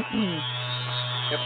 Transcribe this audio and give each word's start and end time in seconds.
yep. 0.00 1.40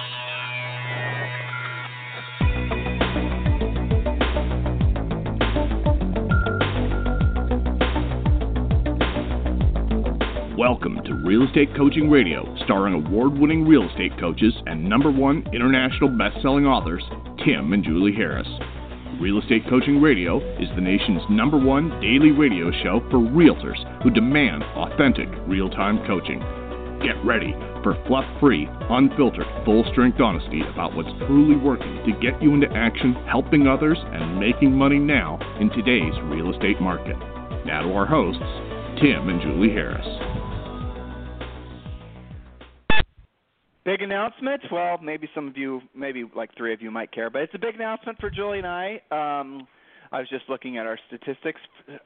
Welcome 10.57 11.01
to 11.05 11.15
Real 11.27 11.47
Estate 11.47 11.75
Coaching 11.77 12.09
Radio, 12.09 12.45
starring 12.65 12.95
award 12.95 13.37
winning 13.37 13.67
real 13.67 13.89
estate 13.89 14.13
coaches 14.21 14.55
and 14.67 14.89
number 14.89 15.11
one 15.11 15.45
international 15.53 16.17
best 16.17 16.41
selling 16.43 16.65
authors, 16.65 17.03
Tim 17.45 17.73
and 17.73 17.83
Julie 17.83 18.15
Harris. 18.15 18.47
Real 19.21 19.41
Estate 19.41 19.63
Coaching 19.69 20.01
Radio 20.01 20.39
is 20.61 20.69
the 20.77 20.81
nation's 20.81 21.23
number 21.29 21.59
one 21.59 21.89
daily 22.01 22.31
radio 22.31 22.71
show 22.83 23.01
for 23.11 23.19
realtors 23.19 24.03
who 24.03 24.11
demand 24.11 24.63
authentic, 24.77 25.29
real 25.47 25.71
time 25.71 26.05
coaching. 26.07 26.43
Get 27.05 27.23
ready 27.23 27.53
for 27.83 28.03
fluff 28.07 28.25
free, 28.41 28.67
unfiltered, 28.89 29.45
full 29.67 29.85
strength 29.93 30.19
honesty 30.23 30.63
about 30.73 30.97
what's 30.97 31.11
truly 31.27 31.55
working 31.55 32.03
to 32.07 32.13
get 32.19 32.41
you 32.41 32.55
into 32.55 32.67
action, 32.73 33.13
helping 33.29 33.67
others, 33.67 33.99
and 34.01 34.41
making 34.41 34.73
money 34.73 34.99
now 34.99 35.39
in 35.61 35.69
today's 35.69 36.15
real 36.23 36.51
estate 36.51 36.81
market. 36.81 37.15
Now 37.67 37.83
to 37.83 37.93
our 37.93 38.07
hosts, 38.07 38.41
Tim 39.03 39.29
and 39.29 39.39
Julie 39.43 39.69
Harris. 39.69 40.07
Big 43.85 44.01
announcement. 44.01 44.63
Well, 44.73 44.97
maybe 45.03 45.29
some 45.35 45.47
of 45.47 45.59
you, 45.59 45.83
maybe 45.95 46.25
like 46.35 46.57
three 46.57 46.73
of 46.73 46.81
you 46.81 46.91
might 46.91 47.13
care, 47.13 47.29
but 47.29 47.43
it's 47.43 47.55
a 47.55 47.59
big 47.59 47.75
announcement 47.75 48.19
for 48.19 48.31
Julie 48.31 48.61
and 48.61 48.67
I. 48.67 49.03
Um, 49.11 49.69
I 50.15 50.21
was 50.21 50.29
just 50.29 50.45
looking 50.49 50.79
at 50.79 50.87
our 50.87 50.99
statistics. 51.09 51.61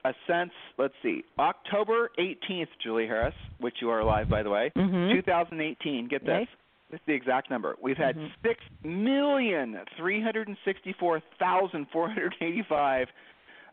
A 0.05 0.15
sense, 0.27 0.51
let's 0.79 0.95
see, 1.03 1.25
October 1.39 2.11
18th, 2.19 2.69
Julie 2.83 3.07
Harris, 3.07 3.35
which 3.61 3.75
you 3.83 3.91
are 3.91 4.01
alive, 4.01 4.29
by 4.31 4.43
the 4.43 4.49
way, 4.51 4.73
mm-hmm. 4.77 5.15
2018. 5.15 6.09
Get 6.09 6.23
this. 6.25 6.29
Yay. 6.29 6.49
This 6.91 7.01
is 7.01 7.07
the 7.07 7.13
exact 7.13 7.51
number. 7.51 7.77
We've 7.83 7.99
had 7.99 8.17
Mhm. 8.17 8.31
six 8.43 8.65
million 8.83 9.79
three 9.99 10.23
hundred 10.23 10.49
sixty-four 10.65 11.21
thousand 11.39 11.87
four 11.93 12.09
hundred 12.09 12.35
eighty-five 12.41 13.09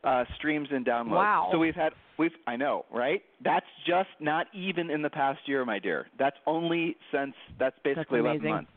uh, 0.04 0.26
streams 0.36 0.68
and 0.72 0.86
downloads. 0.86 1.12
Wow. 1.12 1.48
So 1.54 1.58
we've 1.58 1.74
had 1.76 1.94
we've 2.18 2.34
I 2.46 2.58
know, 2.58 2.84
right? 2.92 3.24
That's 3.42 3.66
just 3.88 4.10
not 4.20 4.48
even 4.54 4.90
in 4.90 5.02
the 5.02 5.10
past 5.10 5.40
year, 5.48 5.64
my 5.64 5.80
dear. 5.80 6.08
That's 6.20 6.36
only 6.46 6.98
since 7.12 7.36
that's 7.58 7.78
basically 7.86 8.20
11 8.20 8.42
amazing. 8.42 8.52
months. 8.52 8.72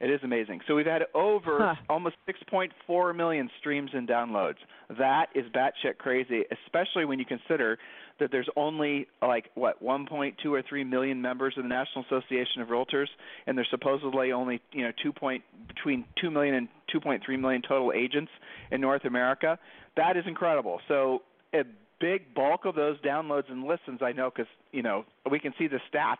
It 0.00 0.10
is 0.10 0.20
amazing. 0.22 0.60
So 0.68 0.76
we've 0.76 0.86
had 0.86 1.02
over 1.12 1.58
Huh. 1.58 1.74
almost 1.88 2.16
6.4 2.26 3.14
million 3.16 3.50
streams 3.58 3.90
and 3.94 4.08
downloads. 4.08 4.58
That 4.96 5.26
is 5.34 5.44
batshit 5.50 5.98
crazy, 5.98 6.44
especially 6.52 7.04
when 7.04 7.18
you 7.18 7.24
consider 7.24 7.78
that 8.20 8.30
there's 8.30 8.48
only 8.56 9.08
like 9.22 9.50
what 9.54 9.82
1.2 9.82 10.34
or 10.46 10.62
3 10.62 10.84
million 10.84 11.20
members 11.20 11.54
of 11.56 11.64
the 11.64 11.68
National 11.68 12.04
Association 12.04 12.62
of 12.62 12.68
Realtors, 12.68 13.08
and 13.46 13.56
there's 13.58 13.70
supposedly 13.70 14.30
only 14.32 14.60
you 14.72 14.82
know 14.84 14.92
2 15.02 15.12
point 15.12 15.42
between 15.66 16.04
2 16.20 16.30
million 16.30 16.54
and 16.54 16.68
2.3 16.94 17.38
million 17.40 17.62
total 17.62 17.92
agents 17.92 18.30
in 18.70 18.80
North 18.80 19.04
America. 19.04 19.58
That 19.96 20.16
is 20.16 20.24
incredible. 20.26 20.80
So 20.86 21.22
a 21.52 21.64
big 22.00 22.34
bulk 22.34 22.64
of 22.64 22.76
those 22.76 22.98
downloads 23.00 23.50
and 23.50 23.64
listens, 23.64 24.00
I 24.00 24.12
know, 24.12 24.30
because 24.30 24.50
you 24.72 24.82
know 24.82 25.04
we 25.28 25.40
can 25.40 25.54
see 25.58 25.66
the 25.66 25.80
stats. 25.92 26.18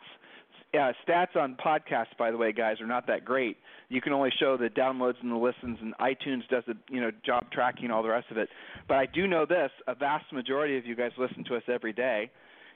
Uh, 0.75 0.93
stats 1.07 1.35
on 1.35 1.57
podcasts, 1.57 2.17
by 2.19 2.31
the 2.31 2.37
way, 2.37 2.53
guys, 2.53 2.79
are 2.81 2.87
not 2.87 3.07
that 3.07 3.25
great. 3.25 3.57
You 3.89 4.03
can 4.03 4.13
only 4.13 4.31
show 4.39 4.59
the 4.59 4.69
downloads 4.69 5.15
and 5.23 5.33
the 5.33 5.37
listens, 5.37 5.79
and 5.81 5.95
iTunes 5.99 6.47
does 6.51 6.63
the 6.67 6.75
you 6.91 7.01
know 7.01 7.11
job 7.25 7.47
tracking 7.51 7.91
all 7.91 8.03
the 8.03 8.11
rest 8.11 8.27
of 8.31 8.37
it. 8.37 8.51
But 8.87 8.99
I 8.99 9.07
do 9.07 9.27
know 9.27 9.47
this: 9.47 9.71
a 9.87 9.95
vast 9.95 10.31
majority 10.31 10.77
of 10.77 10.85
you 10.85 10.95
guys 10.95 11.13
listen 11.17 11.43
to 11.45 11.57
us 11.57 11.63
every 11.69 11.95
day. 11.95 12.31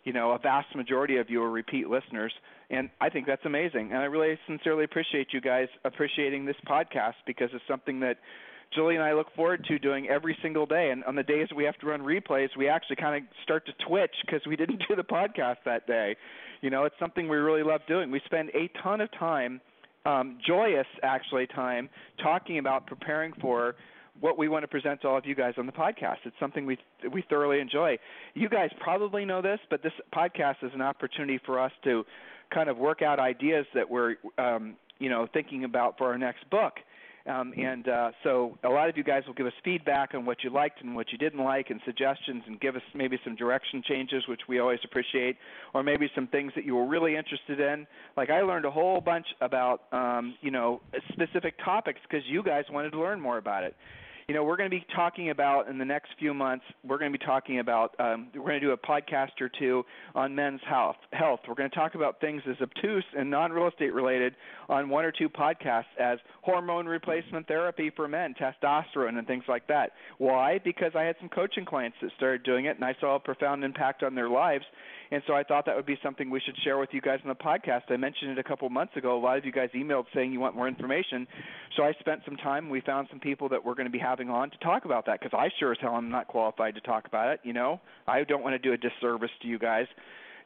You 0.05 0.15
know, 0.15 0.33
a 0.33 0.39
vast 0.39 0.75
majority 0.75 1.19
of 1.19 1.29
you 1.29 1.43
are 1.43 1.51
repeat 1.51 1.89
listeners, 1.89 2.33
and 2.71 2.89
I 3.01 3.11
think 3.11 3.27
that's 3.27 3.45
amazing. 3.45 3.91
And 3.93 3.99
I 3.99 4.05
really 4.05 4.39
sincerely 4.47 4.85
appreciate 4.85 5.29
you 5.33 5.43
guys 5.43 5.69
appreciating 5.85 6.47
this 6.47 6.57
podcast 6.67 7.15
because 7.27 7.51
it's 7.53 7.63
something 7.69 8.01
that 8.01 8.17
Julie 8.75 8.95
and 8.95 9.05
I 9.05 9.13
look 9.13 9.35
forward 9.35 9.65
to 9.69 9.79
doing 9.79 10.09
every 10.09 10.37
single 10.43 10.67
day. 10.67 10.91
And 10.91 11.05
on 11.05 11.15
the 11.15 11.23
days 11.23 11.49
we 11.55 11.65
have 11.65 11.77
to 11.79 11.87
run 11.87 12.01
replays, 12.01 12.49
we 12.57 12.69
actually 12.69 12.97
kind 12.97 13.17
of 13.17 13.29
start 13.43 13.67
to 13.67 13.73
twitch 13.87 14.15
because 14.25 14.41
we 14.47 14.57
didn't 14.57 14.83
do 14.89 14.97
the 14.97 15.03
podcast 15.03 15.57
that 15.65 15.87
day. 15.87 16.17
You 16.61 16.71
know, 16.71 16.85
it's 16.85 16.95
something 16.99 17.29
we 17.29 17.37
really 17.37 17.63
love 17.63 17.81
doing. 17.89 18.11
We 18.11 18.21
spend 18.25 18.51
a 18.51 18.71
ton 18.83 19.01
of 19.01 19.11
time, 19.19 19.61
um, 20.07 20.39
joyous 20.47 20.87
actually 21.03 21.47
time, 21.49 21.89
talking 22.23 22.59
about 22.59 22.87
preparing 22.87 23.33
for 23.41 23.75
what 24.21 24.39
we 24.39 24.49
want 24.49 24.63
to 24.63 24.69
present 24.69 25.01
to 25.03 25.09
all 25.09 25.19
of 25.19 25.27
you 25.27 25.35
guys 25.35 25.55
on 25.59 25.67
the 25.67 25.73
podcast. 25.73 26.19
It's 26.25 26.37
something 26.39 26.67
we 26.67 26.79
we 27.13 27.25
thoroughly 27.29 27.61
enjoy. 27.61 27.99
You 28.35 28.49
guys 28.49 28.71
probably 28.81 29.25
know 29.25 29.43
this, 29.43 29.59
but 29.71 29.83
this 29.83 29.93
podcast 30.15 30.57
is 30.63 30.71
an 30.75 30.83
opportunity 30.83 31.41
for 31.45 31.59
us 31.59 31.73
to 31.85 32.05
kind 32.53 32.69
of 32.69 32.77
work 32.77 33.03
out 33.03 33.19
ideas 33.19 33.67
that 33.75 33.89
we're 33.89 34.17
um, 34.39 34.77
you 34.99 35.09
know 35.09 35.27
thinking 35.33 35.65
about 35.65 35.99
for 35.99 36.09
our 36.09 36.19
next 36.19 36.49
book. 36.51 36.75
Um, 37.27 37.53
and 37.57 37.89
uh, 37.89 38.11
so 38.23 38.59
a 38.65 38.69
lot 38.69 38.89
of 38.89 38.97
you 38.97 39.05
guys 39.05 39.23
will 39.27 39.35
give 39.35 39.47
us 39.47 39.53
feedback 39.65 40.15
on 40.15 40.25
what 40.25 40.43
you 40.43 40.51
liked 40.51 40.81
and 40.83 40.97
what 40.97 41.13
you 41.13 41.19
didn't 41.19 41.43
like, 41.43 41.71
and 41.71 41.81
suggestions, 41.85 42.43
and 42.47 42.61
give 42.61 42.75
us 42.75 42.83
maybe 42.95 43.19
some 43.25 43.37
direction 43.37 43.83
changes, 43.87 44.25
which 44.29 44.41
we 44.49 44.59
always 44.59 44.81
appreciate, 44.85 45.37
or 45.75 45.83
maybe 45.83 46.11
some 46.15 46.27
things 46.27 46.53
that 46.57 46.65
you 46.65 46.75
were 46.75 46.87
really 46.87 47.17
interested 47.17 47.61
in. 47.61 47.87
Like 48.17 48.31
I 48.31 48.43
learned 48.43 48.65
a 48.65 48.71
whole 48.71 49.01
bunch 49.01 49.27
about 49.41 49.83
um, 49.93 50.35
you 50.41 50.51
know 50.51 50.81
specific 51.13 51.55
topics 51.65 52.01
because 52.09 52.25
you 52.27 52.43
guys 52.43 52.65
wanted 52.71 52.91
to 52.91 53.01
learn 53.01 53.21
more 53.21 53.39
about 53.39 53.63
it 53.63 53.77
you 54.33 54.39
know, 54.39 54.45
we're 54.45 54.57
going 54.57 54.71
to 54.71 54.75
be 54.75 54.87
talking 54.97 55.29
about 55.29 55.69
in 55.69 55.77
the 55.77 55.85
next 55.85 56.09
few 56.19 56.33
months. 56.33 56.65
We're 56.83 56.97
going 56.97 57.13
to 57.13 57.19
be 57.19 57.23
talking 57.23 57.59
about. 57.59 57.95
Um, 58.01 58.29
we're 58.35 58.47
going 58.47 58.61
to 58.63 58.67
do 58.67 58.71
a 58.71 58.79
podcast 58.79 59.39
or 59.43 59.51
two 59.51 59.85
on 60.15 60.35
men's 60.35 60.63
health. 60.67 60.97
Health. 61.13 61.41
We're 61.47 61.55
going 61.55 61.69
to 61.69 61.77
talk 61.77 61.97
about 61.97 62.19
things 62.19 62.41
as 62.49 62.57
obtuse 62.63 63.05
and 63.15 63.31
non-real 63.31 63.69
estate 63.69 63.93
related 63.93 64.35
on 64.71 64.89
one 64.89 65.05
or 65.05 65.13
two 65.13 65.29
podcasts 65.29 65.85
as 66.01 66.19
hormone 66.41 66.87
replacement 66.87 67.47
therapy 67.47 67.93
for 67.95 68.09
men, 68.09 68.35
testosterone, 68.41 69.19
and 69.19 69.27
things 69.27 69.45
like 69.49 69.67
that. 69.69 69.91
Why? 70.17 70.59
Because 70.65 70.93
I 70.95 71.03
had 71.03 71.17
some 71.21 71.29
coaching 71.29 71.67
clients 71.67 71.99
that 72.01 72.11
started 72.17 72.43
doing 72.43 72.65
it, 72.65 72.77
and 72.77 72.85
I 72.87 72.97
saw 73.03 73.17
a 73.17 73.21
profound 73.21 73.65
impact 73.65 74.03
on 74.03 74.15
their 74.15 74.31
lives. 74.31 74.65
And 75.13 75.23
so 75.27 75.35
I 75.35 75.43
thought 75.43 75.67
that 75.67 75.77
would 75.77 75.85
be 75.85 75.99
something 76.03 76.31
we 76.31 76.41
should 76.41 76.57
share 76.65 76.79
with 76.79 76.89
you 76.93 77.03
guys 77.03 77.19
on 77.23 77.29
the 77.29 77.35
podcast. 77.35 77.83
I 77.91 77.99
mentioned 77.99 78.31
it 78.31 78.39
a 78.39 78.43
couple 78.43 78.71
months 78.71 78.97
ago. 78.97 79.15
A 79.15 79.21
lot 79.21 79.37
of 79.37 79.45
you 79.45 79.53
guys 79.53 79.69
emailed 79.77 80.07
saying 80.15 80.33
you 80.33 80.41
want 80.41 80.57
more 80.57 80.67
information. 80.67 81.29
So 81.77 81.83
I 81.83 81.93
spent 82.01 82.23
some 82.25 82.37
time. 82.39 82.71
We 82.71 82.81
found 82.81 83.09
some 83.11 83.21
people 83.21 83.51
that 83.51 83.63
we're 83.63 83.75
going 83.75 83.85
to 83.85 83.93
be 83.93 83.99
having 83.99 84.22
on 84.31 84.51
to 84.51 84.59
talk 84.59 84.85
about 84.85 85.07
that 85.07 85.21
because 85.21 85.37
I 85.37 85.49
sure 85.59 85.73
as 85.73 85.79
hell 85.81 85.97
am 85.97 86.11
not 86.11 86.29
qualified 86.29 86.75
to 86.75 86.81
talk 86.81 87.07
about 87.07 87.33
it. 87.33 87.41
You 87.43 87.53
know, 87.53 87.81
I 88.07 88.25
don't 88.25 88.43
want 88.43 88.55
to 88.55 88.59
do 88.59 88.73
a 88.73 88.77
disservice 88.77 89.31
to 89.43 89.49
you 89.49 89.59
guys. 89.59 89.87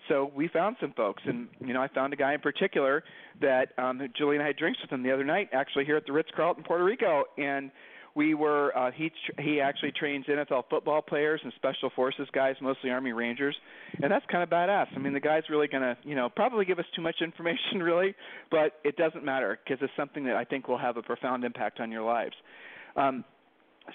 So 0.08 0.30
we 0.34 0.48
found 0.48 0.76
some 0.80 0.92
folks, 0.92 1.22
and 1.26 1.48
you 1.60 1.74
know, 1.74 1.82
I 1.82 1.88
found 1.88 2.12
a 2.12 2.16
guy 2.16 2.34
in 2.34 2.40
particular 2.40 3.02
that 3.40 3.70
um, 3.78 4.00
Julie 4.16 4.36
and 4.36 4.42
I 4.42 4.48
had 4.48 4.56
drinks 4.56 4.78
with 4.80 4.92
him 4.92 5.02
the 5.02 5.12
other 5.12 5.24
night, 5.24 5.48
actually 5.52 5.84
here 5.84 5.96
at 5.96 6.06
the 6.06 6.12
Ritz 6.12 6.28
Carlton, 6.36 6.64
Puerto 6.64 6.84
Rico, 6.84 7.24
and 7.38 7.70
we 8.16 8.32
were 8.32 8.76
uh, 8.76 8.90
he 8.92 9.12
he 9.38 9.60
actually 9.60 9.92
trains 9.92 10.24
NFL 10.26 10.64
football 10.70 11.02
players 11.02 11.40
and 11.44 11.52
special 11.54 11.90
forces 11.94 12.26
guys, 12.32 12.56
mostly 12.62 12.90
Army 12.90 13.12
Rangers, 13.12 13.54
and 14.02 14.10
that's 14.10 14.24
kind 14.32 14.42
of 14.42 14.48
badass. 14.48 14.86
I 14.96 14.98
mean, 14.98 15.12
the 15.12 15.20
guy's 15.20 15.42
really 15.50 15.68
gonna 15.68 15.98
you 16.02 16.14
know 16.14 16.30
probably 16.30 16.64
give 16.64 16.78
us 16.78 16.86
too 16.96 17.02
much 17.02 17.16
information 17.20 17.82
really, 17.82 18.14
but 18.50 18.72
it 18.84 18.96
doesn't 18.96 19.22
matter 19.22 19.58
because 19.62 19.82
it's 19.82 19.92
something 19.96 20.24
that 20.24 20.34
I 20.34 20.44
think 20.44 20.66
will 20.66 20.78
have 20.78 20.96
a 20.96 21.02
profound 21.02 21.44
impact 21.44 21.78
on 21.78 21.92
your 21.92 22.02
lives. 22.02 22.34
Um, 22.96 23.24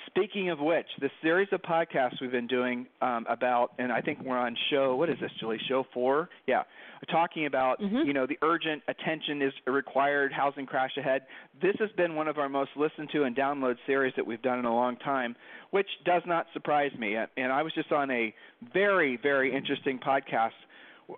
Speaking 0.08 0.50
of 0.50 0.60
which, 0.60 0.88
the 1.00 1.10
series 1.22 1.50
of 1.52 1.62
podcasts 1.62 2.22
we've 2.22 2.32
been 2.32 2.48
doing 2.48 2.88
um, 3.02 3.26
about, 3.30 3.72
and 3.78 3.92
I 3.92 4.02
think 4.02 4.20
we're 4.24 4.38
on 4.38 4.56
show. 4.70 4.96
What 4.96 5.10
is 5.10 5.18
this, 5.20 5.32
Julie? 5.40 5.60
Show 5.68 5.86
four? 5.94 6.30
Yeah, 6.48 6.64
talking 7.10 7.46
about 7.46 7.80
Mhm. 7.82 8.06
you 8.06 8.14
know 8.14 8.26
the 8.26 8.38
urgent 8.42 8.84
attention 8.88 9.42
is 9.42 9.54
required, 9.68 10.32
housing 10.32 10.66
crash 10.66 10.96
ahead. 10.98 11.24
This 11.62 11.76
has 11.80 11.92
been 11.94 12.16
one 12.16 12.28
of 12.28 12.38
our 12.38 12.50
most 12.50 12.72
listened 12.76 13.10
to 13.12 13.24
and 13.24 13.36
download 13.36 13.78
series 13.86 14.14
that 14.16 14.26
we've 14.26 14.42
done 14.42 14.60
in 14.60 14.66
a 14.66 14.74
long 14.74 14.96
time, 14.98 15.36
which 15.72 15.90
does 16.06 16.24
not 16.26 16.48
surprise 16.54 16.92
me. 16.98 17.16
And 17.16 17.52
I 17.52 17.62
was 17.62 17.74
just 17.74 17.92
on 17.92 18.12
a 18.12 18.34
very 18.62 19.18
very 19.18 19.54
interesting 19.54 20.00
podcast 20.00 20.52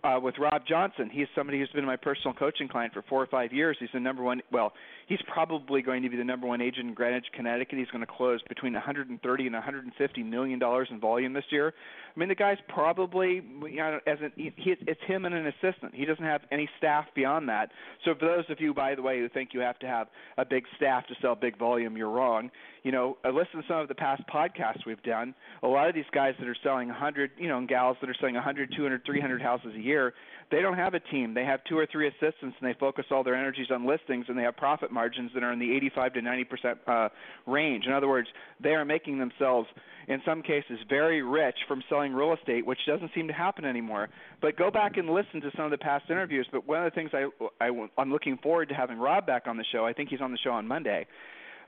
uh, 0.04 0.20
with 0.22 0.36
Rob 0.40 0.64
Johnson. 0.68 1.10
He's 1.12 1.28
somebody 1.36 1.60
who's 1.60 1.70
been 1.70 1.86
my 1.86 1.96
personal 1.96 2.34
coaching 2.34 2.68
client 2.68 2.94
for 2.94 3.04
four 3.10 3.22
or 3.22 3.28
five 3.28 3.54
years. 3.54 3.78
He's 3.80 3.90
the 3.94 4.00
number 4.00 4.24
one. 4.24 4.42
Well, 4.52 4.74
he's 5.08 5.20
probably 5.32 5.82
going 5.82 6.04
to 6.04 6.10
be 6.10 6.18
the 6.18 6.24
number 6.24 6.48
one 6.48 6.62
agent 6.62 6.88
in 6.88 6.94
Greenwich, 6.94 7.26
Connecticut. 7.36 7.78
He's 7.78 7.88
going 7.90 8.06
to 8.06 8.12
close 8.12 8.42
between 8.50 8.74
130 8.74 9.46
and 9.46 9.54
150 9.54 10.24
million 10.24 10.60
dollars 10.60 10.88
in 10.92 11.00
volume 11.00 11.34
this 11.34 11.46
year. 11.50 11.74
I 12.16 12.20
mean, 12.20 12.30
the 12.30 12.36
guy's 12.36 12.58
probably 12.68 13.42
you 13.70 13.78
know, 13.78 14.00
as 14.06 14.20
an, 14.22 14.32
he, 14.36 14.52
it's 14.66 15.02
him 15.08 15.26
and 15.26 15.34
an 15.34 15.48
assistant. 15.48 15.96
He 15.96 16.06
doesn't 16.06 16.24
have 16.24 16.42
any 16.52 16.70
staff 16.78 17.06
beyond 17.16 17.50
that. 17.50 17.72
So 18.06 18.14
for 18.16 18.26
those 18.26 18.46
of 18.50 18.60
you, 18.60 18.74
by 18.74 18.96
the 18.96 19.02
way, 19.02 19.20
who 19.20 19.30
think 19.30 19.50
you 19.54 19.62
have 19.62 19.80
to 19.80 19.88
have 19.88 20.08
a 20.38 20.46
big 20.46 20.66
staff 20.76 21.08
to 21.08 21.16
sell 21.22 21.36
big 21.36 21.58
volume, 21.58 21.98
you're 21.98 22.10
wrong. 22.10 22.52
You 22.84 22.92
know, 22.92 23.18
uh, 23.26 23.30
listen 23.30 23.62
to 23.62 23.68
some 23.68 23.78
of 23.78 23.88
the 23.88 23.96
past 23.96 24.24
podcasts 24.32 24.86
we've 24.86 25.02
done. 25.04 25.34
A 25.64 25.68
lot 25.68 25.88
of 25.88 25.96
these 25.96 26.06
guys 26.14 26.36
that 26.40 26.48
are 26.48 26.56
selling 26.64 26.90
100, 26.90 27.32
you 27.38 27.48
know, 27.48 27.58
and 27.58 27.68
gals 27.68 27.98
that 28.02 28.10
are 28.10 28.16
selling 28.20 28.36
100, 28.36 28.74
200, 28.76 29.06
300 29.06 29.42
houses 29.42 29.72
a 29.76 29.83
year. 29.84 30.14
They 30.52 30.62
don't 30.62 30.78
have 30.78 30.94
a 30.94 31.00
team. 31.00 31.34
They 31.34 31.46
have 31.46 31.62
two 31.68 31.78
or 31.78 31.88
three 31.92 32.08
assistants, 32.08 32.56
and 32.60 32.62
they 32.62 32.76
focus 32.80 33.06
all 33.12 33.24
their 33.24 33.36
energies 33.36 33.68
on 33.72 33.88
listings, 33.88 34.26
and 34.28 34.38
they 34.38 34.44
have 34.44 34.56
profit 34.56 34.92
margins 34.92 35.32
that 35.34 35.44
are 35.44 35.52
in 35.52 35.60
the 35.60 35.76
85 35.76 36.14
to 36.14 36.22
90 36.22 36.44
percent 36.44 36.78
uh, 36.86 37.10
range. 37.48 37.86
In 37.88 37.94
other 37.94 38.08
words, 38.08 38.28
they 38.62 38.70
are 38.70 38.86
making 38.86 39.18
themselves, 39.18 39.68
in 40.08 40.22
some 40.26 40.42
cases, 40.42 40.78
very 40.88 41.24
rich 41.24 41.56
from 41.68 41.82
selling 41.90 42.14
real 42.14 42.34
estate, 42.34 42.66
which 42.66 42.80
doesn't 42.86 43.12
seem 43.16 43.28
to 43.28 43.34
happen 43.34 43.66
anymore. 43.66 44.10
But 44.42 44.58
go 44.58 44.70
back 44.70 44.98
and 44.98 45.10
listen 45.10 45.42
to 45.42 45.52
some 45.56 45.66
of 45.66 45.72
the 45.72 45.78
past 45.78 46.06
interviews. 46.10 46.48
But 46.52 46.68
one 46.68 46.86
of 46.86 46.92
the 46.92 46.96
things 46.96 47.12
I, 47.14 47.28
I 47.60 47.88
I'm 47.98 48.12
looking 48.12 48.38
forward 48.38 48.70
to 48.70 48.76
having 48.76 48.98
Rob 48.98 49.26
back 49.26 49.48
on 49.48 49.58
the 49.58 49.66
show. 49.72 49.86
I 49.86 49.94
think 49.94 50.10
he's 50.10 50.22
on 50.22 50.32
the 50.32 50.40
show 50.44 50.52
on 50.52 50.68
Monday. 50.68 51.08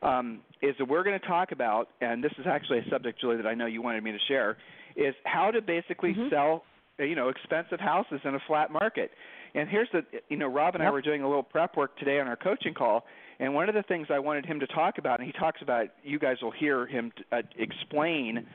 Um, 0.01 0.41
is 0.61 0.75
that 0.77 0.87
we're 0.87 1.03
going 1.03 1.19
to 1.19 1.25
talk 1.25 1.51
about, 1.51 1.89
and 2.01 2.23
this 2.23 2.33
is 2.37 2.45
actually 2.45 2.79
a 2.79 2.89
subject, 2.91 3.19
Julie, 3.19 3.37
that 3.37 3.47
I 3.47 3.55
know 3.55 3.65
you 3.65 3.81
wanted 3.81 4.03
me 4.03 4.11
to 4.11 4.19
share, 4.27 4.57
is 4.95 5.15
how 5.23 5.51
to 5.51 5.61
basically 5.61 6.11
mm-hmm. 6.11 6.29
sell 6.29 6.63
you 6.99 7.15
know 7.15 7.29
expensive 7.29 7.79
houses 7.79 8.21
in 8.23 8.35
a 8.35 8.39
flat 8.47 8.71
market. 8.71 9.11
And 9.53 9.69
here's 9.69 9.89
the 9.93 10.03
you 10.29 10.37
know 10.37 10.47
Rob 10.47 10.75
and 10.75 10.81
yep. 10.81 10.89
I 10.89 10.91
were 10.91 11.01
doing 11.01 11.21
a 11.21 11.27
little 11.27 11.43
prep 11.43 11.77
work 11.77 11.97
today 11.97 12.19
on 12.19 12.27
our 12.27 12.35
coaching 12.35 12.73
call, 12.73 13.05
and 13.39 13.53
one 13.53 13.67
of 13.67 13.75
the 13.75 13.83
things 13.83 14.07
I 14.09 14.19
wanted 14.19 14.45
him 14.45 14.59
to 14.59 14.67
talk 14.67 14.97
about, 14.97 15.19
and 15.19 15.27
he 15.27 15.33
talks 15.33 15.61
about, 15.61 15.87
you 16.03 16.19
guys 16.19 16.37
will 16.41 16.51
hear 16.51 16.85
him 16.85 17.11
uh, 17.31 17.41
explain 17.57 18.45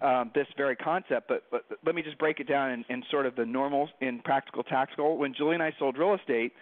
um, 0.00 0.30
this 0.34 0.46
very 0.56 0.76
concept. 0.76 1.28
But, 1.28 1.44
but 1.50 1.64
let 1.84 1.94
me 1.94 2.02
just 2.02 2.18
break 2.18 2.38
it 2.38 2.48
down 2.48 2.70
in, 2.70 2.84
in 2.88 3.02
sort 3.10 3.26
of 3.26 3.34
the 3.34 3.44
normal 3.44 3.88
in 4.00 4.20
practical 4.20 4.62
tactical. 4.62 5.18
When 5.18 5.34
Julie 5.34 5.54
and 5.54 5.62
I 5.62 5.72
sold 5.78 5.98
real 5.98 6.14
estate, 6.14 6.52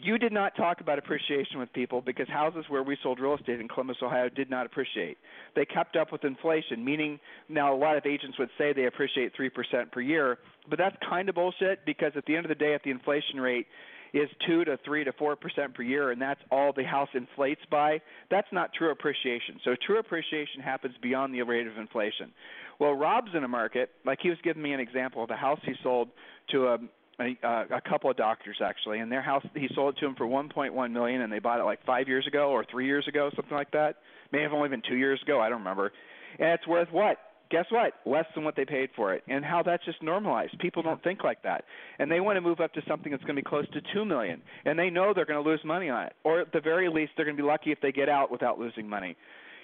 you 0.00 0.18
did 0.18 0.32
not 0.32 0.56
talk 0.56 0.80
about 0.80 0.98
appreciation 0.98 1.58
with 1.58 1.72
people 1.72 2.00
because 2.00 2.28
houses 2.28 2.64
where 2.68 2.82
we 2.82 2.96
sold 3.02 3.18
real 3.18 3.34
estate 3.34 3.60
in 3.60 3.68
Columbus, 3.68 3.96
Ohio 4.02 4.28
did 4.28 4.48
not 4.48 4.66
appreciate. 4.66 5.18
They 5.56 5.64
kept 5.64 5.96
up 5.96 6.12
with 6.12 6.24
inflation, 6.24 6.84
meaning 6.84 7.18
now 7.48 7.74
a 7.74 7.76
lot 7.76 7.96
of 7.96 8.06
agents 8.06 8.38
would 8.38 8.50
say 8.56 8.72
they 8.72 8.86
appreciate 8.86 9.32
3% 9.36 9.90
per 9.90 10.00
year, 10.00 10.38
but 10.68 10.78
that's 10.78 10.96
kind 11.08 11.28
of 11.28 11.34
bullshit 11.34 11.84
because 11.84 12.12
at 12.16 12.24
the 12.26 12.36
end 12.36 12.44
of 12.44 12.48
the 12.48 12.54
day, 12.54 12.74
if 12.74 12.82
the 12.82 12.90
inflation 12.90 13.40
rate 13.40 13.66
is 14.14 14.28
2 14.46 14.64
to 14.64 14.78
3 14.84 15.04
to 15.04 15.12
4% 15.12 15.74
per 15.74 15.82
year 15.82 16.10
and 16.12 16.22
that's 16.22 16.40
all 16.50 16.72
the 16.72 16.84
house 16.84 17.08
inflates 17.14 17.60
by, 17.70 18.00
that's 18.30 18.48
not 18.52 18.72
true 18.72 18.90
appreciation. 18.90 19.60
So 19.64 19.74
true 19.86 19.98
appreciation 19.98 20.62
happens 20.62 20.94
beyond 21.02 21.34
the 21.34 21.42
rate 21.42 21.66
of 21.66 21.76
inflation. 21.76 22.32
Well, 22.78 22.94
Rob's 22.94 23.30
in 23.34 23.44
a 23.44 23.48
market, 23.48 23.90
like 24.06 24.20
he 24.22 24.30
was 24.30 24.38
giving 24.42 24.62
me 24.62 24.72
an 24.72 24.80
example 24.80 25.24
of 25.24 25.30
a 25.30 25.36
house 25.36 25.60
he 25.64 25.74
sold 25.82 26.08
to 26.50 26.68
a 26.68 26.78
a, 27.20 27.36
uh, 27.42 27.64
a 27.76 27.80
couple 27.80 28.10
of 28.10 28.16
doctors 28.16 28.56
actually, 28.64 29.00
and 29.00 29.10
their 29.10 29.22
house 29.22 29.44
he 29.54 29.68
sold 29.74 29.96
it 29.96 30.00
to 30.00 30.06
them 30.06 30.14
for 30.16 30.26
1.1 30.26 30.92
million, 30.92 31.20
and 31.22 31.32
they 31.32 31.38
bought 31.38 31.60
it 31.60 31.64
like 31.64 31.84
five 31.84 32.08
years 32.08 32.26
ago 32.26 32.50
or 32.50 32.64
three 32.70 32.86
years 32.86 33.06
ago, 33.08 33.30
something 33.34 33.56
like 33.56 33.70
that. 33.72 33.96
May 34.32 34.42
have 34.42 34.52
only 34.52 34.68
been 34.68 34.82
two 34.88 34.96
years 34.96 35.20
ago, 35.22 35.40
I 35.40 35.48
don't 35.48 35.58
remember. 35.58 35.92
And 36.38 36.50
it's 36.50 36.66
worth 36.66 36.88
what? 36.92 37.18
Guess 37.50 37.66
what? 37.70 37.94
Less 38.04 38.26
than 38.34 38.44
what 38.44 38.56
they 38.56 38.66
paid 38.66 38.90
for 38.94 39.14
it, 39.14 39.22
and 39.26 39.42
how 39.42 39.62
that's 39.62 39.84
just 39.84 40.02
normalized. 40.02 40.58
People 40.58 40.82
don't 40.82 41.02
think 41.02 41.24
like 41.24 41.42
that, 41.42 41.64
and 41.98 42.10
they 42.10 42.20
want 42.20 42.36
to 42.36 42.42
move 42.42 42.60
up 42.60 42.74
to 42.74 42.82
something 42.86 43.10
that's 43.10 43.24
going 43.24 43.36
to 43.36 43.42
be 43.42 43.48
close 43.48 43.66
to 43.70 43.80
two 43.94 44.04
million, 44.04 44.42
and 44.66 44.78
they 44.78 44.90
know 44.90 45.12
they're 45.14 45.24
going 45.24 45.42
to 45.42 45.48
lose 45.48 45.60
money 45.64 45.88
on 45.88 46.04
it, 46.04 46.12
or 46.24 46.40
at 46.40 46.52
the 46.52 46.60
very 46.60 46.90
least, 46.90 47.12
they're 47.16 47.24
going 47.24 47.36
to 47.36 47.42
be 47.42 47.46
lucky 47.46 47.72
if 47.72 47.80
they 47.80 47.90
get 47.90 48.08
out 48.08 48.30
without 48.30 48.58
losing 48.58 48.88
money. 48.88 49.16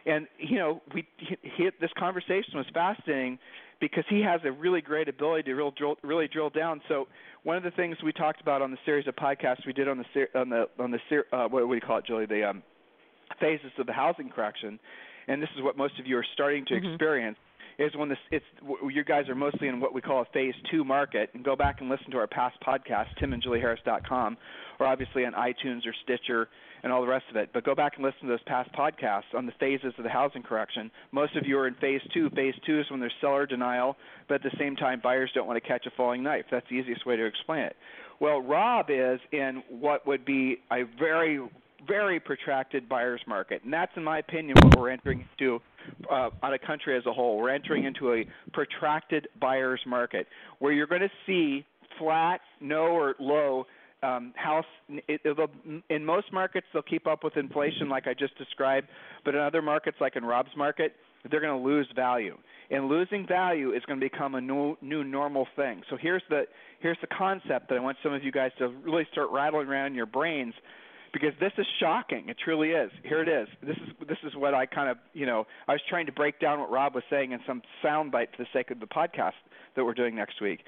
And 0.06 0.26
you 0.38 0.56
know, 0.56 0.82
we 0.94 1.06
hit 1.56 1.80
this 1.80 1.90
conversation 1.98 2.54
was 2.54 2.66
fascinating 2.72 3.38
because 3.80 4.04
he 4.08 4.20
has 4.20 4.40
a 4.44 4.52
really 4.52 4.80
great 4.80 5.08
ability 5.08 5.44
to 5.44 5.54
real 5.54 5.70
drill, 5.70 5.96
really 6.02 6.28
drill 6.28 6.50
down. 6.50 6.80
So 6.88 7.06
one 7.42 7.56
of 7.56 7.62
the 7.62 7.70
things 7.70 7.96
we 8.04 8.12
talked 8.12 8.40
about 8.40 8.62
on 8.62 8.70
the 8.70 8.78
series 8.84 9.06
of 9.06 9.16
podcasts 9.16 9.66
we 9.66 9.72
did 9.72 9.88
on 9.88 9.98
the 9.98 10.38
on 10.38 10.48
the 10.48 10.68
on 10.78 10.90
the 10.90 10.98
uh, 11.32 11.48
what, 11.48 11.66
what 11.66 11.68
do 11.68 11.74
you 11.74 11.80
call 11.80 11.98
it, 11.98 12.06
Julie? 12.06 12.26
The 12.26 12.48
um, 12.48 12.62
phases 13.40 13.72
of 13.78 13.86
the 13.86 13.92
housing 13.92 14.28
correction, 14.28 14.78
and 15.28 15.42
this 15.42 15.50
is 15.56 15.62
what 15.62 15.76
most 15.76 15.98
of 15.98 16.06
you 16.06 16.16
are 16.18 16.26
starting 16.34 16.64
to 16.66 16.74
mm-hmm. 16.74 16.92
experience. 16.92 17.36
Is 17.78 17.94
when 17.96 18.16
it's 18.30 18.44
you 18.88 19.04
guys 19.04 19.28
are 19.28 19.34
mostly 19.34 19.68
in 19.68 19.80
what 19.80 19.92
we 19.92 20.00
call 20.00 20.22
a 20.22 20.26
phase 20.32 20.54
two 20.70 20.84
market, 20.84 21.30
and 21.34 21.44
go 21.44 21.56
back 21.56 21.80
and 21.80 21.90
listen 21.90 22.10
to 22.12 22.18
our 22.18 22.26
past 22.26 22.56
podcasts, 22.66 23.08
timandjulieharris.com, 23.20 24.36
or 24.78 24.86
obviously 24.86 25.24
on 25.24 25.32
iTunes 25.32 25.86
or 25.86 25.94
Stitcher 26.04 26.48
and 26.84 26.92
all 26.92 27.00
the 27.00 27.08
rest 27.08 27.24
of 27.30 27.36
it. 27.36 27.50
But 27.52 27.64
go 27.64 27.74
back 27.74 27.94
and 27.96 28.04
listen 28.04 28.20
to 28.22 28.26
those 28.28 28.42
past 28.46 28.70
podcasts 28.72 29.34
on 29.34 29.46
the 29.46 29.52
phases 29.58 29.94
of 29.96 30.04
the 30.04 30.10
housing 30.10 30.42
correction. 30.42 30.90
Most 31.12 31.34
of 31.34 31.46
you 31.46 31.58
are 31.58 31.66
in 31.66 31.74
phase 31.74 32.02
two. 32.12 32.28
Phase 32.30 32.54
two 32.66 32.78
is 32.78 32.86
when 32.90 33.00
there's 33.00 33.14
seller 33.20 33.46
denial, 33.46 33.96
but 34.28 34.34
at 34.36 34.42
the 34.42 34.56
same 34.58 34.76
time, 34.76 35.00
buyers 35.02 35.30
don't 35.34 35.46
want 35.46 35.60
to 35.60 35.66
catch 35.66 35.86
a 35.86 35.90
falling 35.96 36.22
knife. 36.22 36.44
That's 36.50 36.66
the 36.68 36.76
easiest 36.76 37.06
way 37.06 37.16
to 37.16 37.24
explain 37.24 37.64
it. 37.64 37.76
Well, 38.20 38.40
Rob 38.40 38.86
is 38.90 39.18
in 39.32 39.62
what 39.68 40.06
would 40.06 40.24
be 40.24 40.58
a 40.70 40.82
very, 40.98 41.40
very 41.86 42.20
protracted 42.20 42.88
buyer's 42.88 43.20
market, 43.26 43.62
and 43.64 43.72
that's, 43.72 43.92
in 43.96 44.04
my 44.04 44.18
opinion, 44.18 44.56
what 44.62 44.78
we're 44.78 44.90
entering 44.90 45.26
into 45.38 45.60
uh, 46.10 46.30
on 46.42 46.54
a 46.54 46.58
country 46.58 46.96
as 46.96 47.04
a 47.06 47.12
whole. 47.12 47.38
We're 47.38 47.50
entering 47.50 47.84
into 47.84 48.12
a 48.12 48.24
protracted 48.52 49.28
buyer's 49.40 49.80
market 49.86 50.26
where 50.58 50.72
you're 50.72 50.86
going 50.86 51.02
to 51.02 51.10
see 51.26 51.64
flat, 51.98 52.40
no 52.60 52.86
or 52.86 53.14
low 53.18 53.66
um, 54.02 54.32
house 54.36 54.64
it, 54.88 55.20
in 55.88 56.04
most 56.04 56.32
markets 56.32 56.66
they'll 56.72 56.82
keep 56.82 57.06
up 57.06 57.24
with 57.24 57.36
inflation 57.36 57.88
like 57.88 58.06
I 58.06 58.14
just 58.14 58.36
described, 58.36 58.88
but 59.24 59.34
in 59.34 59.40
other 59.40 59.62
markets 59.62 59.96
like 60.00 60.16
in 60.16 60.24
Rob's 60.24 60.54
market, 60.56 60.94
they're 61.30 61.40
going 61.40 61.58
to 61.58 61.66
lose 61.66 61.88
value. 61.96 62.36
And 62.70 62.88
losing 62.88 63.26
value 63.26 63.72
is 63.72 63.82
going 63.86 64.00
to 64.00 64.04
become 64.04 64.34
a 64.34 64.40
new 64.40 64.76
new 64.82 65.04
normal 65.04 65.46
thing. 65.56 65.82
So 65.88 65.96
here's 65.96 66.22
the 66.28 66.44
here's 66.80 66.98
the 67.00 67.06
concept 67.06 67.68
that 67.68 67.76
I 67.76 67.80
want 67.80 67.96
some 68.02 68.12
of 68.12 68.22
you 68.22 68.32
guys 68.32 68.50
to 68.58 68.68
really 68.68 69.06
start 69.12 69.30
rattling 69.30 69.68
around 69.68 69.88
in 69.88 69.94
your 69.94 70.06
brains 70.06 70.54
because 71.14 71.32
this 71.38 71.52
is 71.56 71.66
shocking. 71.80 72.28
It 72.28 72.36
truly 72.44 72.70
is. 72.70 72.90
Here 73.04 73.22
it 73.22 73.28
is. 73.28 73.48
This 73.62 73.76
is 73.76 74.08
this 74.08 74.18
is 74.26 74.34
what 74.36 74.52
I 74.52 74.66
kind 74.66 74.90
of 74.90 74.98
you 75.14 75.24
know 75.24 75.46
I 75.66 75.72
was 75.72 75.80
trying 75.88 76.06
to 76.06 76.12
break 76.12 76.40
down 76.40 76.58
what 76.60 76.70
Rob 76.70 76.94
was 76.94 77.04
saying 77.08 77.32
in 77.32 77.38
some 77.46 77.62
soundbite 77.82 78.32
for 78.36 78.42
the 78.42 78.46
sake 78.52 78.70
of 78.70 78.80
the 78.80 78.86
podcast 78.86 79.38
that 79.76 79.84
we're 79.84 79.94
doing 79.94 80.14
next 80.16 80.42
week. 80.42 80.60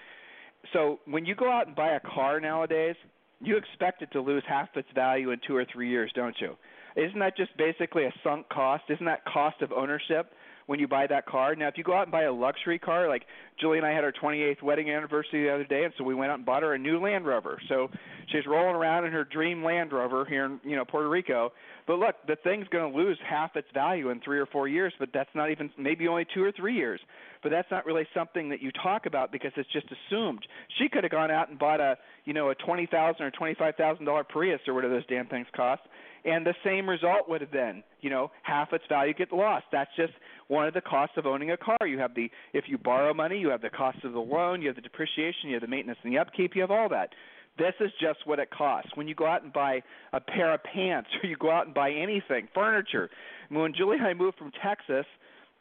So 0.73 1.01
when 1.05 1.27
you 1.27 1.35
go 1.35 1.51
out 1.51 1.67
and 1.67 1.77
buy 1.77 1.91
a 1.91 2.01
car 2.01 2.41
nowadays, 2.41 2.95
you 3.41 3.57
expect 3.57 4.03
it 4.03 4.11
to 4.13 4.21
lose 4.21 4.45
half 4.49 4.69
its 4.77 4.89
value 4.95 5.33
in 5.33 5.41
two 5.47 5.57
or 5.57 5.67
three 5.71 5.91
years, 5.91 6.11
don't 6.15 6.37
you? 6.41 6.57
Isn't 6.97 7.19
that 7.19 7.37
just 7.37 7.55
basically 7.59 8.05
a 8.05 8.13
sunk 8.25 8.49
cost? 8.49 8.85
Isn't 8.89 9.05
that 9.07 9.25
cost 9.27 9.61
of 9.63 9.73
ownership 9.73 10.33
when 10.67 10.79
you 10.79 10.89
buy 10.89 11.07
that 11.07 11.27
car? 11.27 11.55
Now, 11.55 11.69
if 11.69 11.79
you 11.79 11.85
go 11.85 11.95
out 11.95 12.03
and 12.03 12.13
buy 12.13 12.25
a 12.25 12.33
luxury 12.33 12.79
car, 12.79 13.09
like 13.09 13.23
Julie 13.61 13.79
and 13.79 13.87
I 13.87 13.93
had 13.93 14.05
our 14.05 14.13
28th 14.13 14.63
wedding 14.63 14.91
anniversary 14.91 15.45
the 15.45 15.55
other 15.55 15.65
day, 15.65 15.85
and 15.85 15.95
so 15.97 16.05
we 16.05 16.15
went 16.15 16.31
out 16.31 16.39
and 16.39 16.47
bought 16.47 16.63
her 16.63 16.75
a 16.75 16.79
new 16.79 17.01
Land 17.01 17.27
Rover. 17.27 17.59
So 17.69 17.89
she's 18.33 18.47
rolling 18.47 18.75
around 18.75 19.05
in 19.05 19.13
her 19.13 19.25
dream 19.25 19.65
Land 19.65 19.93
Rover 19.93 20.25
here 20.25 20.45
in 20.45 20.61
you 20.65 20.77
know 20.77 20.85
Puerto 20.85 21.09
Rico. 21.09 21.53
But 21.87 21.99
look, 21.99 22.17
the 22.27 22.37
thing's 22.37 22.67
going 22.69 22.91
to 22.91 22.99
lose 22.99 23.19
half 23.29 23.55
its 23.55 23.69
value 23.73 24.11
in 24.11 24.21
three 24.21 24.39
or 24.39 24.47
four 24.47 24.67
years, 24.67 24.93
but 24.99 25.11
that's 25.15 25.31
not 25.35 25.51
even 25.51 25.71
maybe 25.79 26.09
only 26.09 26.27
two 26.35 26.43
or 26.43 26.53
three 26.53 26.75
years 26.75 27.01
but 27.47 27.51
that's 27.51 27.71
not 27.71 27.87
really 27.87 28.05
something 28.13 28.49
that 28.49 28.61
you 28.61 28.73
talk 28.73 29.07
about 29.07 29.31
because 29.31 29.53
it's 29.57 29.71
just 29.73 29.87
assumed. 29.87 30.45
She 30.79 30.89
could 30.89 31.05
have 31.05 31.13
gone 31.13 31.31
out 31.31 31.49
and 31.49 31.57
bought 31.57 31.81
a, 31.81 31.97
you 32.25 32.33
know, 32.33 32.51
a 32.51 32.57
twenty 32.57 32.87
thousand 32.87 33.25
or 33.25 33.31
twenty 33.31 33.55
five 33.55 33.77
thousand 33.77 34.05
dollar 34.05 34.25
Prius 34.25 34.59
or 34.67 34.75
whatever 34.75 34.95
those 34.95 35.07
damn 35.07 35.29
things 35.29 35.47
cost, 35.55 35.83
and 36.25 36.45
the 36.45 36.55
same 36.65 36.89
result 36.91 37.29
would 37.29 37.41
have 37.41 37.53
been, 37.53 37.85
you 38.01 38.11
know, 38.11 38.33
half 38.43 38.73
its 38.73 38.83
value 38.89 39.15
get 39.15 39.33
lost. 39.33 39.67
That's 39.71 39.91
just 39.97 40.13
one 40.49 40.67
of 40.67 40.75
the 40.75 40.81
costs 40.81 41.17
of 41.17 41.25
owning 41.25 41.53
a 41.53 41.57
car. 41.57 41.87
You 41.87 42.01
have 42.01 42.17
the 42.17 42.29
if 42.53 42.65
you 42.67 42.79
borrow 42.79 43.15
money, 43.15 43.39
you 43.39 43.51
have 43.51 43.63
the 43.63 43.71
cost 43.71 43.99
of 44.03 44.13
the 44.13 44.19
loan, 44.19 44.61
you 44.61 44.67
have 44.67 44.75
the 44.75 44.83
depreciation, 44.83 45.49
you 45.49 45.55
have 45.55 45.63
the 45.63 45.69
maintenance 45.69 46.01
and 46.03 46.13
the 46.13 46.19
upkeep, 46.19 46.57
you 46.57 46.63
have 46.63 46.73
all 46.73 46.89
that. 46.89 47.11
This 47.59 47.75
is 47.81 47.91
just 48.01 48.27
what 48.27 48.39
it 48.39 48.51
costs. 48.51 48.91
When 48.95 49.09
you 49.09 49.15
go 49.15 49.27
out 49.27 49.43
and 49.43 49.53
buy 49.53 49.83
a 50.13 50.21
pair 50.21 50.53
of 50.53 50.63
pants 50.63 51.09
or 51.23 51.29
you 51.29 51.37
go 51.37 51.51
out 51.51 51.67
and 51.67 51.75
buy 51.75 51.91
anything, 51.91 52.49
furniture. 52.55 53.11
When 53.49 53.73
Julie 53.75 53.97
and 53.99 54.07
I 54.07 54.15
moved 54.15 54.39
from 54.39 54.53
Texas, 54.63 55.07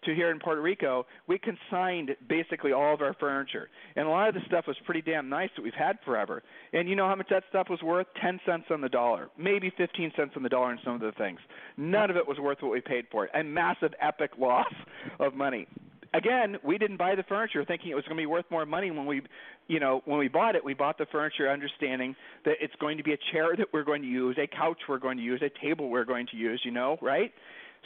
to 0.05 0.15
here 0.15 0.31
in 0.31 0.39
Puerto 0.39 0.61
Rico, 0.61 1.05
we 1.27 1.37
consigned 1.37 2.15
basically 2.27 2.71
all 2.71 2.93
of 2.93 3.01
our 3.01 3.13
furniture. 3.19 3.69
And 3.95 4.07
a 4.07 4.09
lot 4.09 4.29
of 4.29 4.35
the 4.35 4.41
stuff 4.47 4.65
was 4.67 4.77
pretty 4.85 5.01
damn 5.01 5.29
nice 5.29 5.49
that 5.55 5.63
we've 5.63 5.73
had 5.73 5.97
forever. 6.05 6.43
And 6.73 6.87
you 6.87 6.95
know 6.95 7.07
how 7.07 7.15
much 7.15 7.27
that 7.29 7.43
stuff 7.49 7.67
was 7.69 7.81
worth? 7.81 8.07
10 8.21 8.39
cents 8.45 8.65
on 8.69 8.81
the 8.81 8.89
dollar, 8.89 9.29
maybe 9.37 9.71
15 9.75 10.13
cents 10.15 10.33
on 10.35 10.43
the 10.43 10.49
dollar 10.49 10.71
in 10.71 10.79
some 10.83 10.95
of 10.95 11.01
the 11.01 11.11
things. 11.13 11.39
None 11.77 12.09
of 12.09 12.17
it 12.17 12.27
was 12.27 12.37
worth 12.39 12.59
what 12.61 12.71
we 12.71 12.81
paid 12.81 13.05
for 13.11 13.25
it. 13.25 13.31
A 13.33 13.43
massive, 13.43 13.93
epic 13.99 14.31
loss 14.39 14.71
of 15.19 15.33
money. 15.33 15.67
Again, 16.15 16.57
we 16.63 16.77
didn't 16.77 16.95
buy 16.95 17.15
the 17.15 17.23
furniture 17.23 17.65
thinking 17.65 17.91
it 17.91 17.95
was 17.95 18.05
going 18.05 18.15
to 18.15 18.21
be 18.21 18.25
worth 18.25 18.45
more 18.49 18.65
money 18.65 18.89
when 18.89 19.05
we, 19.05 19.21
you 19.67 19.81
know, 19.81 20.01
when 20.05 20.17
we 20.17 20.29
bought 20.29 20.55
it. 20.55 20.63
We 20.63 20.73
bought 20.73 20.97
the 20.97 21.05
furniture 21.11 21.49
understanding 21.49 22.15
that 22.45 22.55
it's 22.61 22.73
going 22.79 22.97
to 22.97 23.03
be 23.03 23.11
a 23.11 23.17
chair 23.33 23.55
that 23.57 23.67
we're 23.73 23.83
going 23.83 24.01
to 24.01 24.07
use, 24.07 24.37
a 24.41 24.47
couch 24.47 24.77
we're 24.87 24.99
going 24.99 25.17
to 25.17 25.23
use, 25.23 25.41
a 25.41 25.51
table 25.63 25.89
we're 25.89 26.05
going 26.05 26.27
to 26.27 26.37
use, 26.37 26.61
you 26.63 26.71
know, 26.71 26.97
right? 27.01 27.33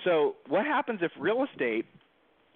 So, 0.05 0.35
what 0.47 0.65
happens 0.65 0.99
if 1.01 1.11
real 1.19 1.43
estate 1.51 1.85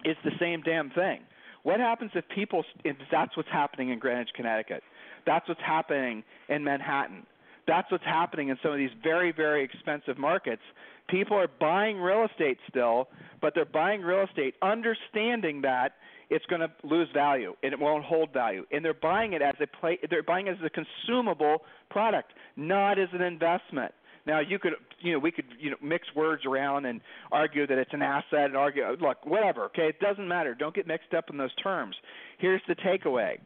is 0.04 0.16
the 0.22 0.30
same 0.38 0.62
damn 0.62 0.90
thing. 0.90 1.20
What 1.64 1.80
happens 1.80 2.12
if 2.14 2.24
people? 2.28 2.62
If 2.84 2.96
that's 3.10 3.36
what's 3.36 3.48
happening 3.50 3.90
in 3.90 3.98
Greenwich, 3.98 4.28
Connecticut. 4.36 4.82
That's 5.26 5.48
what's 5.48 5.60
happening 5.60 6.22
in 6.48 6.62
Manhattan. 6.62 7.26
That's 7.66 7.90
what's 7.90 8.04
happening 8.04 8.48
in 8.48 8.58
some 8.62 8.72
of 8.72 8.78
these 8.78 8.90
very, 9.02 9.32
very 9.32 9.64
expensive 9.64 10.18
markets. 10.18 10.62
People 11.08 11.36
are 11.36 11.48
buying 11.60 11.98
real 11.98 12.26
estate 12.30 12.58
still, 12.68 13.08
but 13.40 13.54
they're 13.54 13.64
buying 13.64 14.00
real 14.02 14.24
estate 14.24 14.54
understanding 14.62 15.62
that 15.62 15.92
it's 16.30 16.44
going 16.46 16.60
to 16.60 16.70
lose 16.82 17.08
value 17.12 17.54
and 17.62 17.72
it 17.72 17.78
won't 17.78 18.04
hold 18.04 18.32
value. 18.32 18.64
And 18.72 18.84
they're 18.84 18.94
buying 18.94 19.34
it 19.34 19.42
as 19.42 19.54
a 19.60 19.66
play. 19.66 19.98
They're 20.08 20.22
buying 20.22 20.46
it 20.46 20.52
as 20.52 20.64
a 20.64 20.70
consumable 20.70 21.62
product, 21.90 22.32
not 22.56 22.98
as 22.98 23.08
an 23.12 23.22
investment. 23.22 23.92
Now 24.26 24.40
you 24.40 24.58
could, 24.58 24.72
you 25.00 25.12
know, 25.12 25.18
we 25.18 25.30
could, 25.30 25.44
you 25.58 25.70
know, 25.70 25.76
mix 25.82 26.08
words 26.14 26.46
around 26.46 26.86
and 26.86 27.02
argue 27.30 27.66
that 27.66 27.76
it's 27.76 27.92
an 27.92 28.00
asset 28.00 28.46
and 28.46 28.56
argue, 28.56 28.84
look, 29.00 29.24
whatever. 29.26 29.64
Okay, 29.66 29.88
it 29.88 30.00
doesn't 30.00 30.26
matter. 30.26 30.54
Don't 30.54 30.74
get 30.74 30.86
mixed 30.86 31.12
up 31.12 31.28
in 31.28 31.36
those 31.36 31.54
terms. 31.56 31.94
Here's 32.38 32.62
the 32.66 32.74
takeaway: 32.74 33.36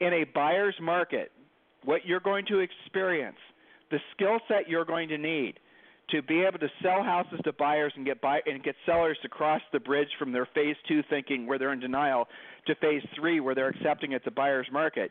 in 0.00 0.12
a 0.12 0.24
buyer's 0.24 0.74
market, 0.80 1.32
what 1.84 2.04
you're 2.04 2.20
going 2.20 2.44
to 2.46 2.58
experience, 2.58 3.38
the 3.90 3.98
skill 4.12 4.38
set 4.48 4.68
you're 4.68 4.84
going 4.84 5.08
to 5.08 5.18
need 5.18 5.58
to 6.10 6.22
be 6.22 6.42
able 6.42 6.58
to 6.58 6.68
sell 6.82 7.02
houses 7.02 7.40
to 7.44 7.52
buyers 7.52 7.92
and 7.96 8.06
get 8.06 8.20
buy 8.20 8.40
and 8.46 8.62
get 8.62 8.76
sellers 8.84 9.18
to 9.22 9.28
cross 9.28 9.60
the 9.72 9.80
bridge 9.80 10.08
from 10.18 10.32
their 10.32 10.46
phase 10.54 10.76
two 10.86 11.02
thinking 11.10 11.46
where 11.46 11.58
they're 11.58 11.72
in 11.72 11.80
denial 11.80 12.28
to 12.66 12.74
phase 12.76 13.02
three 13.16 13.40
where 13.40 13.54
they're 13.54 13.68
accepting 13.68 14.12
it's 14.12 14.26
a 14.26 14.30
buyer's 14.30 14.68
market. 14.72 15.10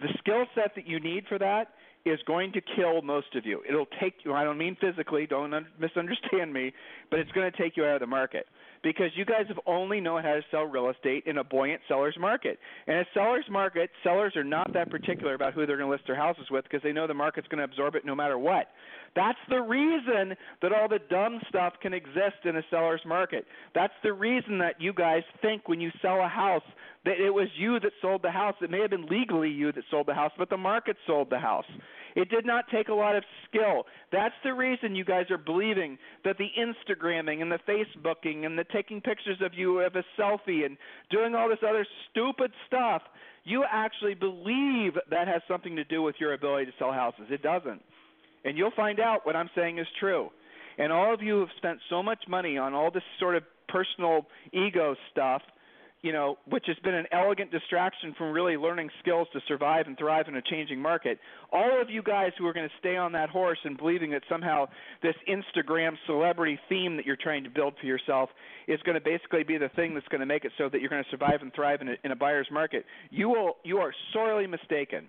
The 0.00 0.08
skill 0.18 0.44
set 0.54 0.74
that 0.74 0.86
you 0.86 1.00
need 1.00 1.24
for 1.28 1.38
that 1.38 1.68
is 2.04 2.18
going 2.26 2.52
to 2.52 2.60
kill 2.76 3.02
most 3.02 3.34
of 3.34 3.46
you. 3.46 3.62
It'll 3.68 3.88
take 4.00 4.14
you. 4.24 4.34
I 4.34 4.44
don't 4.44 4.58
mean 4.58 4.76
physically. 4.80 5.26
Don't 5.26 5.54
un- 5.54 5.66
misunderstand 5.80 6.52
me, 6.52 6.72
but 7.10 7.18
it's 7.18 7.32
going 7.32 7.50
to 7.50 7.56
take 7.56 7.76
you 7.76 7.84
out 7.84 7.94
of 7.94 8.00
the 8.00 8.06
market 8.06 8.46
because 8.82 9.10
you 9.16 9.24
guys 9.24 9.46
have 9.48 9.58
only 9.66 10.00
known 10.00 10.22
how 10.22 10.34
to 10.34 10.42
sell 10.50 10.64
real 10.64 10.90
estate 10.90 11.24
in 11.26 11.38
a 11.38 11.44
buoyant 11.44 11.80
seller's 11.88 12.16
market. 12.20 12.58
And 12.86 12.98
a 12.98 13.06
seller's 13.14 13.46
market, 13.50 13.90
sellers 14.02 14.36
are 14.36 14.44
not 14.44 14.72
that 14.74 14.90
particular 14.90 15.34
about 15.34 15.54
who 15.54 15.64
they're 15.66 15.78
going 15.78 15.88
to 15.88 15.92
list 15.92 16.04
their 16.06 16.16
houses 16.16 16.44
with 16.50 16.64
because 16.64 16.82
they 16.82 16.92
know 16.92 17.06
the 17.06 17.14
market's 17.14 17.48
going 17.48 17.58
to 17.58 17.64
absorb 17.64 17.94
it 17.94 18.04
no 18.04 18.14
matter 18.14 18.38
what. 18.38 18.68
That's 19.16 19.38
the 19.48 19.60
reason 19.60 20.36
that 20.60 20.72
all 20.72 20.88
the 20.88 20.98
dumb 21.08 21.40
stuff 21.48 21.74
can 21.80 21.94
exist 21.94 22.44
in 22.44 22.56
a 22.56 22.62
seller's 22.68 23.00
market. 23.06 23.46
That's 23.74 23.92
the 24.02 24.12
reason 24.12 24.58
that 24.58 24.80
you 24.80 24.92
guys 24.92 25.22
think 25.40 25.68
when 25.68 25.80
you 25.80 25.90
sell 26.02 26.20
a 26.20 26.28
house 26.28 26.62
that 27.04 27.20
it 27.20 27.30
was 27.30 27.48
you 27.56 27.78
that 27.80 27.92
sold 28.00 28.22
the 28.22 28.30
house. 28.30 28.54
It 28.60 28.70
may 28.70 28.80
have 28.80 28.90
been 28.90 29.06
legally 29.06 29.50
you 29.50 29.72
that 29.72 29.84
sold 29.90 30.06
the 30.06 30.14
house, 30.14 30.32
but 30.38 30.50
the 30.50 30.56
market 30.56 30.96
sold 31.06 31.30
the 31.30 31.38
house. 31.38 31.66
It 32.14 32.30
did 32.30 32.46
not 32.46 32.66
take 32.72 32.88
a 32.88 32.94
lot 32.94 33.16
of 33.16 33.24
skill. 33.48 33.84
That's 34.12 34.34
the 34.44 34.54
reason 34.54 34.94
you 34.94 35.04
guys 35.04 35.30
are 35.30 35.38
believing 35.38 35.98
that 36.24 36.36
the 36.38 36.48
Instagramming 36.58 37.42
and 37.42 37.50
the 37.50 37.58
Facebooking 37.68 38.46
and 38.46 38.58
the 38.58 38.64
taking 38.72 39.00
pictures 39.00 39.38
of 39.40 39.52
you 39.54 39.80
of 39.80 39.96
a 39.96 40.04
selfie 40.18 40.64
and 40.64 40.76
doing 41.10 41.34
all 41.34 41.48
this 41.48 41.58
other 41.68 41.86
stupid 42.10 42.52
stuff, 42.66 43.02
you 43.44 43.64
actually 43.70 44.14
believe 44.14 44.94
that 45.10 45.26
has 45.26 45.42
something 45.48 45.76
to 45.76 45.84
do 45.84 46.02
with 46.02 46.14
your 46.20 46.34
ability 46.34 46.66
to 46.66 46.72
sell 46.78 46.92
houses. 46.92 47.26
It 47.30 47.42
doesn't. 47.42 47.82
And 48.44 48.56
you'll 48.56 48.72
find 48.76 49.00
out 49.00 49.26
what 49.26 49.36
I'm 49.36 49.50
saying 49.54 49.78
is 49.78 49.86
true. 49.98 50.30
And 50.78 50.92
all 50.92 51.12
of 51.12 51.22
you 51.22 51.40
have 51.40 51.48
spent 51.56 51.78
so 51.88 52.02
much 52.02 52.24
money 52.28 52.58
on 52.58 52.74
all 52.74 52.90
this 52.90 53.02
sort 53.18 53.36
of 53.36 53.42
personal 53.68 54.26
ego 54.52 54.94
stuff 55.10 55.42
you 56.04 56.12
know, 56.12 56.36
which 56.50 56.64
has 56.66 56.76
been 56.84 56.92
an 56.92 57.06
elegant 57.12 57.50
distraction 57.50 58.14
from 58.18 58.30
really 58.30 58.58
learning 58.58 58.90
skills 59.00 59.26
to 59.32 59.40
survive 59.48 59.86
and 59.86 59.96
thrive 59.96 60.28
in 60.28 60.36
a 60.36 60.42
changing 60.42 60.78
market. 60.78 61.18
All 61.50 61.80
of 61.80 61.88
you 61.88 62.02
guys 62.02 62.32
who 62.36 62.46
are 62.46 62.52
going 62.52 62.68
to 62.68 62.74
stay 62.78 62.94
on 62.94 63.12
that 63.12 63.30
horse 63.30 63.56
and 63.64 63.74
believing 63.78 64.10
that 64.10 64.20
somehow 64.28 64.66
this 65.02 65.14
Instagram 65.26 65.96
celebrity 66.04 66.60
theme 66.68 66.96
that 66.96 67.06
you're 67.06 67.16
trying 67.16 67.42
to 67.44 67.48
build 67.48 67.72
for 67.80 67.86
yourself 67.86 68.28
is 68.68 68.78
going 68.84 68.96
to 68.96 69.00
basically 69.00 69.44
be 69.44 69.56
the 69.56 69.70
thing 69.70 69.94
that's 69.94 70.06
going 70.08 70.20
to 70.20 70.26
make 70.26 70.44
it 70.44 70.52
so 70.58 70.68
that 70.68 70.82
you're 70.82 70.90
going 70.90 71.02
to 71.02 71.10
survive 71.10 71.40
and 71.40 71.54
thrive 71.54 71.80
in 71.80 71.88
a, 71.88 71.94
in 72.04 72.12
a 72.12 72.16
buyer's 72.16 72.48
market, 72.52 72.84
you 73.08 73.30
will 73.30 73.56
you 73.64 73.78
are 73.78 73.94
sorely 74.12 74.46
mistaken 74.46 75.08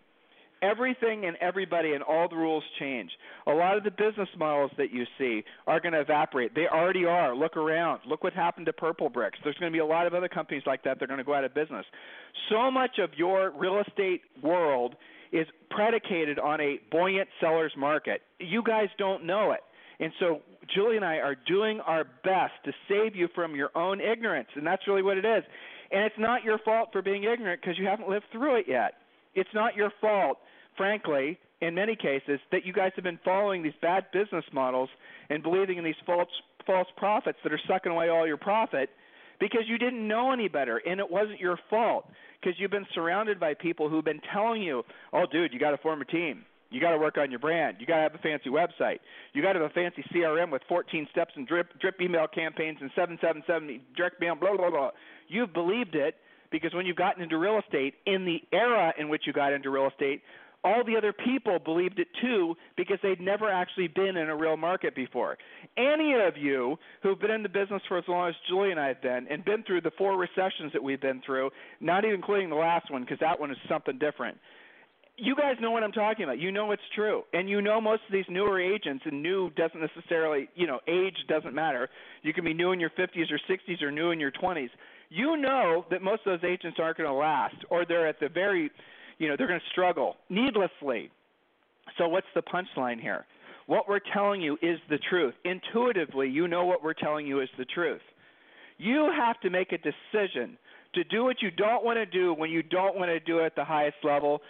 everything 0.65 1.25
and 1.25 1.37
everybody 1.37 1.93
and 1.93 2.03
all 2.03 2.27
the 2.27 2.35
rules 2.35 2.63
change. 2.79 3.11
A 3.47 3.51
lot 3.51 3.77
of 3.77 3.83
the 3.83 3.91
business 3.91 4.29
models 4.37 4.71
that 4.77 4.91
you 4.91 5.05
see 5.17 5.43
are 5.67 5.79
going 5.79 5.93
to 5.93 6.01
evaporate. 6.01 6.55
They 6.55 6.67
already 6.67 7.05
are. 7.05 7.35
Look 7.35 7.57
around. 7.57 8.01
Look 8.07 8.23
what 8.23 8.33
happened 8.33 8.65
to 8.65 8.73
Purplebricks. 8.73 9.37
There's 9.43 9.57
going 9.57 9.71
to 9.71 9.75
be 9.75 9.79
a 9.79 9.85
lot 9.85 10.07
of 10.07 10.13
other 10.13 10.29
companies 10.29 10.63
like 10.65 10.83
that 10.83 10.99
that 10.99 11.05
are 11.05 11.07
going 11.07 11.19
to 11.19 11.23
go 11.23 11.33
out 11.33 11.43
of 11.43 11.53
business. 11.53 11.85
So 12.49 12.71
much 12.71 12.99
of 12.99 13.11
your 13.15 13.51
real 13.51 13.81
estate 13.87 14.21
world 14.41 14.95
is 15.31 15.47
predicated 15.69 16.39
on 16.39 16.61
a 16.61 16.79
buoyant 16.91 17.29
seller's 17.39 17.73
market. 17.77 18.21
You 18.39 18.63
guys 18.63 18.87
don't 18.97 19.25
know 19.25 19.51
it. 19.51 19.61
And 19.99 20.11
so 20.19 20.41
Julie 20.73 20.97
and 20.97 21.05
I 21.05 21.17
are 21.17 21.35
doing 21.47 21.79
our 21.81 22.03
best 22.23 22.53
to 22.65 22.71
save 22.89 23.15
you 23.15 23.27
from 23.33 23.55
your 23.55 23.69
own 23.75 24.01
ignorance, 24.01 24.49
and 24.55 24.65
that's 24.65 24.87
really 24.87 25.03
what 25.03 25.17
it 25.17 25.25
is. 25.25 25.43
And 25.91 26.03
it's 26.03 26.15
not 26.17 26.43
your 26.43 26.57
fault 26.59 26.89
for 26.91 27.01
being 27.01 27.23
ignorant 27.23 27.61
because 27.61 27.77
you 27.77 27.85
haven't 27.85 28.09
lived 28.09 28.25
through 28.31 28.57
it 28.57 28.65
yet. 28.67 28.95
It's 29.35 29.49
not 29.53 29.75
your 29.75 29.91
fault 30.01 30.37
frankly, 30.77 31.37
in 31.61 31.75
many 31.75 31.95
cases, 31.95 32.39
that 32.51 32.65
you 32.65 32.73
guys 32.73 32.91
have 32.95 33.03
been 33.03 33.19
following 33.23 33.63
these 33.63 33.73
bad 33.81 34.05
business 34.11 34.45
models 34.53 34.89
and 35.29 35.41
believing 35.41 35.77
in 35.77 35.83
these 35.83 35.95
false 36.05 36.29
false 36.65 36.87
prophets 36.97 37.37
that 37.43 37.53
are 37.53 37.59
sucking 37.67 37.91
away 37.91 38.09
all 38.09 38.25
your 38.25 38.37
profit 38.37 38.89
because 39.39 39.61
you 39.67 39.77
didn't 39.77 40.07
know 40.07 40.31
any 40.31 40.47
better 40.47 40.77
and 40.77 40.99
it 40.99 41.09
wasn't 41.09 41.39
your 41.39 41.59
fault 41.69 42.09
because 42.41 42.59
you've 42.59 42.71
been 42.71 42.87
surrounded 42.93 43.39
by 43.39 43.53
people 43.53 43.87
who've 43.89 44.05
been 44.05 44.21
telling 44.33 44.61
you, 44.61 44.83
"Oh 45.13 45.25
dude, 45.31 45.53
you 45.53 45.59
got 45.59 45.71
to 45.71 45.77
form 45.77 46.01
a 46.01 46.05
team. 46.05 46.45
You 46.71 46.81
got 46.81 46.91
to 46.91 46.97
work 46.97 47.17
on 47.17 47.29
your 47.29 47.39
brand. 47.39 47.77
You 47.79 47.85
got 47.85 47.97
to 47.97 48.01
have 48.01 48.15
a 48.15 48.19
fancy 48.19 48.49
website. 48.49 48.99
You 49.33 49.41
got 49.41 49.53
to 49.53 49.59
have 49.59 49.69
a 49.69 49.73
fancy 49.73 50.03
CRM 50.11 50.51
with 50.51 50.63
14 50.67 51.07
steps 51.11 51.33
and 51.35 51.47
drip 51.47 51.77
drip 51.79 52.01
email 52.01 52.27
campaigns 52.27 52.79
and 52.81 52.89
777 52.95 53.81
direct 53.95 54.19
mail 54.19 54.35
blah 54.35 54.57
blah 54.57 54.69
blah." 54.69 54.91
You've 55.27 55.53
believed 55.53 55.95
it 55.95 56.15
because 56.51 56.73
when 56.73 56.85
you've 56.85 56.95
gotten 56.95 57.21
into 57.23 57.37
real 57.37 57.59
estate 57.59 57.95
in 58.05 58.25
the 58.25 58.41
era 58.51 58.93
in 58.97 59.09
which 59.09 59.23
you 59.25 59.33
got 59.33 59.53
into 59.53 59.69
real 59.69 59.87
estate, 59.87 60.21
all 60.65 60.83
the 60.83 60.97
other 60.97 61.13
people 61.13 61.59
believed 61.59 61.99
it 61.99 62.07
too 62.19 62.55
because 62.75 62.97
they'd 63.03 63.21
never 63.21 63.49
actually 63.49 63.87
been 63.87 64.17
in 64.17 64.29
a 64.29 64.35
real 64.35 64.57
market 64.57 64.95
before. 64.95 65.37
Any 65.77 66.15
of 66.15 66.35
you 66.35 66.77
who've 67.03 67.19
been 67.19 67.29
in 67.29 67.43
the 67.43 67.49
business 67.49 67.83
for 67.87 67.99
as 67.99 68.03
long 68.07 68.29
as 68.29 68.35
Julie 68.49 68.71
and 68.71 68.79
I 68.79 68.87
have 68.87 69.01
been 69.01 69.27
and 69.29 69.45
been 69.45 69.63
through 69.63 69.81
the 69.81 69.91
four 69.95 70.17
recessions 70.17 70.73
that 70.73 70.83
we've 70.83 70.99
been 70.99 71.21
through, 71.23 71.51
not 71.79 72.03
even 72.03 72.15
including 72.15 72.49
the 72.49 72.55
last 72.55 72.91
one 72.91 73.03
because 73.03 73.19
that 73.19 73.39
one 73.39 73.51
is 73.51 73.57
something 73.69 73.99
different. 73.99 74.37
You 75.17 75.35
guys 75.35 75.55
know 75.61 75.69
what 75.69 75.83
I'm 75.83 75.91
talking 75.91 76.23
about. 76.23 76.39
You 76.39 76.51
know 76.51 76.71
it's 76.71 76.81
true. 76.95 77.21
And 77.31 77.47
you 77.47 77.61
know 77.61 77.79
most 77.79 78.01
of 78.07 78.11
these 78.11 78.25
newer 78.27 78.59
agents 78.59 79.03
and 79.05 79.21
new 79.21 79.51
doesn't 79.51 79.79
necessarily, 79.79 80.49
you 80.55 80.65
know, 80.65 80.79
age 80.87 81.15
doesn't 81.29 81.53
matter. 81.53 81.89
You 82.23 82.33
can 82.33 82.43
be 82.43 82.55
new 82.55 82.71
in 82.71 82.79
your 82.79 82.89
50s 82.89 83.31
or 83.31 83.39
60s 83.49 83.83
or 83.83 83.91
new 83.91 84.09
in 84.09 84.19
your 84.19 84.31
20s. 84.31 84.69
You 85.09 85.37
know 85.37 85.85
that 85.91 86.01
most 86.01 86.23
of 86.25 86.41
those 86.41 86.49
agents 86.49 86.79
aren't 86.81 86.97
going 86.97 87.07
to 87.07 87.13
last 87.13 87.55
or 87.69 87.85
they're 87.85 88.07
at 88.07 88.19
the 88.19 88.29
very 88.29 88.71
you 89.17 89.27
know, 89.27 89.35
they're 89.37 89.47
going 89.47 89.59
to 89.59 89.71
struggle 89.71 90.15
needlessly. 90.29 91.11
So 91.97 92.07
what's 92.07 92.27
the 92.35 92.41
punchline 92.41 92.99
here? 92.99 93.25
What 93.67 93.89
we're 93.89 93.99
telling 94.13 94.41
you 94.41 94.57
is 94.61 94.79
the 94.89 94.99
truth. 95.09 95.33
Intuitively, 95.43 96.29
you 96.29 96.47
know 96.47 96.65
what 96.65 96.83
we're 96.83 96.93
telling 96.93 97.25
you 97.25 97.41
is 97.41 97.49
the 97.57 97.65
truth. 97.65 98.01
You 98.77 99.11
have 99.17 99.39
to 99.41 99.49
make 99.49 99.71
a 99.71 99.77
decision 99.77 100.57
to 100.93 101.03
do 101.05 101.23
what 101.23 101.41
you 101.41 101.51
don't 101.51 101.83
want 101.83 101.97
to 101.97 102.05
do 102.05 102.33
when 102.33 102.49
you 102.49 102.63
don't 102.63 102.95
want 102.95 103.09
to 103.09 103.19
do 103.19 103.39
it 103.39 103.45
at 103.45 103.55
the 103.55 103.65
highest 103.65 103.97
level 104.03 104.41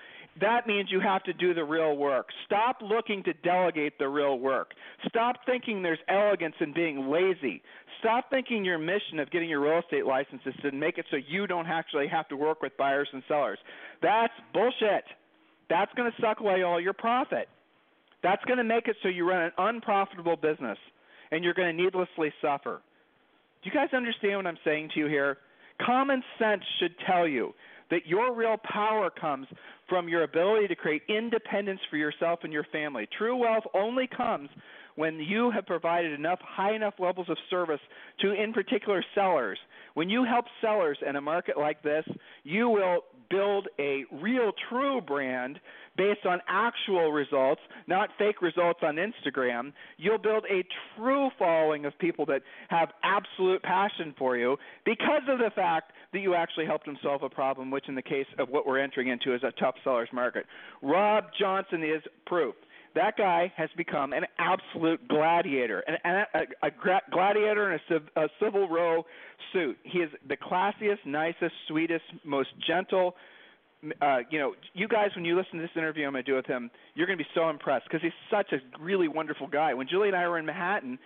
that 0.41 0.67
means 0.67 0.91
you 0.91 0.99
have 0.99 1.23
to 1.23 1.33
do 1.33 1.53
the 1.53 1.63
real 1.63 1.95
work. 1.95 2.27
Stop 2.45 2.77
looking 2.81 3.23
to 3.23 3.33
delegate 3.33 3.97
the 3.97 4.07
real 4.07 4.37
work. 4.37 4.71
Stop 5.07 5.37
thinking 5.45 5.81
there's 5.81 5.99
elegance 6.09 6.55
in 6.59 6.73
being 6.73 7.09
lazy. 7.09 7.61
Stop 7.99 8.29
thinking 8.29 8.65
your 8.65 8.77
mission 8.77 9.19
of 9.19 9.31
getting 9.31 9.49
your 9.49 9.61
real 9.61 9.79
estate 9.79 10.05
license 10.05 10.41
is 10.45 10.53
to 10.61 10.71
make 10.71 10.97
it 10.97 11.05
so 11.09 11.17
you 11.27 11.47
don't 11.47 11.67
actually 11.67 12.07
have 12.07 12.27
to 12.27 12.35
work 12.35 12.61
with 12.61 12.75
buyers 12.77 13.07
and 13.13 13.23
sellers. 13.27 13.59
That's 14.01 14.33
bullshit. 14.53 15.05
That's 15.69 15.91
going 15.95 16.11
to 16.11 16.21
suck 16.21 16.41
away 16.41 16.63
all 16.63 16.81
your 16.81 16.93
profit. 16.93 17.47
That's 18.21 18.43
going 18.45 18.57
to 18.57 18.63
make 18.63 18.87
it 18.87 18.97
so 19.01 19.07
you 19.07 19.27
run 19.27 19.41
an 19.43 19.51
unprofitable 19.57 20.35
business 20.35 20.77
and 21.31 21.43
you're 21.43 21.53
going 21.53 21.75
to 21.75 21.83
needlessly 21.83 22.33
suffer. 22.41 22.81
Do 23.63 23.69
you 23.69 23.73
guys 23.73 23.89
understand 23.93 24.37
what 24.37 24.47
I'm 24.47 24.57
saying 24.65 24.89
to 24.93 24.99
you 24.99 25.07
here? 25.07 25.37
Common 25.83 26.23
sense 26.37 26.63
should 26.79 26.95
tell 27.07 27.27
you 27.27 27.53
that 27.91 28.05
your 28.05 28.33
real 28.33 28.57
power 28.57 29.09
comes 29.09 29.47
from 29.87 30.09
your 30.09 30.23
ability 30.23 30.67
to 30.67 30.75
create 30.75 31.03
independence 31.07 31.79
for 31.89 31.97
yourself 31.97 32.39
and 32.43 32.51
your 32.51 32.65
family. 32.71 33.07
True 33.17 33.35
wealth 33.35 33.65
only 33.73 34.07
comes 34.07 34.49
when 34.95 35.19
you 35.19 35.51
have 35.51 35.65
provided 35.65 36.13
enough 36.13 36.39
high 36.41 36.73
enough 36.73 36.95
levels 36.99 37.29
of 37.29 37.37
service 37.49 37.79
to 38.19 38.31
in 38.31 38.53
particular 38.53 39.03
sellers 39.13 39.59
when 39.93 40.09
you 40.09 40.23
help 40.23 40.45
sellers 40.61 40.97
in 41.07 41.15
a 41.15 41.21
market 41.21 41.57
like 41.57 41.81
this 41.83 42.05
you 42.43 42.69
will 42.69 43.01
build 43.29 43.67
a 43.79 44.05
real 44.11 44.51
true 44.69 45.01
brand 45.01 45.59
based 45.97 46.25
on 46.25 46.39
actual 46.47 47.11
results 47.11 47.61
not 47.87 48.09
fake 48.17 48.41
results 48.41 48.79
on 48.83 48.95
Instagram 48.95 49.73
you'll 49.97 50.17
build 50.17 50.45
a 50.49 50.63
true 50.95 51.29
following 51.37 51.85
of 51.85 51.97
people 51.99 52.25
that 52.25 52.41
have 52.69 52.89
absolute 53.03 53.61
passion 53.63 54.13
for 54.17 54.37
you 54.37 54.57
because 54.85 55.23
of 55.27 55.39
the 55.39 55.51
fact 55.55 55.91
that 56.15 56.21
you 56.21 56.33
actually 56.33 56.65
helped 56.65 56.85
them 56.85 56.97
solve 57.03 57.23
a 57.23 57.29
problem, 57.29 57.69
which 57.69 57.89
in 57.89 57.95
the 57.95 58.01
case 58.01 58.25
of 58.39 58.47
what 58.47 58.65
we're 58.65 58.79
entering 58.79 59.09
into 59.09 59.35
is 59.35 59.43
a 59.43 59.51
tough 59.59 59.75
seller's 59.83 60.07
market. 60.13 60.45
Rob 60.81 61.25
Johnson 61.37 61.83
is 61.83 62.01
proof. 62.25 62.55
That 62.95 63.17
guy 63.17 63.51
has 63.57 63.69
become 63.75 64.13
an 64.13 64.23
absolute 64.39 65.05
gladiator, 65.09 65.83
an, 65.85 65.97
a, 66.05 66.39
a, 66.63 66.67
a 66.67 66.71
gladiator 67.11 67.73
in 67.73 67.79
a, 68.15 68.21
a 68.23 68.29
Savile 68.39 68.69
Row 68.69 69.05
suit. 69.51 69.77
He 69.83 69.99
is 69.99 70.09
the 70.25 70.37
classiest, 70.37 71.05
nicest, 71.05 71.53
sweetest, 71.67 72.05
most 72.23 72.49
gentle, 72.65 73.15
uh, 74.01 74.17
you 74.29 74.39
know, 74.39 74.53
you 74.73 74.87
guys, 74.87 75.09
when 75.15 75.25
you 75.25 75.37
listen 75.37 75.59
to 75.59 75.61
this 75.61 75.71
interview 75.75 76.05
I'm 76.05 76.13
going 76.13 76.23
to 76.23 76.31
do 76.31 76.35
with 76.35 76.45
him, 76.45 76.71
you're 76.95 77.07
going 77.07 77.17
to 77.17 77.23
be 77.23 77.29
so 77.35 77.49
impressed 77.49 77.85
because 77.85 78.01
he's 78.01 78.11
such 78.31 78.51
a 78.51 78.83
really 78.83 79.07
wonderful 79.07 79.47
guy. 79.47 79.73
When 79.73 79.87
Julie 79.87 80.07
and 80.07 80.17
I 80.17 80.27
were 80.27 80.39
in 80.39 80.45
Manhattan 80.45 80.97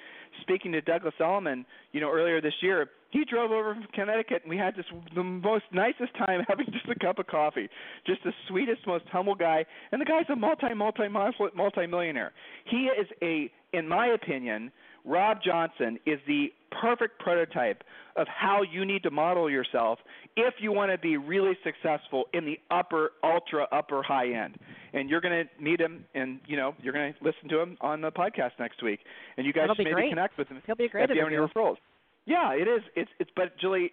speaking 0.42 0.72
to 0.74 0.82
Douglas 0.82 1.14
Elliman, 1.20 1.66
you 1.92 2.02
know, 2.02 2.10
earlier 2.12 2.42
this 2.42 2.54
year, 2.62 2.90
he 3.12 3.26
drove 3.26 3.52
over 3.52 3.74
from 3.74 3.88
Connecticut 3.94 4.44
and 4.44 4.50
we 4.50 4.58
had 4.58 4.76
just 4.76 4.90
the 5.16 5.24
most 5.24 5.66
nicest 5.72 6.16
time 6.18 6.42
having 6.48 6.68
just 6.68 6.88
a 6.90 7.00
cup 7.00 7.20
of 7.20 7.28
coffee. 7.28 7.68
Just 8.06 8.24
the 8.24 8.34
sweetest, 8.48 8.86
most 8.88 9.06
humble 9.12 9.36
guy. 9.36 9.66
And 9.92 10.00
the 10.00 10.06
guy's 10.06 10.26
a 10.32 10.36
multi, 10.36 10.74
multi, 10.74 11.08
multi 11.10 11.88
millionaire. 11.88 12.32
He 12.66 12.88
is 12.88 13.08
a, 13.22 13.52
in 13.74 13.88
my 13.88 14.08
opinion, 14.08 14.72
Rob 15.06 15.40
Johnson 15.44 15.98
is 16.06 16.20
the 16.28 16.52
perfect 16.72 17.20
prototype 17.20 17.84
of 18.16 18.28
how 18.28 18.62
you 18.62 18.86
need 18.86 19.04
to 19.04 19.12
model 19.12 19.50
yourself 19.50 20.00
if 20.36 20.56
you 20.60 20.72
want 20.72 20.92
to 20.92 20.98
be 20.98 21.18
really 21.18 21.58
successful 21.64 22.26
in 22.34 22.46
the 22.46 22.60
upper, 22.72 23.12
ultra, 23.24 23.68
upper 23.72 24.02
high 24.04 24.28
end. 24.32 24.58
and 24.94 25.10
you're 25.10 25.22
going 25.22 25.46
to 25.46 25.64
meet 25.64 25.80
him, 25.80 26.06
and 26.16 26.40
you 26.48 26.58
know 26.58 26.74
you're 26.82 26.94
going 26.94 27.14
to 27.14 27.24
listen 27.24 27.48
to 27.50 27.60
him 27.60 27.78
on 27.82 28.02
the 28.02 28.12
podcast 28.12 28.52
next 28.60 28.82
week, 28.84 29.00
and 29.38 29.46
you 29.46 29.54
guys 29.54 29.64
That'll 29.64 29.76
should 29.76 29.84
maybe 29.86 29.94
great. 29.94 30.10
connect 30.10 30.38
with 30.38 30.48
him. 30.48 30.62
He'll 30.66 30.76
be 30.76 30.86
a 30.86 30.90
great 30.90 31.10
if 31.10 31.16
you 31.16 31.22
have 31.24 31.28
any 31.32 31.38
referrals. 31.38 31.78
Yeah, 32.26 32.54
it 32.54 32.68
is. 32.68 32.82
It's 32.96 33.10
it's. 33.20 33.32
But 33.36 33.58
Julie, 33.60 33.92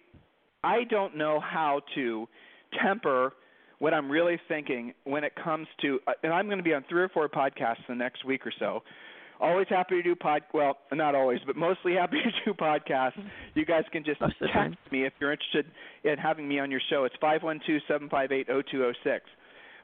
I 0.63 0.83
don't 0.89 1.15
know 1.17 1.39
how 1.39 1.81
to 1.95 2.27
temper 2.83 3.33
what 3.79 3.93
I'm 3.93 4.09
really 4.09 4.39
thinking 4.47 4.93
when 5.03 5.23
it 5.23 5.33
comes 5.41 5.67
to, 5.81 5.99
uh, 6.07 6.13
and 6.23 6.33
I'm 6.33 6.47
going 6.47 6.57
to 6.57 6.63
be 6.63 6.73
on 6.73 6.83
three 6.89 7.01
or 7.01 7.09
four 7.09 7.29
podcasts 7.29 7.77
in 7.87 7.89
the 7.89 7.95
next 7.95 8.25
week 8.25 8.45
or 8.45 8.51
so. 8.57 8.81
Always 9.39 9.67
happy 9.69 9.95
to 9.95 10.03
do 10.03 10.15
pod. 10.15 10.41
Well, 10.53 10.77
not 10.91 11.13
always, 11.13 11.39
but 11.45 11.55
mostly 11.55 11.93
happy 11.93 12.17
to 12.23 12.31
do 12.45 12.53
podcasts. 12.53 13.21
You 13.53 13.65
guys 13.65 13.83
can 13.91 14.03
just 14.03 14.19
Most 14.19 14.35
text 14.53 14.77
me 14.91 15.05
if 15.05 15.13
you're 15.19 15.31
interested 15.31 15.65
in 16.03 16.17
having 16.17 16.47
me 16.47 16.59
on 16.59 16.71
your 16.71 16.81
show. 16.89 17.03
It's 17.03 17.15
five 17.21 17.43
one 17.43 17.59
two 17.67 17.77
seven 17.87 18.09
five 18.09 18.31
eight 18.31 18.47
zero 18.47 18.61
two 18.61 18.79
zero 18.79 18.93
six. 19.03 19.25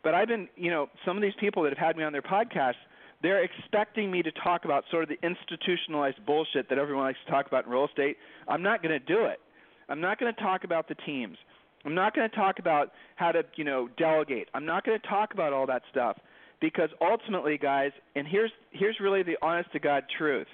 But 0.04 0.14
I've 0.14 0.28
been, 0.28 0.50
you 0.56 0.72
know, 0.72 0.88
some 1.06 1.16
of 1.18 1.24
these 1.24 1.34
people 1.40 1.64
that 1.64 1.70
have 1.70 1.78
had 1.78 1.98
me 1.98 2.04
on 2.04 2.12
their 2.12 2.22
podcasts, 2.22 2.82
they're 3.22 3.44
expecting 3.44 4.12
me 4.12 4.22
to 4.22 4.32
talk 4.32 4.66
about 4.66 4.84
sort 4.92 5.04
of 5.04 5.10
the 5.10 5.26
institutionalized 5.26 6.26
bullshit 6.26 6.68
that 6.70 6.78
everyone 6.78 7.06
likes 7.06 7.20
to 7.26 7.32
talk 7.32 7.48
about 7.48 7.66
in 7.66 7.72
real 7.72 7.86
estate. 7.86 8.18
I'm 8.48 8.62
not 8.62 8.82
going 8.84 8.92
to 8.92 9.00
do 9.00 9.26
it. 9.26 9.40
I'm 9.88 10.02
not 10.02 10.20
going 10.20 10.34
to 10.34 10.42
talk 10.42 10.66
about 10.66 10.90
the 10.90 10.96
teams. 11.06 11.38
I'm 11.86 11.96
not 11.96 12.16
going 12.16 12.30
to 12.30 12.36
talk 12.36 12.60
about 12.60 12.92
how 13.16 13.32
to, 13.32 13.44
you 13.56 13.64
know, 13.64 13.90
delegate. 13.98 14.50
I'm 14.54 14.66
not 14.66 14.86
going 14.86 15.00
to 15.00 15.08
talk 15.08 15.34
about 15.34 15.54
all 15.54 15.68
that 15.68 15.84
stuff 15.92 16.18
because 16.62 16.90
ultimately, 17.02 17.58
guys, 17.58 17.92
and 18.16 18.28
here's 18.28 18.52
here's 18.72 18.98
really 19.00 19.24
the 19.24 19.38
honest 19.42 19.72
to 19.74 19.80
God 19.80 20.04
truth. 20.18 20.48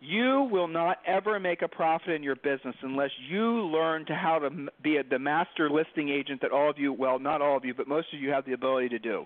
You 0.00 0.48
will 0.50 0.66
not 0.66 0.98
ever 1.06 1.38
make 1.38 1.62
a 1.62 1.68
profit 1.68 2.10
in 2.10 2.24
your 2.24 2.34
business 2.34 2.74
unless 2.82 3.10
you 3.30 3.64
learn 3.66 4.04
to 4.06 4.14
how 4.14 4.40
to 4.40 4.50
be 4.82 4.96
a, 4.96 5.04
the 5.04 5.18
master 5.18 5.70
listing 5.70 6.08
agent 6.08 6.40
that 6.42 6.50
all 6.50 6.68
of 6.68 6.76
you, 6.76 6.92
well, 6.92 7.20
not 7.20 7.40
all 7.40 7.56
of 7.56 7.64
you, 7.64 7.72
but 7.72 7.86
most 7.86 8.08
of 8.12 8.20
you 8.20 8.30
have 8.30 8.44
the 8.44 8.52
ability 8.52 8.88
to 8.88 8.98
do. 8.98 9.24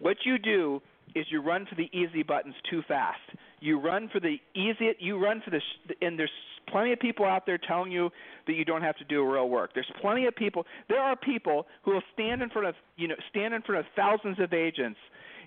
What 0.00 0.16
you 0.24 0.38
do 0.38 0.82
is 1.14 1.24
you 1.30 1.40
run 1.40 1.66
for 1.66 1.76
the 1.76 1.88
easy 1.96 2.24
buttons 2.24 2.56
too 2.68 2.82
fast. 2.88 3.20
You 3.60 3.80
run 3.80 4.08
for 4.12 4.20
the 4.20 4.36
easy. 4.54 4.92
You 4.98 5.22
run 5.22 5.42
for 5.44 5.50
the, 5.50 5.60
and 6.04 6.18
there's 6.18 6.30
plenty 6.68 6.92
of 6.92 6.98
people 6.98 7.24
out 7.24 7.46
there 7.46 7.58
telling 7.58 7.92
you 7.92 8.10
that 8.46 8.54
you 8.54 8.64
don't 8.64 8.82
have 8.82 8.96
to 8.96 9.04
do 9.04 9.24
real 9.24 9.48
work. 9.48 9.70
There's 9.74 9.90
plenty 10.00 10.26
of 10.26 10.36
people. 10.36 10.64
There 10.88 11.00
are 11.00 11.16
people 11.16 11.66
who 11.82 11.92
will 11.92 12.02
stand 12.14 12.42
in 12.42 12.50
front 12.50 12.68
of 12.68 12.74
you 12.96 13.08
know 13.08 13.16
stand 13.30 13.54
in 13.54 13.62
front 13.62 13.80
of 13.80 13.86
thousands 13.96 14.38
of 14.40 14.52
agents 14.52 14.98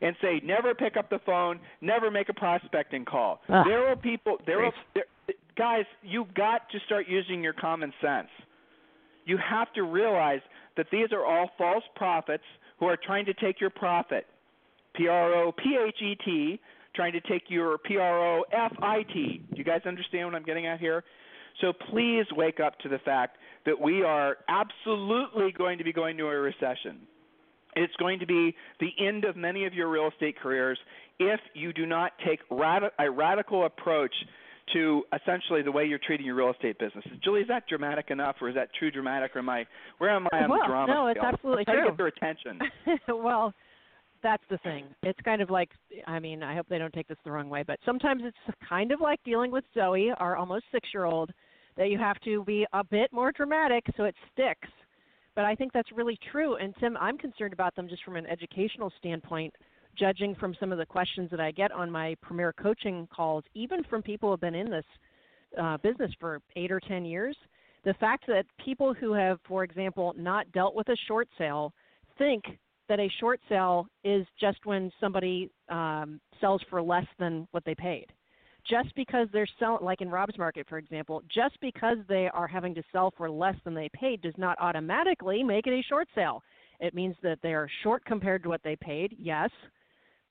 and 0.01 0.15
say 0.21 0.41
never 0.43 0.73
pick 0.73 0.97
up 0.97 1.09
the 1.09 1.19
phone, 1.25 1.59
never 1.81 2.11
make 2.11 2.29
a 2.29 2.33
prospecting 2.33 3.05
call. 3.05 3.41
Ugh. 3.49 3.65
there 3.65 3.87
are 3.87 3.95
people. 3.95 4.37
There 4.45 4.65
are 4.65 4.73
there, 4.93 5.05
guys. 5.57 5.85
You've 6.01 6.33
got 6.33 6.69
to 6.71 6.79
start 6.85 7.07
using 7.07 7.43
your 7.43 7.53
common 7.53 7.93
sense. 8.01 8.29
You 9.25 9.37
have 9.37 9.71
to 9.73 9.83
realize 9.83 10.41
that 10.77 10.87
these 10.91 11.11
are 11.11 11.25
all 11.25 11.49
false 11.57 11.83
prophets 11.95 12.43
who 12.79 12.87
are 12.87 12.97
trying 12.97 13.25
to 13.25 13.33
take 13.35 13.61
your 13.61 13.69
profit. 13.69 14.25
P 14.95 15.07
R 15.07 15.33
O 15.33 15.51
P 15.51 15.77
H 15.87 16.01
E 16.01 16.15
T, 16.25 16.59
trying 16.95 17.13
to 17.13 17.21
take 17.21 17.43
your 17.47 17.77
P 17.77 17.97
R 17.97 18.39
O 18.39 18.43
F 18.51 18.73
I 18.81 19.03
T. 19.13 19.41
Do 19.51 19.57
you 19.57 19.63
guys 19.63 19.81
understand 19.85 20.25
what 20.25 20.35
I'm 20.35 20.43
getting 20.43 20.65
at 20.67 20.79
here? 20.79 21.03
So 21.59 21.73
please 21.91 22.25
wake 22.31 22.59
up 22.59 22.79
to 22.79 22.89
the 22.89 22.99
fact 22.99 23.37
that 23.65 23.79
we 23.79 24.03
are 24.03 24.37
absolutely 24.49 25.51
going 25.51 25.77
to 25.77 25.83
be 25.83 25.93
going 25.93 26.17
to 26.17 26.27
a 26.27 26.35
recession. 26.35 27.01
It's 27.75 27.95
going 27.97 28.19
to 28.19 28.25
be 28.25 28.55
the 28.79 28.89
end 28.99 29.23
of 29.23 29.35
many 29.35 29.65
of 29.65 29.73
your 29.73 29.89
real 29.89 30.09
estate 30.09 30.35
careers 30.41 30.77
if 31.19 31.39
you 31.53 31.73
do 31.73 31.85
not 31.85 32.13
take 32.25 32.39
radi- 32.49 32.89
a 32.99 33.09
radical 33.09 33.65
approach 33.65 34.13
to 34.73 35.03
essentially 35.13 35.61
the 35.61 35.71
way 35.71 35.85
you're 35.85 35.99
treating 35.99 36.25
your 36.25 36.35
real 36.35 36.51
estate 36.51 36.77
business. 36.79 37.03
Julie, 37.23 37.41
is 37.41 37.47
that 37.47 37.67
dramatic 37.67 38.09
enough, 38.09 38.35
or 38.41 38.49
is 38.49 38.55
that 38.55 38.69
too 38.79 38.91
dramatic, 38.91 39.35
or 39.35 39.39
am 39.39 39.49
I 39.49 39.65
where 39.97 40.09
am 40.09 40.27
I 40.31 40.43
on 40.43 40.49
well, 40.49 40.59
the 40.61 40.67
drama 40.67 40.93
no, 40.93 41.07
it's 41.07 41.19
scale? 41.19 41.31
absolutely 41.33 41.65
to 41.65 41.71
true. 41.71 41.85
get 41.87 41.97
their 41.97 42.07
attention. 42.07 42.59
well, 43.07 43.53
that's 44.23 44.43
the 44.49 44.57
thing. 44.59 44.85
It's 45.03 45.19
kind 45.23 45.41
of 45.41 45.49
like 45.49 45.69
I 46.07 46.19
mean, 46.19 46.43
I 46.43 46.55
hope 46.55 46.67
they 46.69 46.77
don't 46.77 46.93
take 46.93 47.07
this 47.07 47.17
the 47.23 47.31
wrong 47.31 47.49
way, 47.49 47.63
but 47.65 47.79
sometimes 47.85 48.21
it's 48.25 48.57
kind 48.67 48.91
of 48.91 49.01
like 49.01 49.19
dealing 49.23 49.51
with 49.51 49.63
Zoe, 49.73 50.11
our 50.17 50.37
almost 50.37 50.65
6-year-old, 50.73 51.31
that 51.77 51.89
you 51.89 51.97
have 51.97 52.19
to 52.21 52.43
be 52.43 52.65
a 52.73 52.83
bit 52.83 53.11
more 53.11 53.31
dramatic 53.31 53.85
so 53.97 54.03
it 54.03 54.15
sticks. 54.31 54.69
But 55.35 55.45
I 55.45 55.55
think 55.55 55.71
that's 55.71 55.91
really 55.91 56.17
true. 56.31 56.55
And 56.55 56.73
Tim, 56.79 56.97
I'm 56.97 57.17
concerned 57.17 57.53
about 57.53 57.75
them 57.75 57.87
just 57.87 58.03
from 58.03 58.15
an 58.17 58.25
educational 58.25 58.91
standpoint, 58.97 59.53
judging 59.97 60.35
from 60.35 60.55
some 60.59 60.71
of 60.71 60.77
the 60.77 60.85
questions 60.85 61.29
that 61.31 61.39
I 61.39 61.51
get 61.51 61.71
on 61.71 61.89
my 61.89 62.15
premier 62.21 62.53
coaching 62.53 63.07
calls, 63.13 63.43
even 63.53 63.83
from 63.85 64.01
people 64.01 64.29
who 64.29 64.33
have 64.33 64.41
been 64.41 64.55
in 64.55 64.69
this 64.69 64.85
uh, 65.59 65.77
business 65.77 66.11
for 66.19 66.41
eight 66.55 66.71
or 66.71 66.79
10 66.79 67.05
years. 67.05 67.35
The 67.83 67.93
fact 67.95 68.25
that 68.27 68.45
people 68.63 68.93
who 68.93 69.13
have, 69.13 69.39
for 69.47 69.63
example, 69.63 70.13
not 70.17 70.51
dealt 70.51 70.75
with 70.75 70.87
a 70.89 70.97
short 71.07 71.27
sale 71.37 71.73
think 72.17 72.43
that 72.89 72.99
a 72.99 73.09
short 73.19 73.39
sale 73.47 73.87
is 74.03 74.27
just 74.39 74.59
when 74.65 74.91
somebody 74.99 75.49
um, 75.69 76.19
sells 76.39 76.61
for 76.69 76.81
less 76.81 77.05
than 77.19 77.47
what 77.51 77.63
they 77.65 77.73
paid. 77.73 78.07
Just 78.69 78.93
because 78.95 79.27
they're 79.33 79.47
selling, 79.59 79.83
like 79.83 80.01
in 80.01 80.09
Rob's 80.09 80.37
market, 80.37 80.67
for 80.69 80.77
example, 80.77 81.23
just 81.33 81.59
because 81.61 81.97
they 82.07 82.29
are 82.33 82.47
having 82.47 82.75
to 82.75 82.83
sell 82.91 83.11
for 83.17 83.29
less 83.29 83.55
than 83.63 83.73
they 83.73 83.89
paid 83.93 84.21
does 84.21 84.37
not 84.37 84.57
automatically 84.59 85.43
make 85.43 85.67
it 85.67 85.73
a 85.73 85.81
short 85.83 86.07
sale. 86.13 86.43
It 86.79 86.93
means 86.93 87.15
that 87.23 87.39
they 87.41 87.53
are 87.53 87.67
short 87.83 88.03
compared 88.05 88.43
to 88.43 88.49
what 88.49 88.61
they 88.63 88.75
paid, 88.75 89.15
yes. 89.19 89.49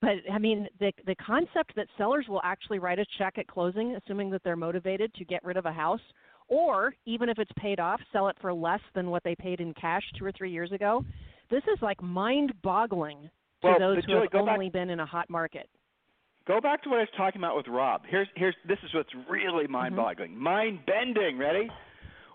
But 0.01 0.17
I 0.33 0.39
mean, 0.39 0.67
the 0.79 0.93
the 1.07 1.15
concept 1.17 1.75
that 1.77 1.87
sellers 1.99 2.27
will 2.29 2.41
actually 2.43 2.79
write 2.79 2.99
a 2.99 3.05
check 3.19 3.37
at 3.37 3.47
closing, 3.47 3.97
assuming 3.97 4.31
that 4.31 4.43
they're 4.43 4.57
motivated 4.57 5.13
to 5.15 5.25
get 5.25 5.45
rid 5.45 5.57
of 5.57 5.67
a 5.67 5.73
house, 5.73 6.01
or 6.49 6.95
even 7.07 7.29
if 7.29 7.39
it's 7.39 7.53
paid 7.59 7.79
off, 7.79 8.01
sell 8.13 8.29
it 8.29 8.37
for 8.41 8.53
less 8.53 8.81
than 8.95 9.11
what 9.11 9.23
they 9.25 9.35
paid 9.35 9.61
in 9.61 9.75
cash 9.75 10.03
two 10.19 10.25
or 10.25 10.33
three 10.33 10.51
years 10.51 10.73
ago. 10.73 11.05
This 11.51 11.63
is 11.65 11.81
like 11.83 12.01
mind-boggling 12.03 13.23
to 13.63 13.69
Well, 13.69 13.79
those 13.79 13.97
who 13.97 14.03
Julie, 14.13 14.21
have 14.23 14.31
go 14.31 14.47
back- 14.47 14.55
only 14.55 14.71
been 14.71 14.89
in 14.91 15.01
a 15.01 15.07
hot 15.07 15.29
market. 15.29 15.69
Go 16.51 16.61
back 16.61 16.83
to 16.83 16.89
what 16.89 16.97
I 16.97 17.03
was 17.03 17.09
talking 17.17 17.41
about 17.41 17.57
with 17.57 17.69
Rob. 17.69 18.03
Here's 18.09 18.27
here's 18.35 18.57
this 18.67 18.79
is 18.83 18.93
what's 18.93 19.11
really 19.29 19.65
Mm-hmm. 19.65 19.73
mind-boggling, 19.73 20.37
mind-bending. 20.37 21.39
Ready? 21.39 21.71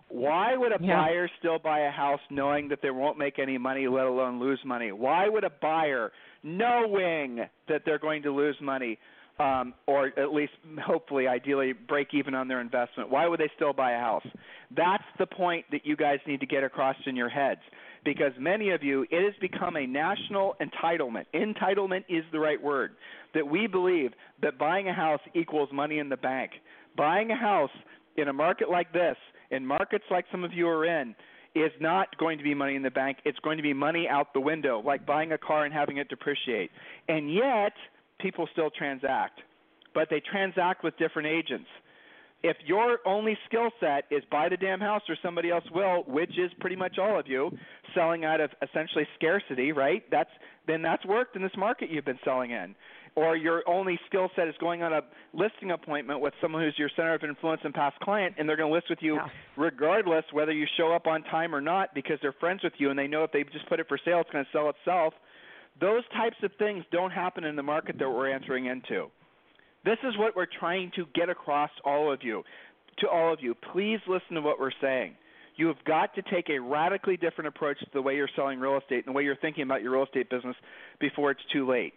Why 0.08 0.56
would 0.56 0.72
a 0.72 0.78
Yeah. 0.82 1.02
buyer 1.02 1.30
still 1.38 1.60
buy 1.60 1.80
a 1.82 1.92
house 1.92 2.22
knowing 2.30 2.70
that 2.70 2.82
they 2.82 2.92
won't 2.92 3.18
make 3.18 3.40
any 3.40 3.58
money, 3.58 3.90
let 3.90 4.06
alone 4.06 4.40
lose 4.40 4.62
money? 4.64 4.94
Why 4.94 5.28
would 5.28 5.44
a 5.44 5.50
buyer, 5.50 6.14
knowing 6.44 7.46
that 7.68 7.82
they're 7.84 8.00
going 8.00 8.24
to 8.24 8.32
lose 8.32 8.56
money, 8.62 8.98
um, 9.38 9.74
or 9.86 10.18
at 10.18 10.32
least 10.32 10.54
hopefully, 10.82 11.28
ideally, 11.28 11.74
break 11.74 12.14
even 12.14 12.34
on 12.36 12.48
their 12.48 12.62
investment, 12.62 13.10
why 13.10 13.28
would 13.28 13.42
they 13.42 13.52
still 13.58 13.74
buy 13.74 13.92
a 13.92 14.00
house? 14.00 14.26
That's 14.72 15.04
the 15.20 15.26
point 15.26 15.66
that 15.72 15.86
you 15.86 15.98
guys 15.98 16.20
need 16.26 16.40
to 16.40 16.46
get 16.46 16.64
across 16.64 16.96
in 17.06 17.18
your 17.18 17.28
heads. 17.28 17.60
Because 18.06 18.32
many 18.40 18.70
of 18.70 18.84
you, 18.84 19.06
it 19.10 19.26
has 19.26 19.34
become 19.42 19.76
a 19.76 19.86
national 19.86 20.56
entitlement. 20.62 21.26
Entitlement 21.34 22.06
is 22.08 22.24
the 22.32 22.40
right 22.40 22.62
word. 22.62 22.92
That 23.34 23.48
we 23.48 23.68
believe 23.68 24.12
that 24.42 24.58
buying 24.58 24.88
a 24.88 24.94
house 24.94 25.20
equals 25.34 25.70
money 25.74 25.98
in 25.98 26.08
the 26.08 26.18
bank. 26.18 26.52
Buying 26.96 27.32
a 27.32 27.36
house 27.36 27.72
in 28.16 28.28
a 28.28 28.34
market 28.34 28.70
like 28.70 28.94
this, 28.94 29.18
in 29.52 29.66
markets 29.66 30.06
like 30.10 30.26
some 30.32 30.44
of 30.44 30.54
you 30.54 30.68
are 30.68 30.86
in, 30.86 31.16
is 31.56 31.72
not 31.80 32.16
going 32.18 32.38
to 32.38 32.44
be 32.44 32.54
money 32.54 32.76
in 32.76 32.84
the 32.84 32.92
bank. 32.92 33.18
It's 33.26 33.40
going 33.40 33.58
to 33.58 33.64
be 33.64 33.74
money 33.74 34.08
out 34.08 34.34
the 34.34 34.40
window, 34.40 34.84
like 34.86 35.06
buying 35.06 35.32
a 35.32 35.38
car 35.38 35.66
and 35.66 35.74
having 35.74 35.98
it 35.98 36.08
depreciate. 36.08 36.70
And 37.08 37.34
yet, 37.34 37.74
people 38.20 38.48
still 38.52 38.70
transact, 38.70 39.42
but 39.94 40.10
they 40.10 40.20
transact 40.20 40.84
with 40.84 40.98
different 40.98 41.28
agents. 41.28 41.68
If 42.48 42.58
your 42.64 43.00
only 43.06 43.36
skill 43.48 43.70
set 43.80 44.06
is 44.12 44.24
buy 44.30 44.50
the 44.50 44.58
damn 44.58 44.80
house 44.80 45.02
or 45.10 45.16
somebody 45.24 45.50
else 45.50 45.64
will, 45.74 46.04
which 46.08 46.38
is 46.38 46.52
pretty 46.60 46.76
much 46.76 47.00
all 47.00 47.20
of 47.20 47.26
you, 47.28 47.50
selling 47.96 48.24
out 48.24 48.40
of 48.40 48.52
essentially 48.62 49.08
scarcity, 49.16 49.72
right? 49.72 50.04
That's 50.12 50.30
then 50.68 50.84
that's 50.84 51.04
worked 51.06 51.36
in 51.36 51.42
this 51.42 51.58
market 51.58 51.90
you've 51.90 52.06
been 52.06 52.20
selling 52.24 52.52
in. 52.52 52.76
Or 53.16 53.36
your 53.36 53.64
only 53.68 53.98
skill 54.08 54.30
set 54.36 54.48
is 54.48 54.56
going 54.60 54.84
on 54.84 54.94
a 54.94 55.02
listing 55.34 55.72
appointment 55.72 56.20
with 56.20 56.34
someone 56.42 56.62
who's 56.62 56.76
your 56.78 56.90
center 56.96 57.14
of 57.16 57.24
influence 57.24 57.62
and 57.64 57.74
past 57.74 57.98
client, 58.02 58.36
and 58.38 58.48
they're 58.48 58.58
going 58.58 58.70
to 58.70 58.76
list 58.76 58.90
with 58.90 59.00
you 59.02 59.16
Yeah. 59.16 59.28
regardless 59.58 60.26
whether 60.34 60.52
you 60.52 60.68
show 60.78 60.92
up 60.94 61.08
on 61.08 61.24
time 61.24 61.56
or 61.56 61.62
not 61.62 61.96
because 61.96 62.20
they're 62.22 62.34
friends 62.34 62.62
with 62.62 62.74
you 62.78 62.90
and 62.92 63.00
they 63.00 63.08
know 63.08 63.24
if 63.24 63.32
they 63.32 63.44
just 63.46 63.68
put 63.70 63.80
it 63.80 63.88
for 63.88 63.98
sale, 64.06 64.20
it's 64.20 64.30
going 64.30 64.46
to 64.46 64.52
sell 64.52 64.70
itself. 64.70 65.14
Those 65.80 66.04
types 66.10 66.38
of 66.44 66.52
things 66.60 66.84
don't 66.92 67.12
happen 67.12 67.44
in 67.44 67.56
the 67.56 67.64
market 67.64 67.98
that 68.00 68.10
we're 68.10 68.30
entering 68.30 68.66
into. 68.68 69.10
This 69.86 69.98
is 70.04 70.18
what 70.18 70.36
we're 70.36 70.48
trying 70.60 70.92
to 70.96 71.06
get 71.14 71.30
across 71.30 71.70
all 71.86 72.12
of 72.12 72.22
you. 72.24 72.44
To 73.00 73.08
all 73.08 73.32
of 73.32 73.40
you, 73.42 73.56
please 73.72 74.00
listen 74.08 74.36
to 74.36 74.42
what 74.42 74.60
we're 74.60 74.72
saying. 74.82 75.16
You 75.58 75.68
have 75.68 75.84
got 75.86 76.16
to 76.16 76.22
take 76.24 76.50
a 76.50 76.60
radically 76.60 77.18
different 77.18 77.48
approach 77.48 77.80
to 77.80 77.86
the 77.94 78.02
way 78.02 78.16
you're 78.16 78.30
selling 78.36 78.60
real 78.60 78.78
estate 78.78 79.06
and 79.06 79.14
the 79.14 79.18
way 79.18 79.24
you're 79.24 79.36
thinking 79.38 79.64
about 79.64 79.82
your 79.82 79.94
real 79.94 80.04
estate 80.04 80.30
business 80.30 80.56
before 81.00 81.32
it's 81.32 81.42
too 81.54 81.70
late. 81.70 81.94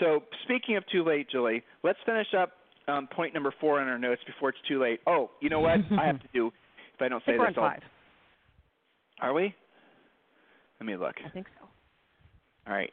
So, 0.00 0.22
speaking 0.44 0.76
of 0.76 0.84
too 0.90 1.04
late, 1.04 1.28
Julie, 1.30 1.62
let's 1.82 1.98
finish 2.06 2.28
up 2.38 2.52
um, 2.88 3.08
point 3.08 3.34
number 3.34 3.52
four 3.60 3.80
on 3.80 3.88
our 3.88 3.98
notes 3.98 4.22
before 4.26 4.50
it's 4.50 4.58
too 4.68 4.80
late. 4.80 5.00
Oh, 5.06 5.30
you 5.40 5.50
know 5.50 5.60
what? 5.60 5.78
I 5.98 6.06
have 6.06 6.20
to 6.20 6.28
do. 6.32 6.48
If 6.94 7.02
I 7.02 7.08
don't 7.08 7.22
say 7.26 7.32
this, 7.32 7.40
I'll, 7.48 7.54
five. 7.54 7.80
are 9.20 9.34
we? 9.34 9.54
Let 10.80 10.86
me 10.86 10.96
look. 10.96 11.14
I 11.24 11.28
think 11.28 11.46
so. 11.60 11.68
All 12.66 12.74
right. 12.74 12.92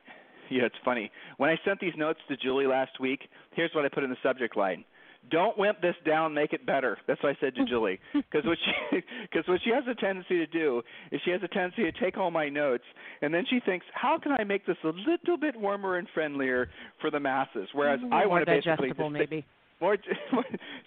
Yeah, 0.59 0.63
it's 0.63 0.75
funny. 0.83 1.11
When 1.37 1.49
I 1.49 1.57
sent 1.63 1.79
these 1.79 1.93
notes 1.95 2.19
to 2.27 2.37
Julie 2.37 2.65
last 2.65 2.99
week, 2.99 3.21
here's 3.55 3.71
what 3.73 3.85
I 3.85 3.89
put 3.89 4.03
in 4.03 4.09
the 4.09 4.17
subject 4.23 4.57
line 4.57 4.83
don't 5.29 5.57
wimp 5.57 5.81
this 5.81 5.95
down, 6.05 6.33
make 6.33 6.53
it 6.53 6.65
better. 6.65 6.97
That's 7.07 7.21
what 7.21 7.35
I 7.35 7.37
said 7.39 7.55
to 7.55 7.65
Julie. 7.69 7.99
Because 8.13 8.45
what 8.45 8.57
she 8.63 9.01
because 9.31 9.47
what 9.47 9.59
she 9.63 9.71
has 9.71 9.83
a 9.89 9.99
tendency 9.99 10.37
to 10.37 10.47
do 10.47 10.81
is 11.11 11.21
she 11.25 11.31
has 11.31 11.41
a 11.43 11.47
tendency 11.47 11.83
to 11.83 11.91
take 11.91 12.17
all 12.17 12.31
my 12.31 12.49
notes 12.49 12.83
and 13.21 13.33
then 13.33 13.45
she 13.49 13.59
thinks, 13.65 13.85
how 13.93 14.17
can 14.17 14.31
I 14.39 14.43
make 14.43 14.65
this 14.65 14.77
a 14.83 14.87
little 14.87 15.37
bit 15.37 15.55
warmer 15.59 15.97
and 15.97 16.07
friendlier 16.13 16.69
for 17.01 17.11
the 17.11 17.19
masses? 17.19 17.67
Whereas 17.73 17.99
mm-hmm. 17.99 18.13
I 18.13 18.25
want 18.25 18.45
to 18.45 18.51
basically 18.51 18.89
digestible, 18.89 19.09
maybe. 19.09 19.45
More, 19.81 19.97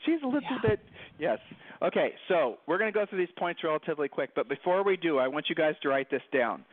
she's 0.05 0.21
a 0.23 0.27
little 0.27 0.43
yeah. 0.43 0.71
bit 0.71 0.81
yes. 1.19 1.39
Okay, 1.81 2.13
so 2.29 2.59
we're 2.67 2.79
going 2.79 2.93
to 2.93 2.99
go 2.99 3.07
through 3.07 3.19
these 3.19 3.35
points 3.39 3.63
relatively 3.65 4.09
quick, 4.09 4.31
but 4.35 4.49
before 4.49 4.85
we 4.85 4.97
do, 4.97 5.19
I 5.19 5.29
want 5.29 5.47
you 5.49 5.55
guys 5.55 5.75
to 5.83 5.89
write 5.89 6.11
this 6.11 6.23
down. 6.33 6.65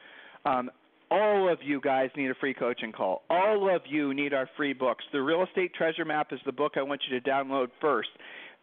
Um, 0.46 0.70
all 1.12 1.52
of 1.52 1.60
you 1.64 1.82
guys 1.82 2.10
need 2.16 2.30
a 2.30 2.36
free 2.36 2.54
coaching 2.54 2.92
call. 2.92 3.24
All 3.30 3.74
of 3.74 3.82
you 3.88 4.14
need 4.14 4.34
our 4.34 4.50
free 4.56 4.74
books. 4.74 5.04
The 5.12 5.22
Real 5.22 5.44
Estate 5.44 5.74
Treasure 5.74 6.06
Map 6.06 6.32
is 6.32 6.40
the 6.46 6.52
book 6.52 6.74
I 6.76 6.84
want 6.84 7.02
you 7.10 7.20
to 7.20 7.30
download 7.30 7.68
first. 7.82 8.10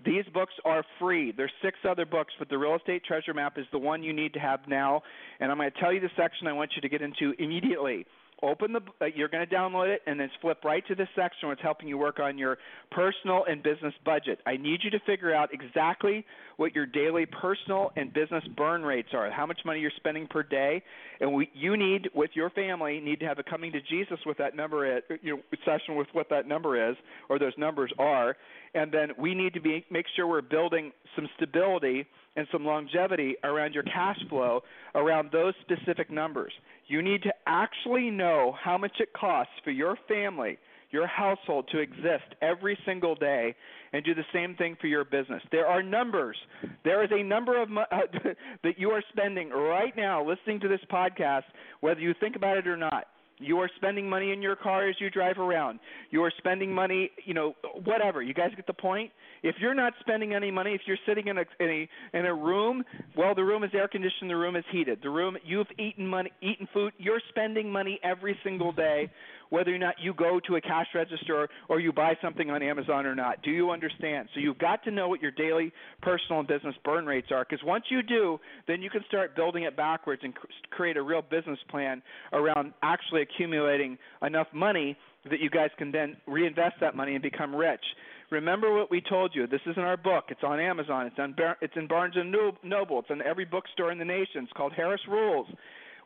These 0.05 0.25
books 0.35 0.53
are 0.65 0.85
free. 0.99 1.33
There's 1.33 1.53
six 1.63 1.79
other 1.89 2.05
books, 2.05 2.35
but 2.39 2.49
the 2.49 2.59
Real 2.59 2.77
Estate 2.77 3.03
Treasure 3.05 3.33
Map 3.33 3.57
is 3.57 3.65
the 3.73 3.79
one 3.79 4.03
you 4.03 4.13
need 4.13 4.35
to 4.35 4.39
have 4.39 4.61
now. 4.69 5.03
And 5.41 5.51
I'm 5.51 5.59
going 5.59 5.71
to 5.71 5.81
tell 5.81 5.93
you 5.93 6.01
the 6.01 6.11
section 6.17 6.47
I 6.47 6.53
want 6.53 6.73
you 6.77 6.83
to 6.83 6.89
get 6.89 7.01
into 7.01 7.33
immediately 7.39 8.07
open 8.43 8.73
the 8.73 8.81
uh, 9.01 9.07
you're 9.15 9.29
going 9.29 9.47
to 9.47 9.55
download 9.55 9.89
it 9.89 10.03
and 10.07 10.21
then 10.21 10.31
flip 10.41 10.59
right 10.65 10.87
to 10.87 10.95
this 10.95 11.09
section 11.17 11.49
where 11.49 11.53
it's 11.55 11.63
helping 11.63 11.89
you 11.89 11.97
work 11.97 12.21
on 12.21 12.37
your 12.37 12.59
personal 12.91 13.45
and 13.49 13.63
business 13.63 13.95
budget. 14.05 14.41
I 14.47 14.57
need 14.57 14.81
you 14.83 14.91
to 14.91 15.01
figure 15.07 15.35
out 15.35 15.55
exactly 15.55 16.25
what 16.57 16.75
your 16.75 16.87
daily 16.87 17.27
personal 17.27 17.93
and 17.97 18.13
business 18.13 18.45
burn 18.57 18.83
rates 18.83 19.09
are 19.13 19.31
how 19.31 19.47
much 19.47 19.61
money 19.65 19.81
you're 19.81 19.91
spending 19.97 20.27
per 20.27 20.43
day. 20.43 20.83
And 21.21 21.33
we, 21.33 21.51
you 21.55 21.77
need 21.77 22.11
with 22.15 22.31
your 22.35 22.51
family 22.51 23.01
need 23.01 23.21
to 23.21 23.27
have 23.27 23.39
a 23.39 23.43
coming 23.43 23.73
to 23.73 23.81
jesus 23.81 24.19
with 24.27 24.39
that 24.39 24.55
number 24.55 24.97
at, 24.97 25.05
you 25.23 25.37
know 25.37 25.43
session 25.65 25.97
with 25.97 26.09
what 26.13 26.29
that 26.31 26.47
number 26.47 26.91
is 26.91 26.97
or 27.29 27.39
those 27.39 27.55
numbers 27.57 27.93
are. 27.99 28.37
And 28.75 28.93
then 28.93 29.13
we 29.19 29.35
need 29.35 29.55
to 29.55 29.61
be 29.61 29.85
make 29.91 30.07
sure 30.15 30.27
we're 30.27 30.43
building 30.43 30.93
some 31.15 31.29
stability 31.37 32.07
and 32.37 32.47
some 32.53 32.65
longevity 32.65 33.37
around 33.45 33.75
your 33.75 33.83
cash 33.83 34.19
flow 34.29 34.63
around 34.95 35.31
those 35.33 35.55
specific 35.63 36.11
numbers. 36.11 36.53
You 36.87 37.03
need 37.03 37.23
to 37.23 37.33
actually 37.47 38.11
know 38.11 38.55
how 38.63 38.79
much 38.79 38.93
it 39.01 39.13
costs 39.13 39.53
for 39.65 39.71
your 39.71 39.97
family, 40.07 40.59
your 40.91 41.07
household 41.07 41.69
to 41.73 41.79
exist 41.79 42.35
every 42.43 42.79
single 42.87 43.15
day 43.15 43.55
and 43.93 44.05
do 44.05 44.15
the 44.15 44.25
same 44.33 44.55
thing 44.55 44.77
for 44.81 44.87
your 44.87 45.05
business. 45.05 45.43
There 45.51 45.67
are 45.67 45.83
numbers. 45.83 46.37
There 46.85 47.03
is 47.03 47.11
a 47.13 47.23
number 47.23 47.61
of 47.61 47.69
uh, 47.77 47.83
that 48.63 48.79
you 48.79 48.91
are 48.91 49.03
spending 49.13 49.51
right 49.51 49.97
now 49.97 50.25
listening 50.27 50.61
to 50.61 50.69
this 50.69 50.81
podcast 50.91 51.45
whether 51.81 52.01
you 52.01 52.15
think 52.21 52.37
about 52.37 52.57
it 52.57 52.67
or 52.67 52.77
not. 52.77 53.07
You 53.39 53.59
are 53.59 53.71
spending 53.77 54.09
money 54.09 54.33
in 54.33 54.41
your 54.41 54.57
car 54.57 54.89
as 54.89 54.97
you 54.99 55.11
drive 55.11 55.39
around. 55.39 55.79
You 56.11 56.23
are 56.25 56.33
spending 56.39 56.73
money, 56.73 57.11
you 57.25 57.35
know, 57.35 57.55
whatever. 57.85 58.23
You 58.23 58.33
guys 58.33 58.51
get 58.57 58.67
the 58.67 58.73
point? 58.73 59.11
If 59.43 59.57
you're 59.61 59.75
not 59.75 59.93
spending 60.01 60.35
any 60.35 60.51
money, 60.51 60.75
if 60.75 60.83
you're 60.87 60.99
sitting 61.07 61.29
in 61.29 61.39
a 61.39 61.45
in 61.61 61.69
a 61.69 62.19
in 62.19 62.27
a 62.27 62.35
room, 62.35 62.85
well, 63.17 63.35
the 63.35 63.45
room 63.45 63.65
is 63.65 63.71
air 63.75 63.89
conditioned, 63.89 64.31
the 64.31 64.37
room 64.37 64.57
is 64.57 64.65
heated. 64.71 65.01
The 65.03 65.11
room 65.11 65.37
you've 65.45 65.67
eaten 65.79 66.07
money, 66.07 66.33
eaten 66.43 66.69
food. 66.73 66.93
You're 66.99 67.21
spending 67.29 67.71
money 67.71 68.01
every 68.03 68.39
single 68.43 68.73
day 68.73 69.11
whether 69.51 69.75
or 69.75 69.79
not 69.79 69.95
you 70.01 70.13
go 70.15 70.41
to 70.47 70.57
a 70.57 70.61
cash 70.61 70.87
register 70.95 71.49
or 71.69 71.81
you 71.81 71.93
buy 71.93 72.17
something 72.23 72.51
on 72.51 72.63
Amazon 72.63 73.07
or 73.07 73.15
not. 73.15 73.43
Do 73.43 73.51
you 73.51 73.71
understand? 73.71 74.29
So 74.35 74.41
you've 74.41 74.59
got 74.59 74.83
to 74.85 74.91
know 74.91 75.09
what 75.09 75.23
your 75.23 75.31
daily 75.31 75.73
personal 76.03 76.41
and 76.41 76.49
business 76.49 76.75
burn 76.85 77.07
rates 77.07 77.29
are 77.31 77.47
because 77.49 77.65
once 77.65 77.85
you 77.89 78.03
do, 78.03 78.39
then 78.67 78.83
you 78.83 78.91
can 78.91 79.03
start 79.09 79.37
building 79.37 79.65
it 79.65 79.77
backwards 79.77 80.23
and 80.25 80.35
create 80.71 80.97
a 80.97 81.03
real 81.03 81.23
business 81.23 81.59
plan 81.71 82.03
around 82.33 82.73
actually 82.83 83.23
accumulating 83.23 83.99
enough 84.23 84.49
money 84.53 84.97
that 85.31 85.41
you 85.41 85.51
guys 85.51 85.71
can 85.79 85.91
then 85.91 86.17
reinvest 86.27 86.77
that 86.81 86.95
money 86.95 87.15
and 87.15 87.23
become 87.23 87.55
rich. 87.55 87.85
Remember 88.31 88.75
what 88.75 88.91
we 88.91 89.01
told 89.01 89.35
you. 89.35 89.47
This 89.47 89.61
is 89.67 89.77
in 89.77 89.83
our 89.83 89.97
book. 89.97 90.25
It's 90.29 90.43
on 90.43 90.59
Amazon. 90.59 91.07
It's 91.07 91.19
on 91.19 91.35
it's 91.61 91.77
in 91.77 91.87
Barnes 91.87 92.15
and 92.17 92.35
Noble. 92.65 93.01
It's 93.01 93.11
in 93.11 93.23
every 93.23 93.45
bookstore 93.45 93.93
in 93.93 93.99
the 93.99 94.05
nation. 94.05 94.43
It's 94.45 94.53
called 94.53 94.73
Harris 94.73 95.01
Rules. 95.09 95.47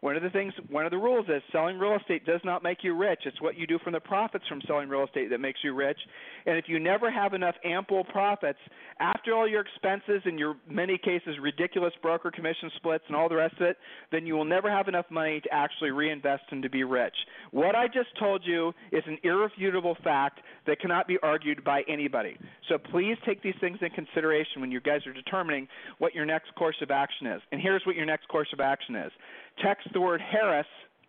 One 0.01 0.17
of 0.17 0.23
the 0.23 0.31
things, 0.31 0.55
one 0.71 0.87
of 0.87 0.91
the 0.91 0.99
rules 0.99 1.27
is 1.29 1.43
selling 1.53 1.79
real 1.79 1.97
estate 1.97 2.25
does 2.25 2.41
not 2.43 2.63
make 2.63 2.79
you 2.83 2.97
rich. 2.97 3.21
It's 3.27 3.41
what 3.43 3.59
you 3.59 3.67
do 3.67 3.79
from 3.85 3.93
the 3.93 4.01
profits 4.01 4.45
from 4.49 4.63
selling 4.67 4.89
real 4.89 5.05
estate 5.05 5.29
that 5.29 5.41
makes 5.41 5.59
you 5.63 5.75
rich. 5.75 5.99
And 6.47 6.57
if 6.57 6.65
you 6.69 6.79
never 6.79 7.11
have 7.11 7.35
enough 7.35 7.55
ample 7.65 8.05
profits 8.05 8.59
after 8.99 9.35
all 9.35 9.47
your 9.47 9.61
expenses 9.61 10.23
and 10.25 10.39
your 10.39 10.57
many 10.69 10.97
cases 10.97 11.37
ridiculous 11.41 11.93
broker 12.01 12.31
commission 12.31 12.71
splits 12.77 13.05
and 13.09 13.17
all 13.17 13.29
the 13.29 13.37
rest 13.37 13.57
of 13.57 13.63
it, 13.63 13.77
then 14.11 14.27
you 14.27 14.35
will 14.35 14.47
never 14.47 14.71
have 14.71 14.89
enough 14.89 15.07
money 15.11 15.41
to 15.43 15.53
actually 15.53 15.91
reinvest 15.91 16.45
and 16.51 16.63
to 16.63 16.71
be 16.71 16.83
rich. 16.83 17.15
What 17.51 17.75
I 17.75 17.87
just 17.87 18.17
told 18.19 18.43
you 18.45 18.73
is 18.93 19.03
an 19.07 19.19
irrefutable 19.23 19.99
fact 20.03 20.41
that 20.67 20.81
cannot 20.81 21.09
be 21.09 21.19
argued 21.23 21.63
by 21.63 21.83
anybody. 21.89 22.39
So 22.71 22.79
please 22.79 23.17
take 23.27 23.43
these 23.43 23.55
things 23.61 23.79
in 23.83 23.91
consideration 23.91 24.63
when 24.63 24.71
you 24.71 24.81
guys 24.81 25.07
are 25.07 25.13
determining 25.13 25.69
what 25.99 26.15
your 26.15 26.25
next 26.25 26.55
course 26.55 26.77
of 26.81 26.91
action 26.91 27.27
is. 27.27 27.43
And 27.53 27.61
here's 27.61 27.83
what 27.85 27.97
your 27.97 28.07
next 28.07 28.29
course 28.29 28.49
of 28.55 28.61
action 28.61 28.95
is 28.97 29.13
text 29.62 29.88
the 29.92 30.01
word 30.01 30.20
Harris, 30.20 30.66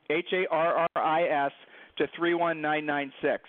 H 0.09 0.27
A 0.33 0.45
R 0.51 0.87
R 0.95 1.03
I 1.03 1.23
S, 1.45 1.51
to 1.97 2.07
31996. 2.17 3.43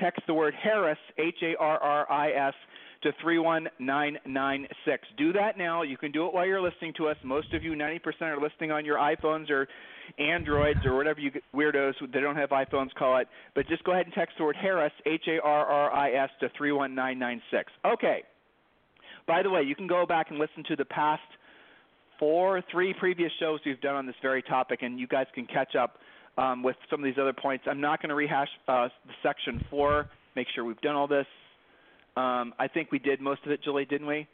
Text 0.00 0.22
the 0.26 0.34
word 0.34 0.54
Harris, 0.60 0.98
H 1.18 1.36
A 1.42 1.54
R 1.58 1.78
R 1.78 2.10
I 2.10 2.30
S, 2.48 2.54
to 3.02 3.12
31996. 3.22 5.08
Do 5.16 5.32
that 5.32 5.58
now. 5.58 5.82
You 5.82 5.96
can 5.96 6.10
do 6.12 6.26
it 6.26 6.34
while 6.34 6.46
you're 6.46 6.62
listening 6.62 6.92
to 6.96 7.08
us. 7.08 7.16
Most 7.22 7.52
of 7.52 7.62
you, 7.62 7.72
90%, 7.72 8.00
are 8.22 8.40
listening 8.40 8.72
on 8.72 8.84
your 8.84 8.98
iPhones 8.98 9.50
or 9.50 9.68
Androids 10.18 10.80
or 10.84 10.96
whatever 10.96 11.20
you 11.20 11.30
weirdos 11.54 11.94
they 12.12 12.20
don't 12.20 12.36
have 12.36 12.50
iPhones 12.50 12.92
call 12.94 13.18
it. 13.18 13.28
But 13.54 13.66
just 13.68 13.84
go 13.84 13.92
ahead 13.92 14.06
and 14.06 14.14
text 14.14 14.36
the 14.38 14.44
word 14.44 14.56
Harris, 14.56 14.92
H 15.06 15.24
A 15.28 15.40
R 15.42 15.66
R 15.66 15.92
I 15.92 16.12
S, 16.12 16.30
to 16.40 16.48
31996. 16.56 17.72
Okay. 17.84 18.22
By 19.26 19.42
the 19.42 19.48
way, 19.48 19.62
you 19.62 19.74
can 19.74 19.86
go 19.86 20.04
back 20.04 20.30
and 20.30 20.38
listen 20.38 20.64
to 20.68 20.76
the 20.76 20.84
past– 20.84 21.22
four, 22.18 22.62
three 22.70 22.94
previous 22.98 23.32
shows 23.40 23.60
we've 23.64 23.80
done 23.80 23.94
on 23.94 24.06
this 24.06 24.16
very 24.22 24.42
topic, 24.42 24.80
and 24.82 24.98
you 24.98 25.06
guys 25.06 25.26
can 25.34 25.46
catch 25.46 25.74
up 25.76 25.96
um, 26.38 26.62
with 26.62 26.76
some 26.90 27.00
of 27.00 27.04
these 27.04 27.18
other 27.20 27.32
points. 27.32 27.64
I'm 27.68 27.80
not 27.80 28.00
going 28.00 28.10
to 28.10 28.14
rehash 28.14 28.48
uh, 28.68 28.88
section 29.22 29.64
four. 29.70 30.08
Make 30.36 30.46
sure 30.54 30.64
we've 30.64 30.80
done 30.80 30.96
all 30.96 31.06
this. 31.06 31.26
Um, 32.16 32.54
I 32.58 32.68
think 32.72 32.92
we 32.92 32.98
did 32.98 33.20
most 33.20 33.40
of 33.44 33.50
it, 33.50 33.62
Julie, 33.62 33.84
didn't 33.84 34.06
we? 34.06 34.26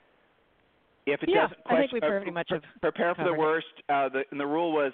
If 1.06 1.22
it 1.22 1.30
yeah, 1.32 1.42
doesn't, 1.42 1.64
question, 1.64 1.76
I 1.76 1.80
think 1.80 1.92
we 1.92 2.00
pretty 2.00 2.30
much 2.30 2.48
have 2.50 2.62
prepare 2.80 3.14
for 3.14 3.24
the 3.24 3.34
worst. 3.34 3.66
Uh, 3.88 4.08
the, 4.10 4.22
and 4.30 4.38
the 4.38 4.46
rule 4.46 4.72
was 4.72 4.92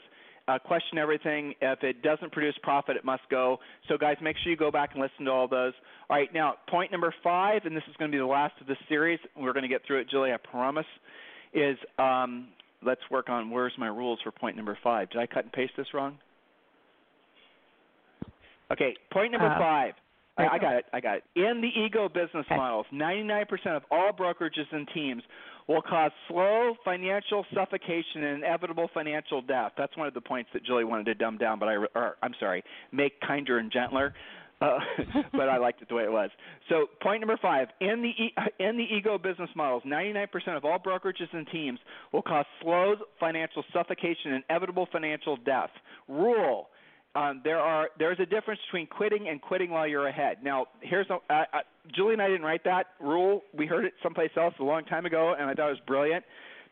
uh, 0.48 0.58
question 0.58 0.98
everything. 0.98 1.54
If 1.60 1.82
it 1.82 2.02
doesn't 2.02 2.32
produce 2.32 2.54
profit, 2.62 2.96
it 2.96 3.04
must 3.04 3.22
go. 3.28 3.58
So, 3.88 3.98
guys, 3.98 4.16
make 4.22 4.36
sure 4.42 4.50
you 4.50 4.56
go 4.56 4.70
back 4.70 4.90
and 4.92 5.02
listen 5.02 5.24
to 5.24 5.32
all 5.32 5.48
those. 5.48 5.72
All 6.08 6.16
right, 6.16 6.32
now 6.32 6.54
point 6.68 6.92
number 6.92 7.12
five, 7.24 7.62
and 7.64 7.76
this 7.76 7.82
is 7.90 7.96
going 7.98 8.10
to 8.10 8.14
be 8.14 8.20
the 8.20 8.26
last 8.26 8.54
of 8.60 8.68
this 8.68 8.78
series. 8.88 9.18
We're 9.36 9.52
going 9.52 9.64
to 9.64 9.68
get 9.68 9.82
through 9.86 10.00
it, 10.00 10.08
Julie. 10.08 10.32
I 10.32 10.36
promise. 10.36 10.86
Is 11.52 11.78
um, 11.98 12.48
let's 12.86 13.00
work 13.10 13.28
on 13.28 13.50
where's 13.50 13.72
my 13.78 13.88
rules 13.88 14.18
for 14.22 14.30
point 14.30 14.56
number 14.56 14.78
five. 14.82 15.10
Did 15.10 15.20
I 15.20 15.26
cut 15.26 15.44
and 15.44 15.52
paste 15.52 15.72
this 15.76 15.88
wrong? 15.92 16.18
Okay, 18.72 18.94
point 19.12 19.32
number 19.32 19.48
uh, 19.48 19.58
five. 19.58 19.94
I, 20.38 20.48
I 20.48 20.58
got 20.58 20.74
it. 20.74 20.84
I 20.92 21.00
got 21.00 21.16
it. 21.16 21.24
In 21.34 21.62
the 21.62 21.68
ego 21.80 22.08
business 22.08 22.44
models, 22.50 22.86
99% 22.92 23.44
of 23.68 23.82
all 23.90 24.10
brokerages 24.12 24.66
and 24.70 24.86
teams 24.92 25.22
will 25.66 25.82
cause 25.82 26.10
slow 26.28 26.74
financial 26.84 27.44
suffocation 27.54 28.22
and 28.22 28.44
inevitable 28.44 28.88
financial 28.92 29.40
death. 29.40 29.72
That's 29.78 29.96
one 29.96 30.06
of 30.06 30.14
the 30.14 30.20
points 30.20 30.50
that 30.52 30.64
Julie 30.64 30.84
wanted 30.84 31.06
to 31.06 31.14
dumb 31.14 31.38
down, 31.38 31.58
but 31.58 31.68
I, 31.68 31.74
or, 31.94 32.16
I'm 32.22 32.34
sorry, 32.38 32.62
make 32.92 33.20
kinder 33.20 33.58
and 33.58 33.72
gentler. 33.72 34.14
Uh, 34.60 34.78
but 35.32 35.48
I 35.48 35.58
liked 35.58 35.82
it 35.82 35.88
the 35.88 35.94
way 35.94 36.04
it 36.04 36.12
was. 36.12 36.30
So 36.68 36.86
point 37.02 37.20
number 37.20 37.38
five: 37.40 37.68
in 37.80 38.02
the 38.02 38.12
in 38.64 38.76
the 38.76 38.84
ego 38.84 39.18
business 39.18 39.50
models, 39.54 39.82
99% 39.86 40.28
of 40.56 40.64
all 40.64 40.78
brokerages 40.78 41.32
and 41.32 41.46
teams 41.48 41.78
will 42.12 42.22
cause 42.22 42.46
slow 42.62 42.94
financial 43.20 43.64
suffocation 43.72 44.32
and 44.32 44.44
inevitable 44.48 44.88
financial 44.92 45.36
death. 45.36 45.70
Rule: 46.08 46.68
um, 47.16 47.40
there 47.44 47.58
are 47.58 47.88
there's 47.98 48.18
a 48.20 48.26
difference 48.26 48.60
between 48.66 48.86
quitting 48.86 49.28
and 49.28 49.40
quitting 49.40 49.70
while 49.70 49.86
you're 49.86 50.08
ahead. 50.08 50.38
Now, 50.42 50.66
here's 50.80 51.06
a, 51.10 51.14
uh, 51.14 51.44
uh, 51.52 51.58
Julie 51.94 52.14
and 52.14 52.22
I 52.22 52.28
didn't 52.28 52.42
write 52.42 52.64
that 52.64 52.86
rule. 53.00 53.42
We 53.56 53.66
heard 53.66 53.84
it 53.84 53.94
someplace 54.02 54.30
else 54.36 54.54
a 54.60 54.64
long 54.64 54.84
time 54.84 55.06
ago, 55.06 55.34
and 55.38 55.48
I 55.48 55.54
thought 55.54 55.68
it 55.68 55.72
was 55.72 55.80
brilliant. 55.86 56.24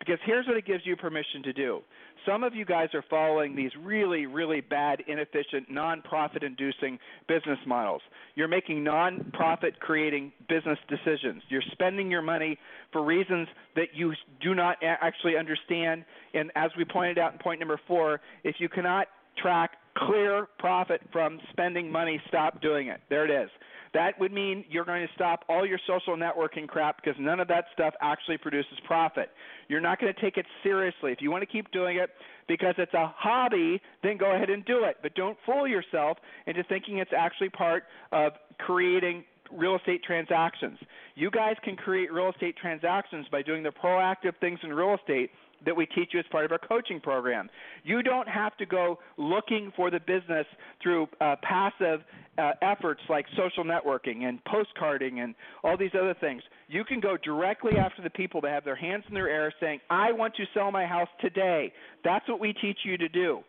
Because 0.04 0.20
here's 0.24 0.46
what 0.46 0.56
it 0.56 0.66
gives 0.66 0.84
you 0.84 0.96
permission 0.96 1.42
to 1.44 1.52
do. 1.52 1.80
Some 2.26 2.42
of 2.42 2.54
you 2.54 2.64
guys 2.64 2.88
are 2.94 3.04
following 3.08 3.54
these 3.54 3.70
really, 3.82 4.26
really 4.26 4.60
bad, 4.60 5.02
inefficient, 5.06 5.70
non 5.70 6.02
profit 6.02 6.42
inducing 6.42 6.98
business 7.28 7.58
models. 7.66 8.02
You're 8.34 8.48
making 8.48 8.82
non 8.82 9.30
profit 9.34 9.78
creating 9.80 10.32
business 10.48 10.78
decisions. 10.88 11.42
You're 11.48 11.62
spending 11.72 12.10
your 12.10 12.22
money 12.22 12.58
for 12.92 13.04
reasons 13.04 13.48
that 13.76 13.88
you 13.94 14.12
do 14.40 14.54
not 14.54 14.78
actually 14.82 15.36
understand. 15.36 16.04
And 16.32 16.50
as 16.56 16.70
we 16.76 16.84
pointed 16.84 17.18
out 17.18 17.32
in 17.32 17.38
point 17.38 17.60
number 17.60 17.80
four, 17.86 18.20
if 18.42 18.56
you 18.58 18.68
cannot 18.68 19.08
track 19.40 19.72
clear 19.96 20.48
profit 20.58 21.00
from 21.12 21.38
spending 21.50 21.90
money, 21.90 22.20
stop 22.28 22.60
doing 22.60 22.88
it. 22.88 23.00
There 23.08 23.24
it 23.24 23.44
is. 23.44 23.50
That 23.94 24.18
would 24.18 24.32
mean 24.32 24.64
you're 24.68 24.84
going 24.84 25.06
to 25.06 25.12
stop 25.14 25.44
all 25.48 25.64
your 25.64 25.78
social 25.86 26.16
networking 26.16 26.66
crap 26.66 26.96
because 26.96 27.14
none 27.18 27.38
of 27.38 27.48
that 27.48 27.66
stuff 27.72 27.94
actually 28.02 28.38
produces 28.38 28.74
profit. 28.84 29.30
You're 29.68 29.80
not 29.80 30.00
going 30.00 30.12
to 30.12 30.20
take 30.20 30.36
it 30.36 30.46
seriously. 30.62 31.12
If 31.12 31.22
you 31.22 31.30
want 31.30 31.42
to 31.42 31.46
keep 31.46 31.70
doing 31.70 31.96
it 31.96 32.10
because 32.48 32.74
it's 32.76 32.92
a 32.92 33.14
hobby, 33.16 33.80
then 34.02 34.16
go 34.16 34.34
ahead 34.34 34.50
and 34.50 34.64
do 34.64 34.84
it. 34.84 34.96
But 35.00 35.14
don't 35.14 35.38
fool 35.46 35.66
yourself 35.66 36.18
into 36.46 36.64
thinking 36.64 36.98
it's 36.98 37.12
actually 37.16 37.50
part 37.50 37.84
of 38.10 38.32
creating 38.58 39.24
real 39.52 39.76
estate 39.76 40.02
transactions. 40.02 40.78
You 41.14 41.30
guys 41.30 41.54
can 41.62 41.76
create 41.76 42.12
real 42.12 42.30
estate 42.30 42.56
transactions 42.60 43.26
by 43.30 43.42
doing 43.42 43.62
the 43.62 43.70
proactive 43.70 44.36
things 44.40 44.58
in 44.62 44.72
real 44.72 44.94
estate 44.94 45.30
that 45.64 45.76
we 45.76 45.86
teach 45.86 46.10
you 46.12 46.20
as 46.20 46.26
part 46.30 46.44
of 46.44 46.52
our 46.52 46.58
coaching 46.58 47.00
program. 47.00 47.48
You 47.84 48.02
don't 48.02 48.28
have 48.28 48.56
to 48.58 48.66
go 48.66 48.98
looking 49.16 49.72
for 49.76 49.90
the 49.90 50.00
business 50.00 50.46
through 50.82 51.08
uh, 51.20 51.36
passive 51.42 52.00
uh, 52.38 52.52
efforts 52.62 53.00
like 53.08 53.26
social 53.36 53.64
networking 53.64 54.24
and 54.24 54.40
postcarding 54.44 55.22
and 55.22 55.34
all 55.62 55.76
these 55.76 55.92
other 55.94 56.14
things. 56.20 56.42
You 56.68 56.84
can 56.84 57.00
go 57.00 57.16
directly 57.16 57.76
after 57.78 58.02
the 58.02 58.10
people 58.10 58.40
that 58.42 58.50
have 58.50 58.64
their 58.64 58.76
hands 58.76 59.04
in 59.08 59.14
their 59.14 59.28
air 59.28 59.52
saying, 59.60 59.80
I 59.90 60.12
want 60.12 60.34
to 60.36 60.44
sell 60.54 60.70
my 60.70 60.86
house 60.86 61.08
today. 61.20 61.72
That's 62.02 62.28
what 62.28 62.40
we 62.40 62.52
teach 62.52 62.78
you 62.84 62.96
to 62.98 63.08
do. 63.08 63.40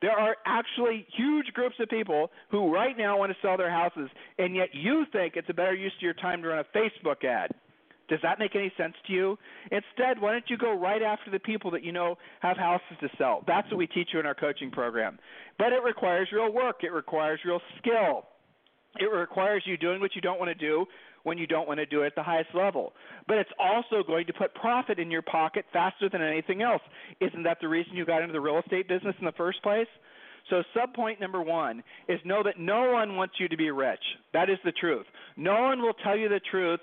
There 0.00 0.12
are 0.12 0.36
actually 0.46 1.06
huge 1.14 1.46
groups 1.52 1.76
of 1.78 1.88
people 1.88 2.30
who 2.50 2.72
right 2.72 2.96
now 2.96 3.18
want 3.18 3.32
to 3.32 3.38
sell 3.42 3.58
their 3.58 3.70
houses, 3.70 4.08
and 4.38 4.56
yet 4.56 4.68
you 4.72 5.04
think 5.12 5.34
it's 5.36 5.50
a 5.50 5.54
better 5.54 5.74
use 5.74 5.92
of 5.94 6.02
your 6.02 6.14
time 6.14 6.40
to 6.42 6.48
run 6.48 6.58
a 6.58 6.78
Facebook 6.78 7.22
ad. 7.24 7.50
Does 8.10 8.18
that 8.22 8.40
make 8.40 8.56
any 8.56 8.72
sense 8.76 8.94
to 9.06 9.12
you? 9.12 9.38
Instead, 9.70 10.20
why 10.20 10.32
don't 10.32 10.44
you 10.48 10.58
go 10.58 10.76
right 10.76 11.00
after 11.00 11.30
the 11.30 11.38
people 11.38 11.70
that 11.70 11.84
you 11.84 11.92
know 11.92 12.18
have 12.40 12.56
houses 12.56 12.98
to 13.00 13.08
sell? 13.16 13.44
That's 13.46 13.70
what 13.70 13.78
we 13.78 13.86
teach 13.86 14.08
you 14.12 14.18
in 14.18 14.26
our 14.26 14.34
coaching 14.34 14.70
program. 14.70 15.18
But 15.58 15.72
it 15.72 15.82
requires 15.84 16.28
real 16.32 16.52
work, 16.52 16.82
it 16.82 16.92
requires 16.92 17.40
real 17.46 17.60
skill. 17.78 18.26
It 18.98 19.04
requires 19.04 19.62
you 19.64 19.76
doing 19.76 20.00
what 20.00 20.16
you 20.16 20.20
don't 20.20 20.40
want 20.40 20.48
to 20.48 20.54
do 20.56 20.84
when 21.22 21.38
you 21.38 21.46
don't 21.46 21.68
want 21.68 21.78
to 21.78 21.86
do 21.86 22.02
it 22.02 22.06
at 22.06 22.14
the 22.16 22.24
highest 22.24 22.50
level. 22.54 22.92
But 23.28 23.38
it's 23.38 23.50
also 23.56 24.02
going 24.04 24.26
to 24.26 24.32
put 24.32 24.52
profit 24.54 24.98
in 24.98 25.12
your 25.12 25.22
pocket 25.22 25.64
faster 25.72 26.08
than 26.08 26.22
anything 26.22 26.62
else. 26.62 26.82
Isn't 27.20 27.44
that 27.44 27.58
the 27.60 27.68
reason 27.68 27.94
you 27.94 28.04
got 28.04 28.22
into 28.22 28.32
the 28.32 28.40
real 28.40 28.58
estate 28.58 28.88
business 28.88 29.14
in 29.20 29.24
the 29.24 29.32
first 29.32 29.62
place? 29.62 29.86
So, 30.48 30.64
sub 30.74 30.94
point 30.94 31.20
number 31.20 31.40
one 31.40 31.84
is 32.08 32.18
know 32.24 32.42
that 32.42 32.58
no 32.58 32.90
one 32.90 33.14
wants 33.14 33.34
you 33.38 33.46
to 33.48 33.56
be 33.56 33.70
rich. 33.70 34.02
That 34.32 34.50
is 34.50 34.58
the 34.64 34.72
truth. 34.72 35.06
No 35.36 35.62
one 35.62 35.82
will 35.82 35.94
tell 36.02 36.16
you 36.16 36.28
the 36.28 36.40
truth 36.50 36.80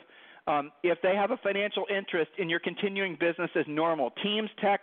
um, 0.47 0.71
if 0.83 0.97
they 1.03 1.15
have 1.15 1.31
a 1.31 1.37
financial 1.37 1.85
interest 1.89 2.31
in 2.37 2.49
your 2.49 2.59
continuing 2.59 3.17
business 3.19 3.51
as 3.55 3.65
normal, 3.67 4.11
teams, 4.23 4.49
tech, 4.61 4.81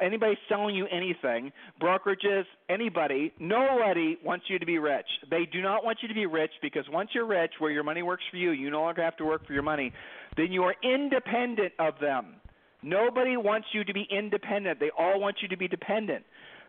anybody 0.00 0.36
selling 0.48 0.74
you 0.74 0.86
anything, 0.88 1.52
brokerages, 1.80 2.44
anybody, 2.68 3.32
nobody 3.38 4.18
wants 4.24 4.46
you 4.48 4.58
to 4.58 4.66
be 4.66 4.78
rich. 4.78 5.06
They 5.30 5.46
do 5.50 5.62
not 5.62 5.84
want 5.84 5.98
you 6.02 6.08
to 6.08 6.14
be 6.14 6.26
rich 6.26 6.50
because 6.60 6.84
once 6.90 7.10
you're 7.14 7.26
rich, 7.26 7.52
where 7.60 7.70
your 7.70 7.84
money 7.84 8.02
works 8.02 8.24
for 8.30 8.36
you, 8.36 8.50
you 8.50 8.70
no 8.70 8.82
longer 8.82 9.02
have 9.02 9.16
to 9.18 9.24
work 9.24 9.46
for 9.46 9.52
your 9.52 9.62
money, 9.62 9.92
then 10.36 10.50
you 10.50 10.64
are 10.64 10.74
independent 10.82 11.72
of 11.78 11.94
them. 12.00 12.34
Nobody 12.82 13.36
wants 13.36 13.68
you 13.72 13.84
to 13.84 13.94
be 13.94 14.06
independent. 14.10 14.80
They 14.80 14.90
all 14.98 15.20
want 15.20 15.36
you 15.40 15.48
to 15.48 15.56
be 15.56 15.68
dependent. 15.68 16.24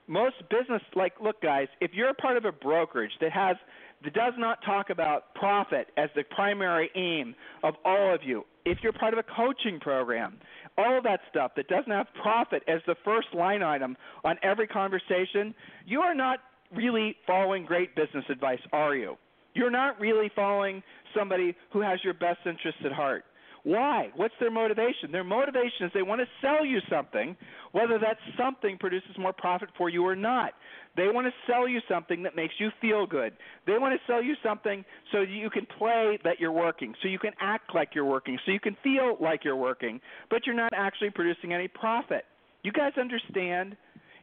Most 0.08 0.36
business, 0.51 0.84
like, 0.95 1.13
look, 1.21 1.41
guys, 1.41 1.67
if 1.81 1.91
you're 1.93 2.10
a 2.10 2.13
part 2.13 2.38
of 2.38 2.45
a 2.45 2.51
brokerage 2.51 3.12
that 3.21 3.31
has 3.31 3.58
that 4.03 4.13
does 4.13 4.34
not 4.38 4.60
talk 4.65 4.89
about 4.89 5.34
profit 5.36 5.88
as 5.97 6.10
the 6.15 6.23
primary 6.23 6.89
aim 6.95 7.36
of 7.63 7.75
all 7.84 8.13
of 8.13 8.21
you. 8.23 8.45
If 8.65 8.79
you're 8.81 8.93
part 8.93 9.13
of 9.13 9.19
a 9.19 9.23
coaching 9.23 9.79
program, 9.79 10.38
all 10.77 10.97
of 10.97 11.03
that 11.03 11.21
stuff 11.29 11.51
that 11.55 11.67
doesn't 11.67 11.91
have 11.91 12.08
profit 12.21 12.63
as 12.67 12.81
the 12.88 12.95
first 13.05 13.27
line 13.34 13.63
item 13.63 13.95
on 14.23 14.38
every 14.43 14.67
conversation, 14.67 15.53
you 15.86 16.01
are 16.01 16.15
not 16.15 16.39
really 16.73 17.15
following 17.25 17.65
great 17.65 17.95
business 17.95 18.25
advice, 18.29 18.60
are 18.73 18.95
you? 18.95 19.17
You're 19.53 19.71
not 19.71 19.99
really 19.99 20.29
following 20.36 20.84
somebody 21.17 21.55
who 21.71 21.81
has 21.81 21.99
your 22.03 22.13
best 22.13 22.39
interests 22.45 22.81
at 22.84 22.91
heart. 22.91 23.23
Why? 23.65 24.12
What's 24.15 24.36
their 24.39 24.51
motivation? 24.51 25.12
Their 25.12 25.23
motivation 25.23 25.88
is 25.88 25.91
they 25.91 26.04
want 26.04 26.21
to 26.21 26.28
sell 26.39 26.63
you 26.63 26.78
something, 26.88 27.36
whether 27.71 27.97
that 27.97 28.17
something 28.38 28.78
produces 28.78 29.17
more 29.17 29.34
profit 29.34 29.69
for 29.75 29.89
you 29.89 30.06
or 30.06 30.15
not. 30.15 30.54
They 30.95 31.08
want 31.08 31.25
to 31.25 31.34
sell 31.51 31.67
you 31.67 31.80
something 31.89 32.21
that 32.23 32.36
makes 32.36 32.54
you 32.60 32.69
feel 32.80 33.08
good. 33.08 33.34
They 33.65 33.80
want 33.80 33.99
to 33.99 33.99
sell 34.06 34.21
you 34.21 34.36
something 34.43 34.86
so 35.12 35.21
you 35.21 35.49
can 35.49 35.65
play 35.80 36.19
that 36.23 36.39
you're 36.39 36.51
working, 36.51 36.93
so 37.01 37.08
you 37.08 37.17
can 37.17 37.34
act 37.41 37.73
like 37.73 37.95
you're 37.95 38.06
working, 38.06 38.38
so 38.45 38.51
you 38.51 38.60
can 38.60 38.78
feel 38.84 39.17
like 39.19 39.43
you're 39.43 39.56
working, 39.56 39.99
but 40.30 40.45
you're 40.45 40.56
not 40.56 40.71
actually 40.75 41.10
producing 41.10 41.51
any 41.51 41.67
profit. 41.67 42.25
You 42.62 42.71
guys 42.71 42.91
understand? 43.01 43.75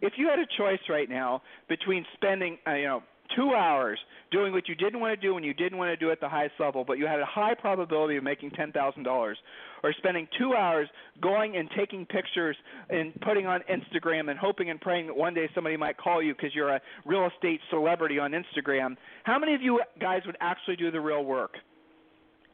If 0.03 0.13
you 0.19 0.29
had 0.29 0.39
a 0.39 0.47
choice 0.57 0.81
right 0.89 1.11
now 1.11 1.43
between 1.69 2.07
spending, 2.15 2.59
uh, 2.65 2.75
you 2.75 2.87
know, 2.87 3.03
two 3.37 3.55
hours 3.55 3.99
doing 4.31 4.53
what 4.53 4.69
you 4.69 4.75
didn't 4.75 5.01
want 5.01 5.19
to 5.19 5.27
do 5.27 5.35
when 5.35 5.45
you 5.45 5.55
didn't 5.55 5.79
want 5.79 5.91
to 5.91 5.97
do 5.97 6.09
it 6.09 6.13
at 6.13 6.21
the 6.21 6.29
highest 6.29 6.55
level, 6.59 6.85
but 6.85 6.99
you 6.99 7.07
had 7.07 7.21
a 7.21 7.25
high 7.25 7.55
probability 7.55 8.17
of 8.17 8.25
making 8.25 8.51
ten 8.51 8.73
thousand 8.73 9.03
dollars, 9.03 9.39
or 9.83 9.93
spending 9.99 10.27
two 10.39 10.55
hours 10.55 10.89
going 11.21 11.57
and 11.57 11.69
taking 11.77 12.07
pictures 12.07 12.57
and 12.91 13.13
putting 13.21 13.47
on 13.47 13.61
Instagram 13.71 14.31
and 14.31 14.39
hoping 14.39 14.71
and 14.71 14.81
praying 14.81 15.07
that 15.07 15.17
one 15.17 15.35
day 15.35 15.49
somebody 15.55 15.77
might 15.77 15.97
call 15.97 16.23
you 16.23 16.35
because 16.35 16.55
you're 16.55 16.71
a 16.71 16.81
real 17.05 17.29
estate 17.35 17.61
celebrity 17.71 18.19
on 18.19 18.33
Instagram. 18.33 18.97
How 19.25 19.39
many 19.39 19.55
of 19.55 19.63
you 19.63 19.81
guys 20.01 20.23
would 20.27 20.37
actually 20.41 20.77
do 20.77 20.91
the 20.91 21.01
real 21.01 21.25
work? 21.25 21.53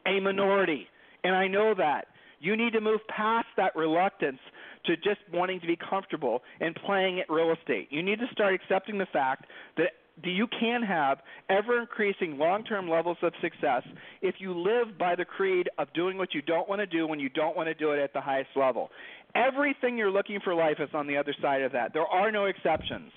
A 0.06 0.20
minority, 0.20 0.86
and 1.24 1.34
I 1.34 1.46
know 1.48 1.74
that. 1.76 2.06
You 2.40 2.56
need 2.56 2.72
to 2.74 2.80
move 2.80 3.00
past 3.08 3.48
that 3.56 3.74
reluctance 3.74 4.38
to 4.86 4.96
just 4.96 5.18
wanting 5.32 5.60
to 5.60 5.66
be 5.66 5.76
comfortable 5.76 6.42
and 6.60 6.74
playing 6.86 7.20
at 7.20 7.28
real 7.28 7.52
estate. 7.52 7.88
You 7.90 8.02
need 8.02 8.20
to 8.20 8.26
start 8.32 8.54
accepting 8.54 8.96
the 8.96 9.06
fact 9.12 9.46
that 9.76 9.90
you 10.24 10.46
can 10.60 10.82
have 10.82 11.18
ever 11.48 11.80
increasing 11.80 12.38
long 12.38 12.64
term 12.64 12.88
levels 12.88 13.16
of 13.22 13.32
success 13.40 13.82
if 14.22 14.36
you 14.38 14.52
live 14.52 14.98
by 14.98 15.14
the 15.14 15.24
creed 15.24 15.68
of 15.78 15.92
doing 15.92 16.18
what 16.18 16.34
you 16.34 16.42
don't 16.42 16.68
want 16.68 16.80
to 16.80 16.86
do 16.86 17.06
when 17.06 17.20
you 17.20 17.28
don't 17.28 17.56
want 17.56 17.68
to 17.68 17.74
do 17.74 17.92
it 17.92 17.98
at 17.98 18.12
the 18.12 18.20
highest 18.20 18.50
level. 18.56 18.90
Everything 19.34 19.96
you're 19.96 20.10
looking 20.10 20.40
for 20.42 20.54
life 20.54 20.78
is 20.80 20.88
on 20.94 21.06
the 21.06 21.16
other 21.16 21.34
side 21.40 21.62
of 21.62 21.72
that. 21.72 21.92
There 21.92 22.06
are 22.06 22.32
no 22.32 22.46
exceptions. 22.46 23.12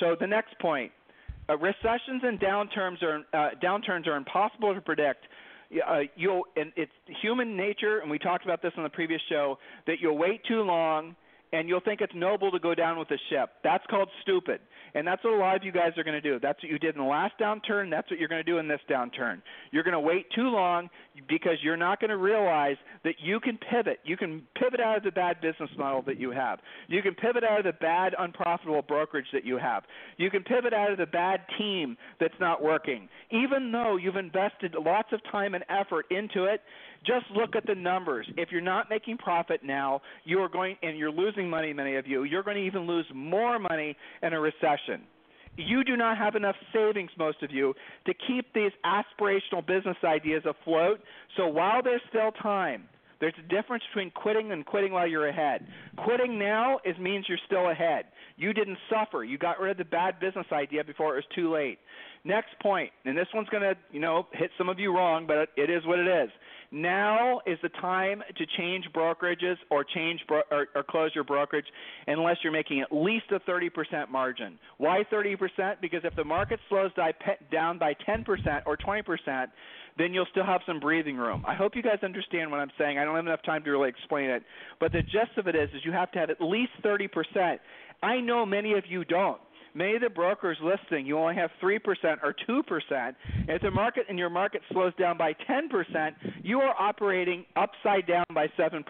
So 0.00 0.16
the 0.18 0.26
next 0.26 0.58
point, 0.58 0.92
uh, 1.48 1.56
recessions 1.56 2.22
and 2.22 2.40
downturns 2.40 3.02
are 3.02 3.20
uh, 3.32 3.50
downturns 3.62 4.06
are 4.06 4.16
impossible 4.16 4.74
to 4.74 4.80
predict. 4.80 5.26
Uh, 5.72 6.00
you'll 6.16 6.42
and 6.56 6.72
it's 6.76 6.92
human 7.22 7.56
nature, 7.56 8.00
and 8.00 8.10
we 8.10 8.18
talked 8.18 8.44
about 8.44 8.62
this 8.62 8.72
on 8.76 8.82
the 8.82 8.90
previous 8.90 9.20
show 9.28 9.58
that 9.86 9.96
you'll 10.00 10.18
wait 10.18 10.42
too 10.46 10.62
long 10.62 11.16
and 11.52 11.68
you'll 11.68 11.80
think 11.80 12.00
it's 12.00 12.14
noble 12.14 12.50
to 12.50 12.58
go 12.58 12.74
down 12.74 12.98
with 12.98 13.08
the 13.08 13.18
ship. 13.30 13.50
That's 13.62 13.84
called 13.88 14.08
stupid. 14.22 14.60
And 14.94 15.06
that's 15.06 15.22
what 15.24 15.34
a 15.34 15.36
lot 15.36 15.56
of 15.56 15.64
you 15.64 15.72
guys 15.72 15.92
are 15.96 16.04
going 16.04 16.20
to 16.20 16.20
do. 16.20 16.38
That's 16.40 16.62
what 16.62 16.70
you 16.70 16.78
did 16.78 16.94
in 16.94 17.00
the 17.00 17.08
last 17.08 17.34
downturn. 17.40 17.90
That's 17.90 18.10
what 18.10 18.18
you're 18.18 18.28
going 18.28 18.44
to 18.44 18.50
do 18.50 18.58
in 18.58 18.68
this 18.68 18.80
downturn. 18.90 19.40
You're 19.70 19.84
going 19.84 19.92
to 19.92 20.00
wait 20.00 20.26
too 20.34 20.48
long 20.48 20.90
because 21.28 21.56
you're 21.62 21.76
not 21.76 22.00
going 22.00 22.10
to 22.10 22.16
realize 22.16 22.76
that 23.04 23.14
you 23.22 23.40
can 23.40 23.58
pivot. 23.70 24.00
You 24.04 24.16
can 24.16 24.42
pivot 24.58 24.80
out 24.80 24.98
of 24.98 25.02
the 25.02 25.10
bad 25.10 25.40
business 25.40 25.70
model 25.78 26.02
that 26.06 26.18
you 26.18 26.30
have. 26.30 26.58
You 26.88 27.00
can 27.02 27.14
pivot 27.14 27.44
out 27.44 27.58
of 27.58 27.64
the 27.64 27.72
bad, 27.72 28.14
unprofitable 28.18 28.82
brokerage 28.82 29.26
that 29.32 29.44
you 29.44 29.58
have. 29.58 29.84
You 30.18 30.30
can 30.30 30.42
pivot 30.42 30.74
out 30.74 30.90
of 30.90 30.98
the 30.98 31.06
bad 31.06 31.40
team 31.58 31.96
that's 32.20 32.34
not 32.40 32.62
working. 32.62 33.08
Even 33.30 33.72
though 33.72 33.96
you've 33.96 34.16
invested 34.16 34.74
lots 34.74 35.08
of 35.12 35.20
time 35.30 35.54
and 35.54 35.64
effort 35.70 36.06
into 36.10 36.44
it, 36.44 36.60
just 37.04 37.26
look 37.34 37.56
at 37.56 37.66
the 37.66 37.74
numbers. 37.74 38.26
If 38.36 38.50
you're 38.50 38.60
not 38.60 38.88
making 38.90 39.18
profit 39.18 39.60
now, 39.64 40.02
you 40.24 40.38
are 40.40 40.48
going 40.48 40.76
and 40.82 40.96
you're 40.96 41.10
losing 41.10 41.48
money, 41.50 41.72
many 41.72 41.96
of 41.96 42.06
you, 42.06 42.24
you're 42.24 42.42
going 42.42 42.56
to 42.56 42.62
even 42.62 42.86
lose 42.86 43.06
more 43.14 43.58
money 43.58 43.96
in 44.22 44.32
a 44.32 44.40
recession. 44.40 45.02
You 45.56 45.84
do 45.84 45.96
not 45.96 46.16
have 46.16 46.34
enough 46.34 46.56
savings, 46.72 47.10
most 47.18 47.42
of 47.42 47.50
you, 47.50 47.74
to 48.06 48.14
keep 48.26 48.52
these 48.54 48.72
aspirational 48.86 49.66
business 49.66 49.96
ideas 50.02 50.44
afloat. 50.46 51.00
So 51.36 51.46
while 51.46 51.82
there's 51.82 52.00
still 52.08 52.32
time, 52.42 52.84
there's 53.20 53.34
a 53.38 53.54
difference 53.54 53.84
between 53.92 54.10
quitting 54.10 54.50
and 54.50 54.64
quitting 54.66 54.92
while 54.92 55.06
you're 55.06 55.28
ahead. 55.28 55.66
Quitting 55.96 56.38
now 56.38 56.80
is 56.84 56.98
means 56.98 57.26
you're 57.28 57.38
still 57.46 57.70
ahead. 57.70 58.06
You 58.36 58.52
didn't 58.52 58.78
suffer. 58.90 59.22
You 59.22 59.38
got 59.38 59.60
rid 59.60 59.70
of 59.72 59.76
the 59.76 59.84
bad 59.84 60.18
business 60.18 60.46
idea 60.50 60.82
before 60.82 61.12
it 61.12 61.16
was 61.16 61.24
too 61.34 61.52
late. 61.52 61.78
Next 62.24 62.50
point, 62.60 62.90
and 63.04 63.16
this 63.16 63.28
one's 63.34 63.48
going 63.48 63.62
to, 63.62 63.76
you 63.92 64.00
know, 64.00 64.26
hit 64.32 64.50
some 64.56 64.68
of 64.68 64.78
you 64.78 64.92
wrong, 64.94 65.26
but 65.26 65.50
it 65.56 65.70
is 65.70 65.84
what 65.86 65.98
it 65.98 66.08
is. 66.08 66.30
Now 66.72 67.42
is 67.46 67.58
the 67.62 67.68
time 67.68 68.22
to 68.38 68.46
change 68.56 68.86
brokerages 68.94 69.56
or 69.70 69.84
change 69.84 70.20
bro- 70.26 70.42
or, 70.50 70.68
or 70.74 70.82
close 70.82 71.10
your 71.14 71.22
brokerage 71.22 71.66
unless 72.06 72.38
you're 72.42 72.52
making 72.52 72.80
at 72.80 72.90
least 72.90 73.26
a 73.30 73.40
30% 73.40 74.10
margin. 74.10 74.58
Why 74.78 75.04
30%? 75.12 75.36
Because 75.82 76.00
if 76.04 76.16
the 76.16 76.24
market 76.24 76.58
slows 76.70 76.90
down 77.50 77.78
by 77.78 77.94
10% 78.08 78.62
or 78.64 78.78
20%, 78.78 79.46
then 79.98 80.14
you'll 80.14 80.26
still 80.30 80.46
have 80.46 80.62
some 80.66 80.80
breathing 80.80 81.16
room. 81.16 81.44
I 81.46 81.54
hope 81.54 81.76
you 81.76 81.82
guys 81.82 81.98
understand 82.02 82.50
what 82.50 82.60
I'm 82.60 82.72
saying. 82.78 82.98
I 82.98 83.04
don't 83.04 83.16
have 83.16 83.26
enough 83.26 83.42
time 83.44 83.62
to 83.64 83.70
really 83.70 83.90
explain 83.90 84.30
it, 84.30 84.42
but 84.80 84.92
the 84.92 85.02
gist 85.02 85.36
of 85.36 85.48
it 85.48 85.54
is, 85.54 85.68
is 85.74 85.84
you 85.84 85.92
have 85.92 86.10
to 86.12 86.18
have 86.18 86.30
at 86.30 86.40
least 86.40 86.72
30%. 86.82 87.58
I 88.02 88.20
know 88.20 88.46
many 88.46 88.72
of 88.72 88.84
you 88.88 89.04
don't. 89.04 89.40
Many 89.74 89.94
of 89.96 90.02
the 90.02 90.10
brokers 90.10 90.58
listening, 90.62 91.06
you 91.06 91.18
only 91.18 91.34
have 91.34 91.50
3% 91.62 91.78
or 92.22 92.34
2%. 92.48 93.14
If 93.48 93.62
the 93.62 93.70
market 93.70 94.06
and 94.08 94.18
your 94.18 94.30
market 94.30 94.62
slows 94.70 94.94
down 94.96 95.16
by 95.16 95.34
10%, 95.48 96.12
you 96.42 96.60
are 96.60 96.74
operating 96.78 97.46
upside 97.56 98.06
down 98.06 98.26
by 98.34 98.48
7%. 98.58 98.84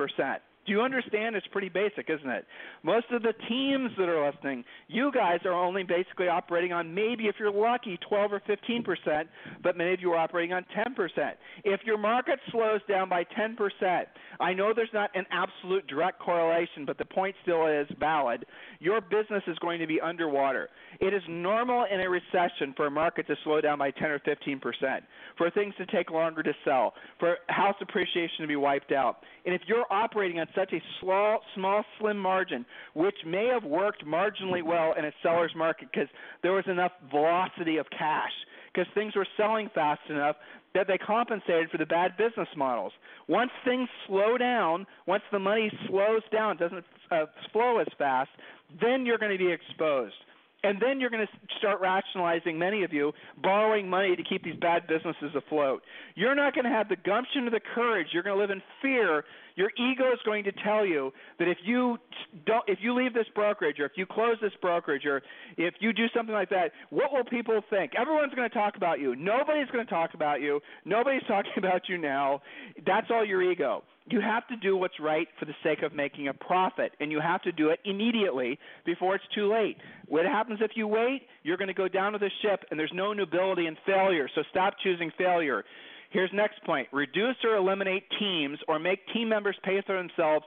Do 0.65 0.71
you 0.71 0.81
understand? 0.81 1.35
It's 1.35 1.47
pretty 1.49 1.69
basic, 1.69 2.09
isn't 2.09 2.29
it? 2.29 2.47
Most 2.85 3.07
of 3.11 3.23
the 3.23 3.33
teams 3.49 3.91
that 3.99 4.09
are 4.09 4.31
listening, 4.31 4.65
you 4.87 5.11
guys 5.13 5.41
are 5.45 5.53
only 5.53 5.83
basically 5.83 6.29
operating 6.29 6.73
on 6.73 6.95
maybe, 6.95 7.27
if 7.27 7.35
you're 7.41 7.53
lucky, 7.53 7.99
12 8.09 8.33
or 8.33 8.43
15 8.47 8.85
percent, 8.85 9.29
but 9.63 9.77
many 9.77 9.93
of 9.93 10.01
you 10.01 10.13
are 10.13 10.19
operating 10.19 10.53
on 10.53 10.65
10 10.85 10.95
percent. 10.95 11.37
If 11.65 11.81
your 11.85 11.99
market 11.99 12.39
slows 12.53 12.81
down 12.89 13.09
by 13.09 13.25
10 13.37 13.57
percent, 13.57 14.07
I 14.39 14.53
know 14.53 14.73
there's 14.75 14.89
not 14.95 15.11
an 15.17 15.27
absolute 15.33 15.87
direct 15.89 16.21
correlation, 16.21 16.85
but 16.87 16.97
the 16.97 17.05
point 17.07 17.35
still 17.43 17.67
is 17.67 17.89
valid. 17.99 18.47
Your 18.79 19.01
business 19.01 19.43
is 19.49 19.59
going 19.59 19.81
to 19.81 19.87
be 19.89 20.01
underwater. 20.01 20.69
It 21.01 21.13
is 21.13 21.23
normal 21.29 21.87
in 21.93 22.01
a 22.01 22.09
recession 22.09 22.73
for 22.77 22.87
a 22.87 22.91
market 22.91 23.27
to 23.27 23.35
slow 23.43 23.61
down 23.61 23.79
by 23.79 23.91
10 23.91 24.11
or 24.11 24.21
15 24.21 24.61
percent, 24.61 25.03
for 25.37 25.51
things 25.51 25.75
to 25.79 25.87
take 25.87 26.13
longer 26.13 26.45
to 26.45 26.53
sell, 26.65 26.95
for 27.19 27.39
house 27.49 27.77
appreciation 27.81 28.43
to 28.43 28.47
be 28.47 28.57
wiped 28.57 28.93
out. 28.93 29.25
And 29.45 29.55
if 29.55 29.63
you're 29.67 29.87
operating 29.91 30.39
on 30.39 30.47
such 30.55 30.73
a 30.73 30.83
small, 31.01 31.41
small, 31.55 31.85
slim 31.99 32.19
margin, 32.19 32.65
which 32.95 33.17
may 33.27 33.47
have 33.47 33.65
worked 33.65 34.05
marginally 34.07 34.63
well 34.63 34.95
in 34.99 35.05
a 35.05 35.13
seller's 35.23 35.53
market 35.57 35.89
because 35.93 36.09
there 36.43 36.53
was 36.53 36.65
enough 36.67 36.93
velocity 37.11 37.77
of 37.77 37.87
cash 37.91 38.33
because 38.73 38.91
things 38.95 39.15
were 39.15 39.27
selling 39.37 39.69
fast 39.75 40.01
enough 40.09 40.37
that 40.75 40.87
they 40.87 40.97
compensated 40.97 41.71
for 41.71 41.79
the 41.79 41.87
bad 41.87 42.17
business 42.17 42.49
models. 42.57 42.93
Once 43.29 43.51
things 43.65 43.89
slow 44.07 44.39
down, 44.39 44.87
once 45.07 45.23
the 45.31 45.39
money 45.39 45.71
slows 45.87 46.23
down, 46.33 46.57
doesn't 46.57 46.85
uh, 47.11 47.27
flow 47.53 47.79
as 47.79 47.87
fast, 47.99 48.31
then 48.81 49.05
you're 49.05 49.19
going 49.19 49.37
to 49.37 49.39
be 49.39 49.53
exposed. 49.53 50.15
And 50.65 50.81
then 50.81 51.01
you're 51.01 51.11
going 51.11 51.27
to 51.27 51.57
start 51.59 51.81
rationalizing, 51.81 52.57
many 52.57 52.85
of 52.85 52.93
you, 52.93 53.13
borrowing 53.43 53.91
money 53.91 54.15
to 54.15 54.23
keep 54.23 54.45
these 54.45 54.57
bad 54.61 54.87
businesses 54.87 55.35
afloat. 55.35 55.83
You're 56.15 56.37
not 56.37 56.55
going 56.55 56.65
to 56.65 56.71
have 56.71 56.89
the 56.89 56.97
gumption 56.97 57.49
or 57.49 57.51
the 57.51 57.61
courage. 57.75 58.09
You're 58.13 58.23
going 58.23 58.37
to 58.37 58.41
live 58.41 58.51
in 58.51 58.63
fear. 58.81 59.25
Your 59.57 59.71
ego 59.77 60.13
is 60.13 60.19
going 60.25 60.45
to 60.45 60.53
tell 60.65 60.87
you 60.87 61.13
that 61.39 61.49
if 61.49 61.59
you 61.65 61.99
don't, 62.47 62.65
if 62.69 62.79
you 62.81 62.95
leave 62.95 63.15
this 63.15 63.27
brokerage, 63.35 63.79
or 63.79 63.87
if 63.87 63.93
you 63.97 64.07
close 64.07 64.37
this 64.41 64.53
brokerage, 64.61 65.05
or 65.07 65.23
if 65.57 65.75
you 65.81 65.93
do 65.93 66.07
something 66.15 66.35
like 66.35 66.51
that, 66.51 66.73
what 66.91 67.13
will 67.13 67.25
people 67.25 67.61
think? 67.71 67.93
Everyone's 67.99 68.35
going 68.35 68.49
to 68.49 68.55
talk 68.55 68.77
about 68.77 69.01
you. 69.01 69.15
Nobody's 69.17 69.69
going 69.73 69.85
to 69.85 69.91
talk 69.91 70.15
about 70.15 70.41
you. 70.41 70.61
Nobody's 70.85 71.23
talking 71.29 71.53
about 71.57 71.89
you 71.89 71.99
now. 71.99 72.43
That's 72.87 73.09
all 73.11 73.25
your 73.25 73.43
ego 73.43 73.83
you 74.07 74.21
have 74.21 74.47
to 74.49 74.57
do 74.57 74.77
what's 74.77 74.99
right 74.99 75.29
for 75.39 75.45
the 75.45 75.55
sake 75.63 75.83
of 75.83 75.95
making 75.95 76.29
a 76.29 76.35
profit, 76.35 76.93
and 77.01 77.13
you 77.13 77.21
have 77.21 77.41
to 77.43 77.53
do 77.53 77.69
it 77.69 77.79
immediately 77.85 78.59
before 78.85 79.15
it's 79.15 79.25
too 79.35 79.53
late. 79.53 79.77
What 80.09 80.27
happens 80.27 80.59
if 80.61 80.73
you 80.75 80.89
wait? 80.89 81.23
You're 81.45 81.57
going 81.57 81.69
to 81.69 81.75
go 81.75 81.89
down 81.89 82.13
with 82.13 82.23
the 82.23 82.31
ship, 82.43 82.65
and 82.71 82.79
there's 82.79 82.93
no 82.93 83.13
nobility 83.13 83.67
in 83.67 83.77
failure. 83.87 84.29
So 84.35 84.43
stop 84.51 84.75
choosing 84.83 85.13
failure. 85.17 85.65
Here's 86.13 86.31
next 86.33 86.63
point: 86.65 86.89
reduce 86.93 87.37
or 87.43 87.57
eliminate 87.57 88.05
teams, 88.19 88.59
or 88.69 88.79
make 88.79 89.01
team 89.13 89.29
members 89.29 89.57
pay 89.65 89.83
for 89.87 89.97
themselves. 89.97 90.45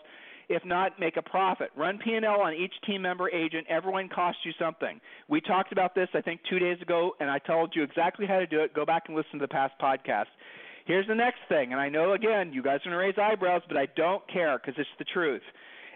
If 0.48 0.64
not, 0.64 1.00
make 1.00 1.18
a 1.18 1.24
profit. 1.24 1.72
Run 1.76 1.98
P&L 1.98 2.24
on 2.24 2.54
each 2.54 2.74
team 2.86 3.02
member 3.02 3.32
agent. 3.32 3.66
Everyone 3.68 4.08
costs 4.10 4.42
you 4.46 4.52
something. 4.60 5.02
We 5.28 5.42
talked 5.42 5.72
about 5.72 5.96
this, 5.96 6.08
I 6.14 6.22
think, 6.22 6.42
two 6.48 6.60
days 6.60 6.80
ago, 6.84 7.16
and 7.20 7.32
I 7.32 7.40
told 7.40 7.76
you 7.76 7.82
exactly 7.82 8.28
how 8.28 8.38
to 8.38 8.46
do 8.46 8.60
it. 8.60 8.76
Go 8.76 8.86
back 8.86 9.06
and 9.08 9.18
listen 9.18 9.40
to 9.40 9.44
the 9.44 9.48
past 9.48 9.74
podcast. 9.82 10.28
Here's 10.86 11.08
the 11.08 11.16
next 11.16 11.40
thing, 11.50 11.72
and 11.72 11.82
I 11.82 11.90
know 11.90 12.14
again 12.14 12.54
you 12.54 12.62
guys 12.62 12.82
are 12.82 12.92
going 12.92 12.92
to 12.92 12.98
raise 12.98 13.16
eyebrows, 13.18 13.64
but 13.68 13.76
I 13.76 13.88
don't 13.98 14.22
care 14.32 14.60
because 14.60 14.76
it's 14.78 14.90
the 15.00 15.06
truth. 15.06 15.42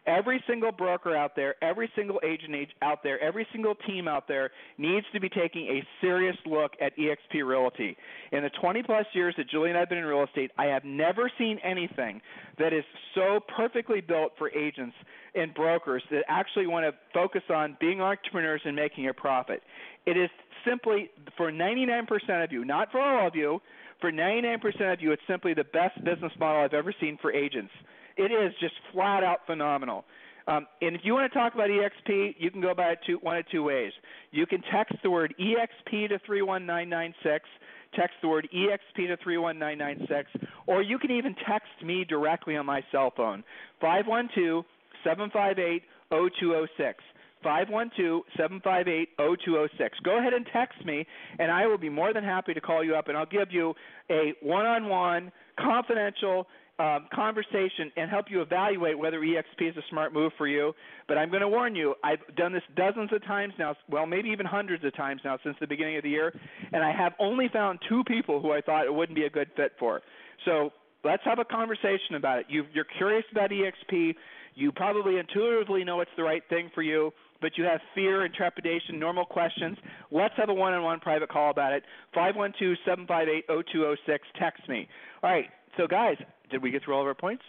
Every 0.10 0.43
single 0.48 0.72
broker 0.72 1.15
out 1.15 1.36
there, 1.36 1.56
every 1.63 1.89
single 1.95 2.19
agent 2.24 2.56
out 2.82 3.04
there, 3.04 3.22
every 3.22 3.45
single 3.52 3.76
team 3.76 4.08
out 4.08 4.28
there 4.28 4.50
needs 4.80 5.06
to 5.13 5.19
be 5.19 5.30
taking 5.30 5.67
a 5.67 5.84
serious 6.02 6.36
look 6.48 6.72
at 6.82 6.98
eXp 6.98 7.45
Realty. 7.45 7.95
In 8.32 8.41
the 8.41 8.50
20 8.60 8.82
plus 8.82 9.06
years 9.13 9.36
that 9.38 9.48
Julie 9.50 9.69
and 9.69 9.78
I 9.78 9.82
have 9.82 9.89
been 9.89 10.00
in 10.00 10.06
real 10.06 10.24
estate, 10.24 10.50
I 10.58 10.65
have 10.65 10.84
never 10.84 11.32
seen 11.38 11.60
anything 11.63 12.22
that 12.58 12.74
is 12.74 12.84
so 13.13 13.39
perfectly 13.56 14.02
built 14.02 14.32
for 14.39 14.50
agents 14.50 14.95
and 15.36 15.54
brokers 15.54 16.02
that 16.10 16.24
actually 16.28 16.65
want 16.65 16.86
to 16.86 16.93
focus 17.13 17.43
on 17.54 17.78
being 17.80 18.02
entrepreneurs 18.02 18.62
and 18.65 18.76
making 18.76 19.08
a 19.10 19.13
profit. 19.13 19.62
It 20.08 20.17
is 20.17 20.32
simply 20.67 21.12
for 21.38 21.52
99% 21.52 22.43
of 22.43 22.52
you, 22.52 22.65
not 22.65 22.91
for 22.91 23.00
all 23.00 23.28
of 23.28 23.36
you, 23.36 23.62
for 24.02 24.12
99% 24.12 24.91
of 24.91 25.02
you, 25.02 25.12
it's 25.12 25.22
simply 25.28 25.54
the 25.54 25.65
best 25.65 26.04
business 26.04 26.32
model 26.39 26.63
I've 26.63 26.74
ever 26.74 26.93
seen 27.00 27.19
for 27.22 27.32
agents. 27.32 27.72
It 28.19 28.34
is 28.34 28.51
just 28.60 28.73
flat 28.91 29.23
out 29.23 29.45
phenomenal. 29.45 30.03
Um, 30.45 30.67
and 30.82 30.93
if 30.93 31.03
you 31.05 31.13
want 31.13 31.32
to 31.32 31.39
talk 31.39 31.53
about 31.53 31.69
EXP, 31.69 32.36
you 32.38 32.51
can 32.51 32.60
go 32.60 32.73
by 32.73 32.91
it 32.91 32.99
two, 33.08 33.17
one 33.21 33.38
of 33.38 33.45
two 33.49 33.63
ways. 33.63 33.93
You 34.32 34.45
can 34.45 34.62
text 34.73 34.95
the 35.03 35.10
word 35.10 35.34
EXP 35.39 36.10
to 36.10 36.19
31996, 36.25 37.47
text 37.95 38.15
the 38.21 38.27
word 38.27 38.49
EXP 38.53 39.08
to 39.08 39.15
31996, 39.23 40.32
or 40.67 40.82
you 40.82 40.99
can 40.99 41.12
even 41.12 41.34
text 41.47 41.69
me 41.82 42.03
directly 42.03 42.58
on 42.58 42.65
my 42.65 42.84
cell 42.91 43.13
phone, 43.15 43.41
512 43.79 44.65
758 45.05 45.84
0206. 46.12 47.01
512-758-0206. 47.45 49.69
Go 50.03 50.19
ahead 50.19 50.34
and 50.34 50.45
text 50.51 50.84
me, 50.84 51.08
and 51.38 51.49
I 51.49 51.67
will 51.67 51.77
be 51.77 51.88
more 51.88 52.13
than 52.13 52.25
happy 52.25 52.53
to 52.53 52.60
call 52.60 52.84
you 52.84 52.97
up, 52.97 53.08
and 53.08 53.17
I'll 53.17 53.25
give 53.25 53.49
you 53.49 53.73
a 54.12 54.34
one-on-one, 54.41 55.32
confidential 55.58 56.47
um, 56.80 57.08
conversation 57.13 57.92
and 57.98 58.10
help 58.10 58.28
you 58.30 58.42
evaluate 58.42 58.98
whether 58.98 59.20
EXP 59.20 59.70
is 59.70 59.78
a 59.78 59.82
smart 59.89 60.13
move 60.13 60.32
for 60.38 60.48
you. 60.48 60.74
But 61.08 61.18
I'm 61.18 61.30
going 61.30 61.42
to 61.42 61.48
warn 61.48 61.76
you, 61.76 61.96
I've 62.04 62.20
done 62.36 62.54
this 62.54 62.63
dozens 62.76 63.12
of 63.13 63.24
times 63.26 63.54
now, 63.60 63.76
well, 63.89 64.06
maybe 64.06 64.30
even 64.30 64.46
hundreds 64.46 64.84
of 64.86 64.96
times 64.96 65.22
now 65.26 65.38
since 65.44 65.58
the 65.60 65.68
beginning 65.68 65.98
of 65.98 66.04
the 66.04 66.10
year, 66.10 66.34
and 66.72 66.84
I 66.84 66.92
have 66.92 67.13
only 67.20 67.50
found 67.52 67.80
two 67.89 68.04
people 68.06 68.42
who 68.42 68.52
I 68.52 68.62
thought 68.62 68.86
it 68.86 68.94
wouldn't 68.94 69.15
be 69.15 69.26
a 69.26 69.30
good 69.30 69.50
fit 69.58 69.74
for. 69.78 70.02
So 70.46 70.72
let's 71.04 71.24
have 71.26 71.39
a 71.39 71.46
conversation 71.46 72.15
about 72.15 72.39
it. 72.39 72.46
you 72.50 72.63
you're 72.74 72.88
curious 72.98 73.26
about 73.32 73.52
EXP. 73.52 74.15
You 74.56 74.72
probably 74.72 75.18
intuitively 75.18 75.84
know 75.84 76.00
it's 76.00 76.12
the 76.15 76.24
right 76.24 76.44
thing 76.50 76.72
for 76.74 76.82
you 76.82 77.12
but 77.42 77.58
you 77.58 77.63
have 77.63 77.80
fear 77.96 78.26
and 78.26 78.34
trepidation, 78.34 79.00
normal 79.00 79.26
questions, 79.26 79.78
let's 80.12 80.34
have 80.38 80.50
a 80.50 80.54
one 80.54 80.74
on 80.74 80.84
one 80.84 81.00
private 81.00 81.30
call 81.30 81.52
about 81.52 81.74
it. 81.74 81.84
512 82.13 82.78
758 82.86 83.48
0206. 83.48 84.28
Text 84.39 84.68
me. 84.68 84.88
All 85.24 85.32
right. 85.32 85.46
So, 85.77 85.88
guys, 85.88 86.17
did 86.49 86.62
we 86.62 86.71
get 86.71 86.84
through 86.84 86.95
all 86.95 87.01
of 87.01 87.08
our 87.08 87.13
points? 87.15 87.43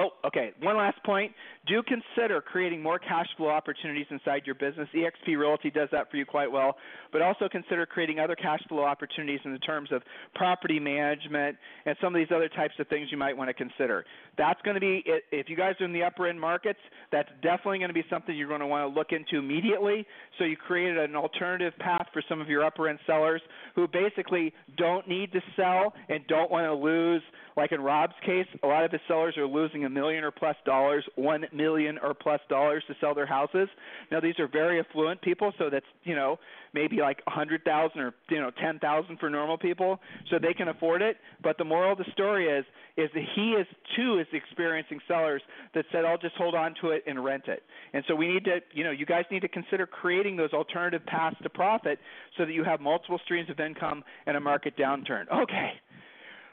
Oh, 0.00 0.10
okay. 0.24 0.52
One 0.62 0.78
last 0.78 1.02
point. 1.04 1.32
Do 1.66 1.82
consider 1.82 2.40
creating 2.40 2.82
more 2.82 2.98
cash 2.98 3.26
flow 3.36 3.48
opportunities 3.48 4.06
inside 4.08 4.42
your 4.46 4.54
business. 4.54 4.88
eXp 4.94 5.38
Realty 5.38 5.70
does 5.70 5.90
that 5.92 6.10
for 6.10 6.16
you 6.16 6.24
quite 6.24 6.50
well, 6.50 6.76
but 7.12 7.20
also 7.20 7.50
consider 7.50 7.84
creating 7.84 8.18
other 8.18 8.34
cash 8.34 8.60
flow 8.66 8.82
opportunities 8.82 9.40
in 9.44 9.52
the 9.52 9.58
terms 9.58 9.90
of 9.92 10.00
property 10.34 10.80
management 10.80 11.58
and 11.84 11.96
some 12.00 12.14
of 12.14 12.18
these 12.18 12.34
other 12.34 12.48
types 12.48 12.72
of 12.78 12.88
things 12.88 13.08
you 13.10 13.18
might 13.18 13.36
want 13.36 13.48
to 13.48 13.54
consider. 13.54 14.06
That's 14.38 14.60
going 14.62 14.74
to 14.74 14.80
be 14.80 15.04
if 15.30 15.50
you 15.50 15.56
guys 15.56 15.74
are 15.80 15.84
in 15.84 15.92
the 15.92 16.02
upper 16.02 16.26
end 16.26 16.40
markets, 16.40 16.80
that's 17.12 17.28
definitely 17.42 17.78
going 17.78 17.88
to 17.88 17.94
be 17.94 18.04
something 18.08 18.34
you're 18.34 18.48
going 18.48 18.60
to 18.60 18.66
want 18.66 18.90
to 18.90 18.98
look 18.98 19.08
into 19.10 19.36
immediately. 19.36 20.06
So 20.38 20.44
you 20.44 20.56
created 20.56 20.96
an 20.96 21.14
alternative 21.14 21.74
path 21.78 22.06
for 22.14 22.22
some 22.26 22.40
of 22.40 22.48
your 22.48 22.64
upper 22.64 22.88
end 22.88 23.00
sellers 23.06 23.42
who 23.74 23.86
basically 23.86 24.54
don't 24.78 25.06
need 25.06 25.30
to 25.32 25.40
sell 25.56 25.92
and 26.08 26.26
don't 26.26 26.50
want 26.50 26.64
to 26.64 26.74
lose 26.74 27.22
like 27.56 27.72
in 27.72 27.80
Rob's 27.80 28.14
case, 28.24 28.46
a 28.62 28.66
lot 28.66 28.84
of 28.84 28.92
his 28.92 29.00
sellers 29.06 29.36
are 29.36 29.46
losing 29.46 29.84
million 29.90 30.24
or 30.24 30.30
plus 30.30 30.56
dollars, 30.64 31.04
one 31.16 31.44
million 31.52 31.98
or 31.98 32.14
plus 32.14 32.40
dollars 32.48 32.82
to 32.88 32.94
sell 33.00 33.14
their 33.14 33.26
houses. 33.26 33.68
Now 34.10 34.20
these 34.20 34.38
are 34.38 34.48
very 34.48 34.80
affluent 34.80 35.20
people, 35.22 35.52
so 35.58 35.68
that's 35.70 35.86
you 36.04 36.14
know 36.14 36.38
maybe 36.72 36.96
like 36.96 37.20
a 37.26 37.30
hundred 37.30 37.64
thousand 37.64 38.00
or 38.00 38.14
you 38.28 38.40
know 38.40 38.50
ten 38.62 38.78
thousand 38.78 39.18
for 39.18 39.30
normal 39.30 39.58
people, 39.58 40.00
so 40.30 40.38
they 40.38 40.54
can 40.54 40.68
afford 40.68 41.02
it. 41.02 41.16
But 41.42 41.58
the 41.58 41.64
moral 41.64 41.92
of 41.92 41.98
the 41.98 42.10
story 42.12 42.46
is 42.46 42.64
is 42.96 43.10
that 43.14 43.24
he 43.34 43.52
is 43.52 43.66
too 43.96 44.18
is 44.18 44.26
experiencing 44.32 45.00
sellers 45.06 45.42
that 45.74 45.84
said 45.92 46.04
I'll 46.04 46.18
just 46.18 46.36
hold 46.36 46.54
on 46.54 46.74
to 46.80 46.90
it 46.90 47.04
and 47.06 47.22
rent 47.24 47.44
it. 47.48 47.62
And 47.92 48.04
so 48.08 48.14
we 48.14 48.28
need 48.28 48.44
to 48.44 48.60
you 48.72 48.84
know 48.84 48.90
you 48.90 49.06
guys 49.06 49.24
need 49.30 49.40
to 49.40 49.48
consider 49.48 49.86
creating 49.86 50.36
those 50.36 50.52
alternative 50.52 51.04
paths 51.06 51.36
to 51.42 51.50
profit 51.50 51.98
so 52.36 52.44
that 52.44 52.52
you 52.52 52.64
have 52.64 52.80
multiple 52.80 53.20
streams 53.24 53.50
of 53.50 53.60
income 53.60 54.04
in 54.26 54.36
a 54.36 54.40
market 54.40 54.76
downturn. 54.76 55.24
Okay. 55.30 55.72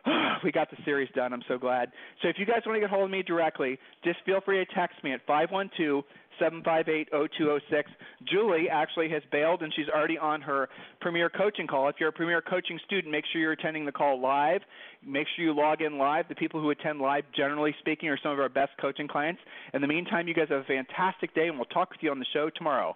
we 0.43 0.52
got 0.52 0.70
the 0.70 0.78
series 0.86 1.10
done. 1.15 1.34
I'm 1.34 1.43
so 1.48 1.58
glad. 1.58 1.91
So 2.22 2.28
if 2.28 2.38
you 2.38 2.46
guys 2.46 2.62
want 2.65 2.78
to 2.78 2.80
get 2.82 2.89
hold 2.89 3.06
of 3.06 3.12
me 3.12 3.24
directly, 3.24 3.80
just 4.04 4.20
feel 4.26 4.41
free 4.41 4.63
to 4.63 4.74
text 4.74 5.04
me 5.04 5.13
at 5.13 5.26
512 5.26 6.04
758 6.39 7.10
0206. 7.12 7.91
Julie 8.32 8.70
actually 8.72 9.10
has 9.10 9.24
bailed 9.32 9.63
and 9.63 9.74
she's 9.76 9.88
already 9.89 10.17
on 10.17 10.41
her 10.41 10.70
Premier 11.02 11.30
Coaching 11.30 11.67
call. 11.67 11.89
If 11.89 11.96
you're 12.00 12.10
a 12.10 12.13
Premier 12.13 12.41
Coaching 12.41 12.80
student, 12.86 13.12
make 13.12 13.26
sure 13.32 13.41
you're 13.41 13.54
attending 13.54 13.86
the 13.86 13.91
call 13.91 14.22
live. 14.22 14.62
Make 15.06 15.28
sure 15.36 15.46
you 15.46 15.56
log 15.56 15.82
in 15.82 15.98
live. 15.98 16.28
The 16.30 16.36
people 16.36 16.62
who 16.62 16.70
attend 16.70 17.00
live, 17.00 17.24
generally 17.36 17.76
speaking, 17.80 18.10
are 18.10 18.20
some 18.22 18.32
of 18.32 18.39
our 18.39 18.50
best 18.50 18.72
coaching 18.80 19.08
clients. 19.08 19.41
In 19.74 19.82
the 19.82 19.88
meantime, 19.88 20.28
you 20.28 20.34
guys 20.34 20.48
have 20.50 20.62
a 20.62 20.63
fantastic 20.65 21.34
day, 21.34 21.48
and 21.48 21.58
we'll 21.58 21.65
talk 21.65 21.91
with 21.91 22.00
you 22.02 22.12
on 22.12 22.20
the 22.20 22.26
show 22.34 22.50
tomorrow. 22.56 22.96